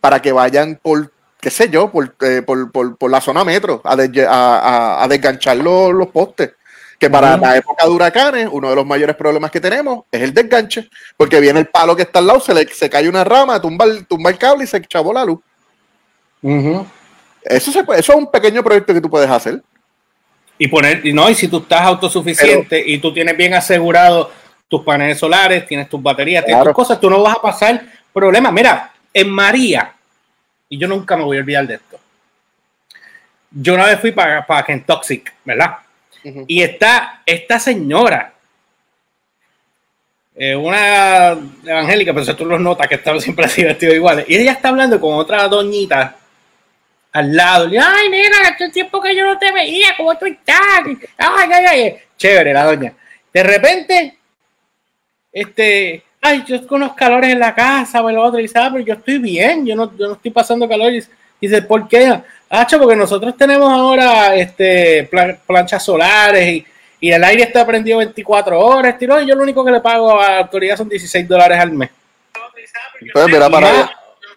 [0.00, 3.94] para que vayan por, qué sé yo, por, eh, por, por, la zona metro a,
[3.94, 6.52] a, a desganchar los, los, postes.
[6.98, 10.34] Que para la época de huracanes, uno de los mayores problemas que tenemos es el
[10.34, 13.60] desganche, porque viene el palo que está al lado, se le se cae una rama,
[13.60, 15.38] tumba el, tumba el cable y se chavó la luz.
[17.42, 19.62] Eso, se puede, eso es un pequeño proyecto que tú puedes hacer.
[20.58, 24.30] Y poner, y no, y si tú estás autosuficiente y tú tienes bien asegurado
[24.66, 27.82] tus paneles solares, tienes tus baterías, tienes tus cosas, tú no vas a pasar
[28.12, 28.52] problemas.
[28.52, 29.94] Mira, en María,
[30.68, 31.98] y yo nunca me voy a olvidar de esto.
[33.50, 35.78] Yo una vez fui para, para Kentucky, ¿verdad?
[36.46, 38.34] Y está esta señora,
[40.34, 44.24] eh, una evangélica, pero tú los notas que estaba siempre así vestido igual.
[44.28, 46.17] Y ella está hablando con otra doñita
[47.12, 47.68] al lado.
[47.68, 50.60] Y, ay, nena, hace tiempo que yo no te veía, ¿cómo tú estás?
[51.16, 51.98] Ay, ay, ay.
[52.16, 52.92] Chévere, la doña.
[53.32, 54.16] De repente,
[55.32, 58.68] este, ay, yo con los calores en la casa, o el otro, y dice, ah,
[58.72, 60.92] pero yo estoy bien, yo no, yo no estoy pasando calor.
[60.92, 61.02] Y
[61.40, 62.20] dice, ¿por qué?
[62.50, 65.08] Hacho, porque nosotros tenemos ahora este,
[65.46, 66.66] planchas solares y,
[67.00, 68.96] y, el aire está prendido 24 horas.
[69.00, 71.90] y yo lo único que le pago a la autoridad son 16 dólares al mes.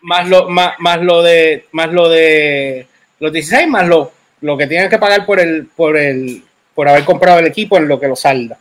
[0.02, 2.88] Más, lo, más, más, lo de más lo de
[3.20, 4.12] los 16 más lo,
[4.42, 7.88] lo que tienen que pagar por el por el por haber comprado el equipo en
[7.88, 8.58] lo que lo salda.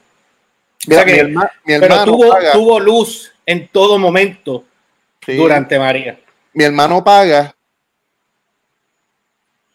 [0.87, 4.65] pero tuvo, tuvo luz en todo momento
[5.27, 6.19] durante María.
[6.53, 7.55] Mi hermano paga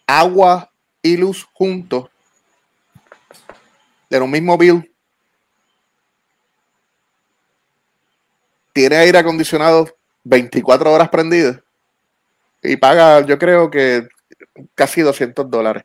[0.05, 0.69] agua
[1.01, 2.09] y luz juntos
[4.09, 4.91] de un mismo bill.
[8.73, 9.94] Tiene aire acondicionado
[10.25, 11.55] 24 horas prendido
[12.61, 14.07] y paga, yo creo que
[14.73, 15.83] casi 200 dólares.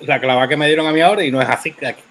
[0.00, 1.74] La clava que me dieron a mí ahora y no es así.
[1.84, 2.02] Aquí,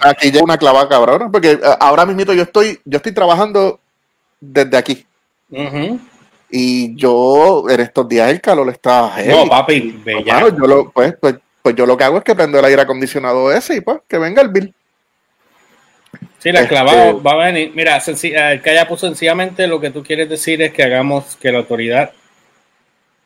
[0.00, 3.80] aquí ya una clava cabrona, porque eh, ahora mismo yo estoy, yo estoy trabajando
[4.40, 5.06] desde aquí.
[6.48, 11.74] Y yo, en estos días el calor está No, papi, yo lo, pues, pues, pues,
[11.74, 14.42] yo lo que hago es que prendo el aire acondicionado ese y pues que venga
[14.42, 14.72] el bill.
[16.46, 17.72] Sí, la clavada este, va a venir.
[17.74, 21.50] Mira, el que haya puesto sencillamente lo que tú quieres decir es que hagamos que
[21.50, 22.12] la autoridad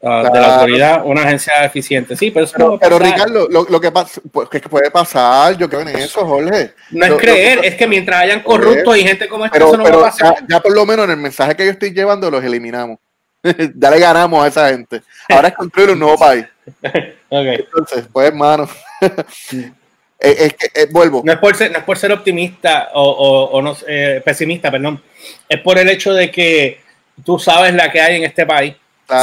[0.03, 2.17] ah, de la autoridad una agencia eficiente.
[2.17, 5.89] Sí, pero eso pero, Ricardo, lo, que pasa, pues, que puede pasar, yo creo en
[5.89, 6.73] eso, Jorge.
[6.93, 9.91] No es creer, es que mientras hayan corruptos y gente como esta, eso no va
[9.91, 10.37] a pasar.
[10.49, 12.97] ya, por lo menos en el mensaje que yo estoy llevando los eliminamos.
[13.75, 15.03] ya le ganamos a esa gente.
[15.29, 16.47] Ahora es construir un nuevo país.
[17.31, 18.67] Entonces, pues, hermano.
[20.21, 21.23] es que, eh, vuelvo.
[21.25, 25.03] No es, por ser, no es por ser optimista o, no, eh, pesimista, perdón.
[25.49, 26.81] Es por el hecho de que
[27.25, 28.75] tú sabes la que hay en este país.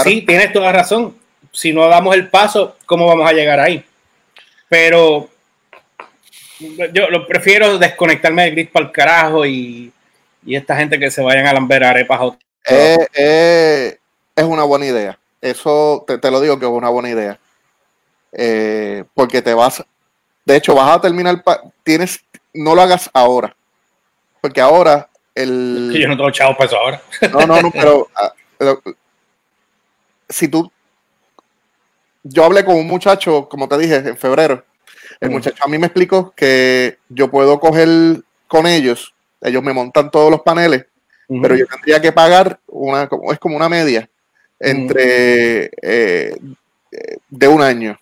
[0.04, 1.16] Sí, tienes toda razón.
[1.52, 3.84] Si no damos el paso, ¿cómo vamos a llegar ahí?
[4.68, 5.30] Pero
[6.60, 9.92] yo lo prefiero desconectarme del gris para el carajo y,
[10.46, 12.34] y, esta gente que se vayan a lamber arepas.
[12.70, 13.98] Eh, eh,
[14.36, 15.20] es una buena idea.
[15.42, 17.40] Eso te, lo digo que es una buena idea.
[18.32, 19.84] Eh, porque te vas,
[20.48, 21.44] de hecho, vas a terminar,
[21.84, 23.54] tienes, no lo hagas ahora.
[24.40, 25.94] Porque ahora el...
[25.94, 27.02] yo no tengo chavo para eso ahora.
[27.34, 28.34] No, no, no, pero ah,
[30.30, 30.72] si tú...
[32.24, 34.64] Yo hablé con un muchacho, como te dije, en febrero.
[35.20, 37.90] El muchacho a mí me explicó que yo puedo coger
[38.48, 40.86] con ellos, ellos me montan todos los paneles,
[41.42, 44.10] pero yo tendría que pagar una, es como una media
[44.60, 46.38] entre eh,
[47.30, 47.98] de un año.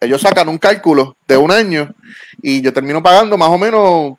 [0.00, 1.92] Ellos sacan un cálculo de un año
[2.40, 4.16] y yo termino pagando más o menos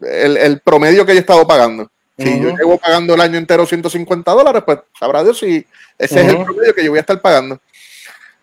[0.00, 1.90] el, promedio que yo he estado pagando.
[2.18, 5.66] Si yo llevo pagando el año entero 150 dólares, pues sabrá Dios si
[5.98, 7.60] ese es el promedio que yo voy a estar pagando.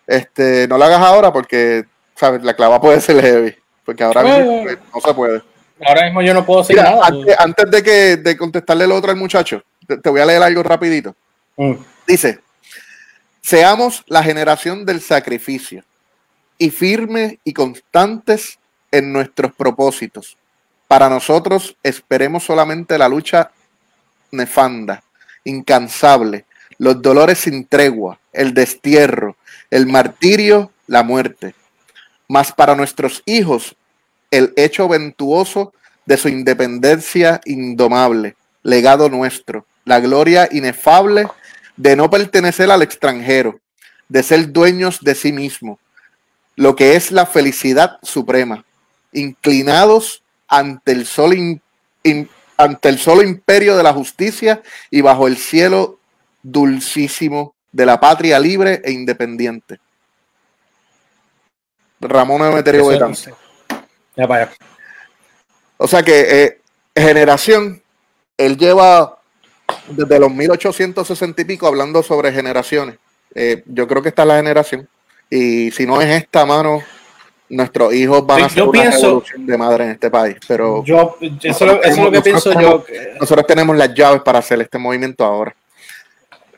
[0.06, 1.84] Este, no lo hagas ahora porque,
[2.14, 2.42] ¿sabes?
[2.42, 3.54] La clava puede ser heavy.
[3.84, 5.42] Porque ahora mismo pues, no se puede.
[5.84, 7.00] Ahora mismo yo no puedo decir nada.
[7.38, 11.14] Antes, de que de contestarle el otro al muchacho, te, voy a leer algo rapidito.
[11.56, 11.74] Mm.
[12.06, 12.40] Dice,
[13.42, 15.82] Seamos la generación del sacrificio
[16.60, 18.58] y firmes y constantes
[18.92, 20.36] en nuestros propósitos.
[20.86, 23.50] Para nosotros esperemos solamente la lucha
[24.30, 25.02] nefanda,
[25.42, 26.44] incansable,
[26.76, 29.36] los dolores sin tregua, el destierro,
[29.70, 31.54] el martirio, la muerte.
[32.28, 33.74] Mas para nuestros hijos,
[34.30, 35.72] el hecho ventuoso
[36.04, 41.26] de su independencia indomable, legado nuestro, la gloria inefable
[41.78, 43.60] de no pertenecer al extranjero,
[44.10, 45.78] de ser dueños de sí mismo,
[46.56, 48.64] lo que es la felicidad suprema,
[49.12, 51.60] inclinados ante el sol
[52.56, 55.98] ante el solo imperio de la justicia y bajo el cielo
[56.42, 59.78] dulcísimo de la patria libre e independiente.
[62.00, 63.36] Ramón Emeterio Betanzo.
[64.16, 64.50] Ya vaya.
[65.76, 66.60] O sea que eh,
[66.94, 67.82] generación,
[68.36, 69.18] él lleva
[69.88, 72.98] desde los 1860 y pico hablando sobre generaciones.
[73.34, 74.88] Eh, yo creo que esta es la generación.
[75.30, 76.82] Y si no es esta mano,
[77.48, 80.36] nuestros hijos van Yo- a hacer yo una pienso- revolución de madre en este país,
[80.46, 82.94] pero Yo, eso, lo- eso es lo que nosotros pienso tenemos- yo.
[83.20, 85.54] nosotros tenemos las llaves para hacer este movimiento ahora.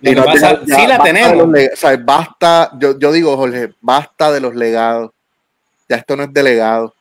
[0.00, 1.36] No pasa- tenemos- sí la basta tenemos.
[1.36, 5.10] los leg- o sea, basta, yo, yo digo, Jorge, basta de los legados.
[5.88, 6.94] Ya esto no es de legado.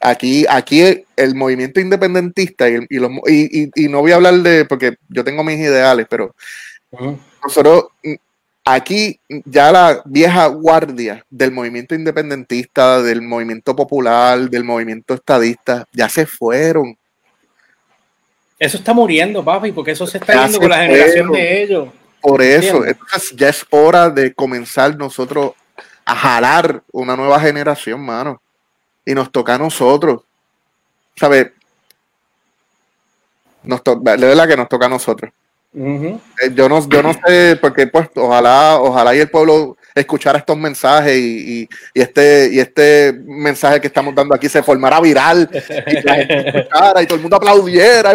[0.00, 4.16] Aquí, aquí el movimiento independentista y, el- y los, y, y- y no voy a
[4.16, 6.34] hablar de, porque yo tengo mis ideales, pero
[7.42, 7.86] nosotros
[8.64, 16.08] aquí ya la vieja guardia del movimiento independentista, del movimiento popular, del movimiento estadista, ya
[16.08, 16.96] se fueron.
[18.58, 21.62] Eso está muriendo, papi, porque eso se está Ya yendo se con la generación de
[21.62, 21.88] ellos.
[22.20, 25.52] Por eso, entonces ya es hora de comenzar nosotros
[26.06, 28.40] a jalar una nueva generación, mano.
[29.04, 30.22] Y nos toca a nosotros.
[31.16, 31.50] ¿Sabes?
[33.62, 35.30] Nos to- de verdad que nos toca a nosotros.
[35.76, 40.56] Eh, Yo no, yo no sé, porque pues ojalá, ojalá y el pueblo escuchara estos
[40.56, 45.48] mensajes y, y- y este, y este mensaje que estamos dando aquí se formara viral
[45.52, 48.12] y la gente escuchara y todo el mundo aplaudiera.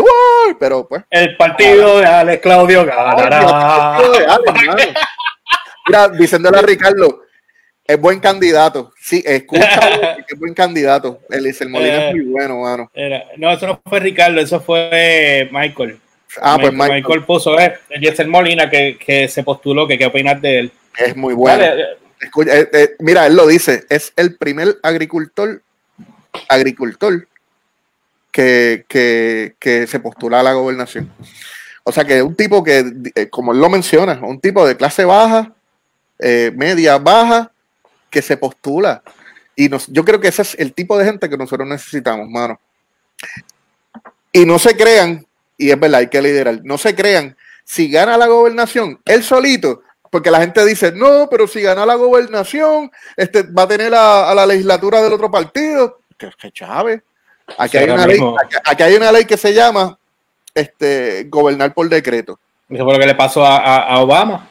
[0.59, 3.97] Pero pues El partido de Alex Claudio ganará.
[5.87, 7.21] Mira, diciéndole a Ricardo,
[7.85, 8.93] es buen candidato.
[9.01, 9.65] Sí, porque
[10.27, 11.19] es buen candidato.
[11.29, 12.91] Eliezer Molina es muy bueno, mano.
[12.93, 15.99] Era- no, eso no fue Ricardo, eso fue Michael.
[16.41, 20.41] Ah, pues Michael, Michael puso, eh, Yesel Molina, que, que se postuló, que qué opinas
[20.41, 20.71] de él.
[20.97, 21.59] es muy bueno.
[21.59, 21.85] Vale, eh,
[22.19, 25.61] Escucha, eh, eh, mira, él lo dice, es el primer agricultor,
[26.49, 27.27] agricultor
[28.31, 31.11] que, que, que se postula a la gobernación.
[31.83, 35.05] O sea que es un tipo que, como él lo menciona, un tipo de clase
[35.05, 35.53] baja,
[36.19, 37.51] eh, media, baja,
[38.09, 39.01] que se postula.
[39.55, 42.59] Y nos, yo creo que ese es el tipo de gente que nosotros necesitamos, mano.
[44.31, 45.25] Y no se crean,
[45.59, 49.83] y es verdad, hay que liderar, no se crean, si gana la gobernación, él solito,
[50.09, 54.31] porque la gente dice, no, pero si gana la gobernación, este, va a tener a,
[54.31, 55.99] a la legislatura del otro partido.
[56.17, 57.03] Que, que chave.
[57.57, 59.99] Aquí, hay una ley, aquí, aquí hay una ley que se llama
[60.55, 62.39] este, gobernar por decreto.
[62.69, 64.47] eso fue lo que le pasó a, a- a Obama.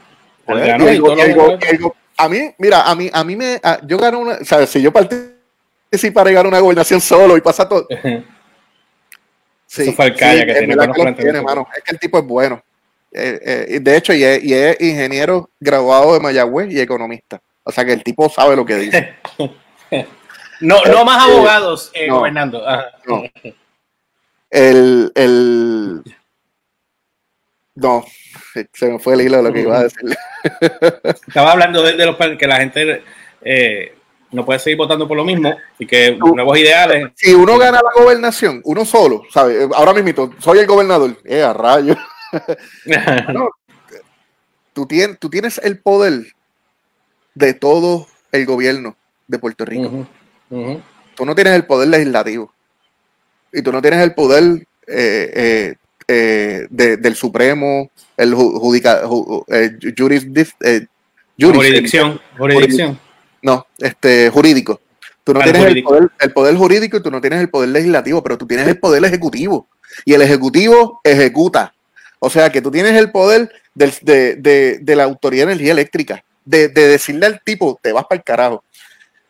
[0.47, 4.19] Pues, el el el a mí, mira, a mí, a mí me, a- yo gano
[4.21, 7.87] una, o sea, si yo participara y gano una gobernación solo y pasa todo.
[9.69, 11.69] Sí, Eso fue el Calla, que tiene buenos que mano.
[11.77, 12.63] Es que el tipo es bueno.
[13.13, 17.41] Eh, eh, de hecho, y es, y es ingeniero graduado de Mayagüez y economista.
[17.65, 19.15] O sea que el tipo sabe lo que dice.
[20.61, 22.27] No, no más Eh, abogados eh, no.
[23.07, 23.23] No.
[24.51, 26.03] El, el,
[27.77, 28.05] no,
[28.73, 30.17] se me fue el hilo de lo que iba a decir.
[31.29, 33.05] Estaba hablando de, de los que la gente
[33.43, 33.95] eh,
[34.31, 37.11] no puede seguir votando por lo mismo y que nuevos ideales.
[37.17, 39.69] Si uno gana la gobernación, uno solo, ¿sabes?
[39.75, 41.17] Ahora mismo, soy el gobernador.
[41.25, 41.97] Eh, a rayo.
[43.33, 43.49] No,
[44.75, 46.27] tú, tienes, tú tienes el poder
[47.35, 48.97] de todo el gobierno
[49.27, 50.07] de Puerto Rico.
[51.15, 52.53] Tú no tienes el poder legislativo.
[53.53, 55.75] Y tú no tienes el poder eh, eh,
[56.07, 60.87] eh, de- del Supremo, el ju- judica, ju- eh, jurisdic- eh,
[61.39, 63.01] juris- Jurisdicción, jurisdicción.
[63.43, 64.81] No, este, jurídico.
[65.25, 65.63] Tú no tienes.
[65.65, 68.67] El, poder, el poder jurídico y tú no tienes el poder legislativo, pero tú tienes
[68.67, 69.69] el poder ejecutivo.
[70.05, 71.75] Y el ejecutivo ejecuta.
[72.19, 75.73] O sea que tú tienes el poder del- de, de- de la Autoridad de Energía
[75.73, 78.65] Eléctrica, de, de decirle al tipo, te vas para el carajo.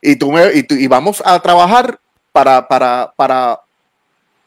[0.00, 1.98] Y, tú me, y, tú- y vamos a trabajar
[2.32, 3.58] para, para, para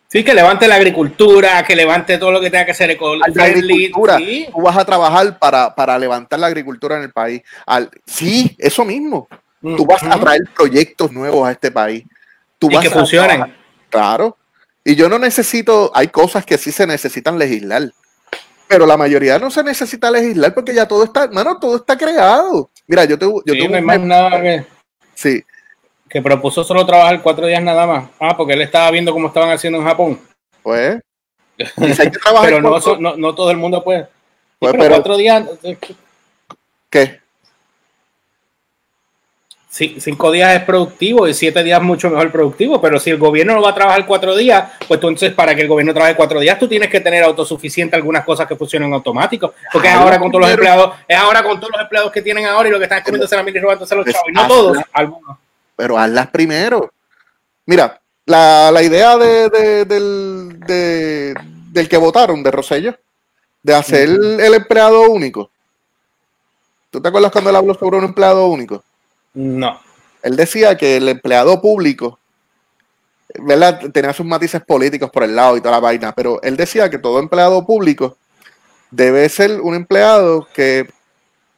[0.07, 3.41] Sí, que levante la agricultura, que levante todo lo que tenga que ser la eco-friendly.
[3.85, 4.17] agricultura.
[4.17, 4.47] Sí.
[4.51, 7.41] Tú vas a trabajar para, para levantar la agricultura en el país.
[7.65, 9.27] Al, sí, eso mismo.
[9.61, 12.03] Tú vas a traer proyectos nuevos a este país.
[12.57, 13.29] Tú y vas que a funcionen.
[13.37, 13.55] trabajar-
[13.89, 14.37] Claro.
[14.83, 17.91] Y yo no necesito, hay cosas que sí se necesitan legislar.
[18.67, 22.69] Pero la mayoría no se necesita legislar porque ya todo está, hermano, todo está creado.
[22.87, 24.65] Mira, yo te yo Sí, no hay más nada que,
[25.13, 25.43] sí,
[26.09, 28.09] que propuso solo trabajar cuatro días nada más.
[28.19, 30.19] Ah, porque él estaba viendo cómo estaban haciendo en Japón.
[30.63, 30.99] pues.
[31.77, 34.03] Y si hay que trabajar Pero no, no, no todo el mundo puede.
[34.05, 34.09] Sí,
[34.59, 35.43] Pues, pero pero- cuatro días,
[36.89, 37.20] ¿qué?
[39.71, 42.79] Sí, cinco días es productivo y siete días mucho mejor productivo.
[42.79, 45.67] Pero si el gobierno no va a trabajar cuatro días, pues entonces para que el
[45.67, 49.53] gobierno trabaje cuatro días, tú tienes que tener autosuficiente algunas cosas que funcionen automático.
[49.71, 52.45] Porque es ahora con todos los empleados, es ahora con todos los empleados que tienen
[52.45, 54.29] ahora y lo que están es comiéndose la mil y robándose los Pues chavos.
[54.29, 55.37] Y no todos, algunos.
[55.75, 56.91] pero hazlas primero.
[57.65, 61.33] Mira, la, la idea de, de- del, de-
[61.71, 62.95] del que votaron, de Rosello,
[63.63, 65.49] de hacer el empleado único.
[66.89, 68.83] ¿Tú te acuerdas cuando él habló sobre un empleado único?
[69.33, 69.79] No.
[70.23, 72.19] Él decía que el empleado público,
[73.39, 73.79] ¿verdad?
[73.91, 76.99] Tenía sus matices políticos por el lado y toda la vaina, pero él decía que
[76.99, 78.17] todo empleado público
[78.91, 80.87] debe ser un empleado que,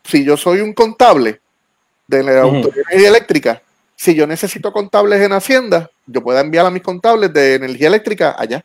[0.04, 1.42] si yo soy un contable
[2.08, 3.62] de la autoridad eléctrica,
[3.96, 8.36] si yo necesito contables en Hacienda, yo puedo enviar a mis contables de energía eléctrica
[8.38, 8.64] allá.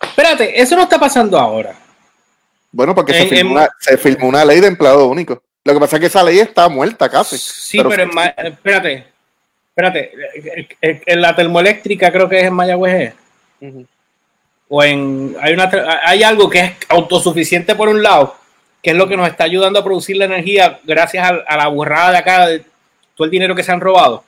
[0.00, 1.76] Espérate, eso no está pasando ahora.
[2.70, 3.26] Bueno, porque se,
[3.98, 5.42] firmó una, ley de empleado único.
[5.64, 7.38] Lo que pasa es que esa ley está muerta casi.
[7.38, 8.04] Sí, pero,
[8.36, 9.06] espérate,
[9.68, 10.12] espérate,
[10.82, 13.14] en la termoeléctrica creo que es en Mayagüez.
[14.68, 15.70] O en hay una
[16.04, 18.36] hay algo que es autosuficiente por un lado,
[18.82, 22.10] que es lo que nos está ayudando a producir la energía gracias a, la burrada
[22.10, 22.64] de acá de
[23.14, 24.22] todo el dinero que se han robado.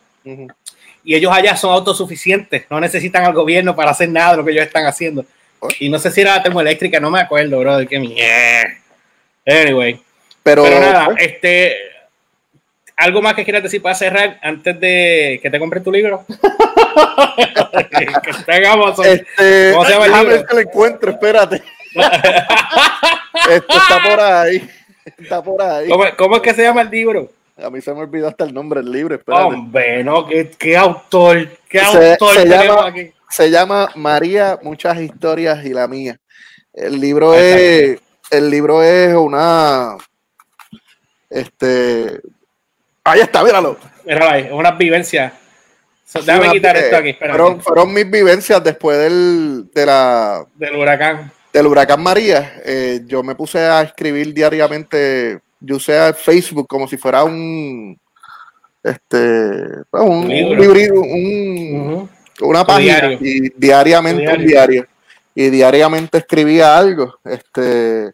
[1.04, 4.52] Y ellos allá son autosuficientes, no necesitan al gobierno para hacer nada de lo que
[4.52, 5.26] ellos están haciendo.
[5.80, 8.78] Y no sé si era la termoeléctrica, no me acuerdo, bro, de qué mierda.
[9.46, 10.05] Anyway.
[10.46, 11.76] Pero, nada, este.
[12.96, 16.24] ¿Algo más que quieras decir para cerrar antes de que te compres tu libro?
[17.90, 18.98] que tengamos.
[19.04, 20.46] Este, ¿Cómo se llama el libro?
[20.46, 21.62] que lo encuentro, espérate.
[23.50, 24.70] Esto está por ahí.
[25.18, 25.88] Está por ahí.
[26.16, 27.30] ¿Cómo, es que se llama el libro?
[27.62, 29.14] A mí se me olvidó hasta el nombre del libro.
[29.14, 29.44] Espérate.
[29.44, 35.64] Hombre, no, qué, qué autor, qué autor se llama, aquí se llama María, muchas historias
[35.64, 36.18] y la mía.
[36.72, 37.98] El libro es,
[38.30, 39.96] el libro es una,
[41.30, 42.20] este,
[43.04, 43.78] ahí está, míralo.
[44.04, 45.32] Míralo ahí, es una vivencia.
[46.14, 51.32] déjame quitar esto aquí, fueron, fueron, mis vivencias después del, de la, del huracán.
[51.52, 52.60] Del huracán María.
[52.64, 57.98] Eh, yo me puse a escribir diariamente, yo usé Facebook como si fuera un,
[58.82, 62.08] este, pues, un, libro, un,
[62.40, 64.86] una página y diariamente un diario.
[65.34, 67.18] Y diariamente escribía algo.
[67.24, 68.12] Este,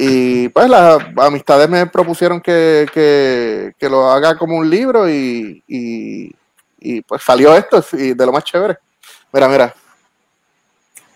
[0.00, 7.20] y pues las amistades me propusieron que, lo haga como un libro y, y, pues
[7.20, 8.78] salió esto y de lo más chévere.
[9.32, 9.74] Mira, mira.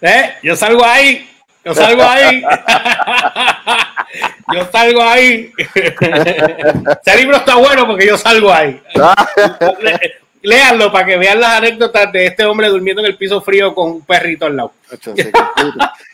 [0.01, 1.31] Eh, yo salgo ahí.
[1.65, 2.43] Yo salgo ahí.
[4.53, 5.53] yo salgo ahí.
[7.07, 8.83] Ese libro está bueno porque yo salgo ahí.
[10.43, 13.93] léanlo para que vean las anécdotas de este hombre durmiendo en el piso frío con
[13.93, 14.73] un perrito al lado.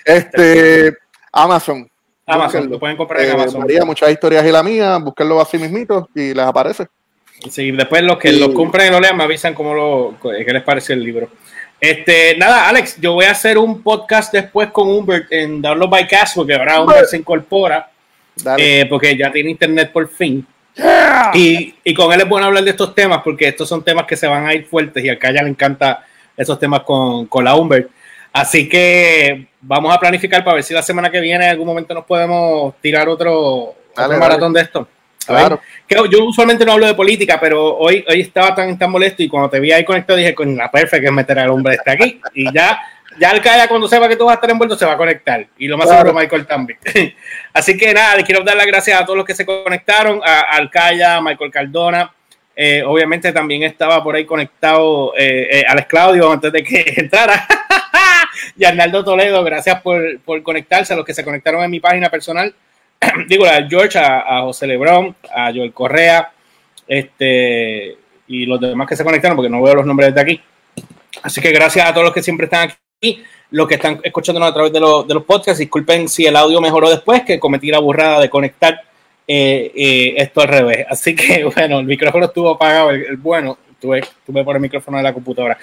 [0.04, 0.98] este,
[1.32, 1.88] Amazon.
[2.28, 3.60] Amazon, lo pueden comprar en eh, Amazon.
[3.60, 6.86] María, muchas historias y la mía, búsquenlo así mismito y les aparece.
[7.50, 10.62] Sí, después los que lo compren y lo lean me avisan cómo lo, qué les
[10.62, 11.28] parece el libro.
[11.80, 16.08] Este, nada, Alex, yo voy a hacer un podcast después con Humbert en Download by
[16.08, 17.88] Cast, porque ahora Humbert se incorpora,
[18.56, 20.44] eh, porque ya tiene internet por fin.
[21.34, 24.16] Y, y, con él es bueno hablar de estos temas porque estos son temas que
[24.16, 26.04] se van a ir fuertes y a Kaya le encanta
[26.36, 27.90] esos temas con, con la Humbert.
[28.40, 31.94] Así que vamos a planificar para ver si la semana que viene en algún momento
[31.94, 34.88] nos podemos tirar otro, maratón de esto.
[35.26, 35.60] Claro.
[35.86, 39.28] Que yo usualmente no hablo de política, pero hoy, hoy estaba tan, tan molesto y
[39.28, 42.20] cuando te vi ahí conectado dije, con la perfecta es meter al hombre este aquí.
[42.34, 42.80] Y ya
[43.18, 45.66] ya Alcaya cuando sepa que tú vas a estar envuelto se va a conectar y
[45.66, 46.78] lo más seguro Michael también.
[47.52, 51.16] Así que nada, quiero dar las gracias a todos los que se conectaron, a Alcaya,
[51.16, 52.12] a Michael Cardona.
[52.54, 57.46] Eh, obviamente también estaba por ahí conectado eh, eh, Alex Claudio antes de que entrara.
[58.56, 62.10] y Arnaldo Toledo, gracias por, por, conectarse, a los que se conectaron en mi página
[62.10, 62.54] personal.
[63.28, 66.32] Digo, a George, a, José Lebrón, a Joel Correa,
[66.86, 67.96] este,
[68.26, 70.40] y los demás que se conectaron, porque no veo los nombres de aquí.
[71.22, 74.52] Así que gracias a todos los que siempre están aquí los que están escuchándonos a
[74.54, 78.20] través de, de, los podcasts, disculpen si el audio mejoró después, que cometí la burrada
[78.20, 78.82] de conectar
[79.26, 80.86] eh, eh, esto al revés.
[80.88, 85.02] Así que, bueno, el micrófono estuvo apagado, el, bueno, tuve, tuve por el micrófono de
[85.02, 85.58] la computadora.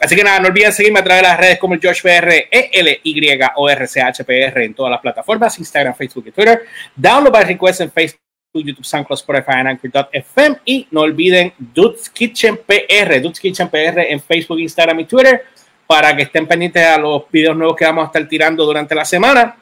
[0.00, 2.28] Así que nada, no olviden seguirme a través de las redes como el George PR,
[2.50, 6.26] E L Y O R C H P R en todas las plataformas, Instagram, Facebook
[6.28, 6.62] y Twitter.
[6.94, 8.20] Download by request en Facebook.
[8.54, 14.58] YouTube, SoundCloud, Spotify, Anchor.fm y no olviden Dudes Kitchen PR, Dudes Kitchen PR en Facebook,
[14.58, 15.44] Instagram y Twitter
[15.86, 19.04] para que estén pendientes a los videos nuevos que vamos a estar tirando durante la
[19.04, 19.56] semana.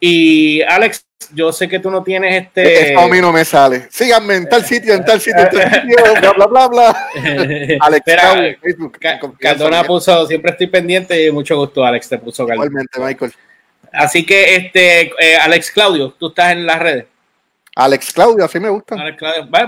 [0.00, 1.04] Y Alex,
[1.34, 2.96] yo sé que tú no tienes este.
[2.96, 3.86] A mí no me sale.
[3.90, 7.08] Síganme en tal sitio, en tal sitio, en tal sitio, bla, bla, bla, bla.
[7.80, 8.04] Alex,
[8.62, 8.98] Facebook,
[9.38, 13.32] Cardona puso, siempre estoy pendiente y mucho gusto, Alex, te puso Igualmente, Michael.
[13.92, 17.06] Así que, este, eh, Alex Claudio, tú estás en las redes.
[17.76, 18.96] Alex Claudio, así me gusta.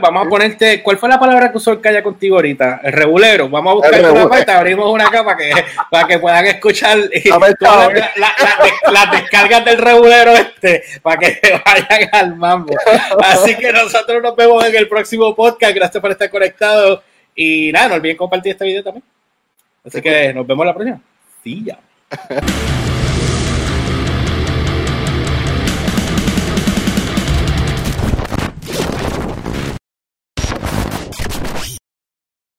[0.01, 2.81] vamos a ponerte, ¿cuál fue la palabra que usó el Calla contigo ahorita?
[2.83, 3.49] El regulero.
[3.49, 5.53] Vamos a buscar una parte, abrimos una acá para que,
[5.91, 12.75] para que puedan escuchar las descargas del regulero este, para que vayan al mambo.
[13.21, 15.75] Así que nosotros nos vemos en el próximo podcast.
[15.75, 17.01] Gracias por estar conectados.
[17.35, 19.05] Y nada, no olviden compartir este video también.
[19.85, 21.01] Así que nos vemos la próxima.
[21.43, 21.79] Sí, ya.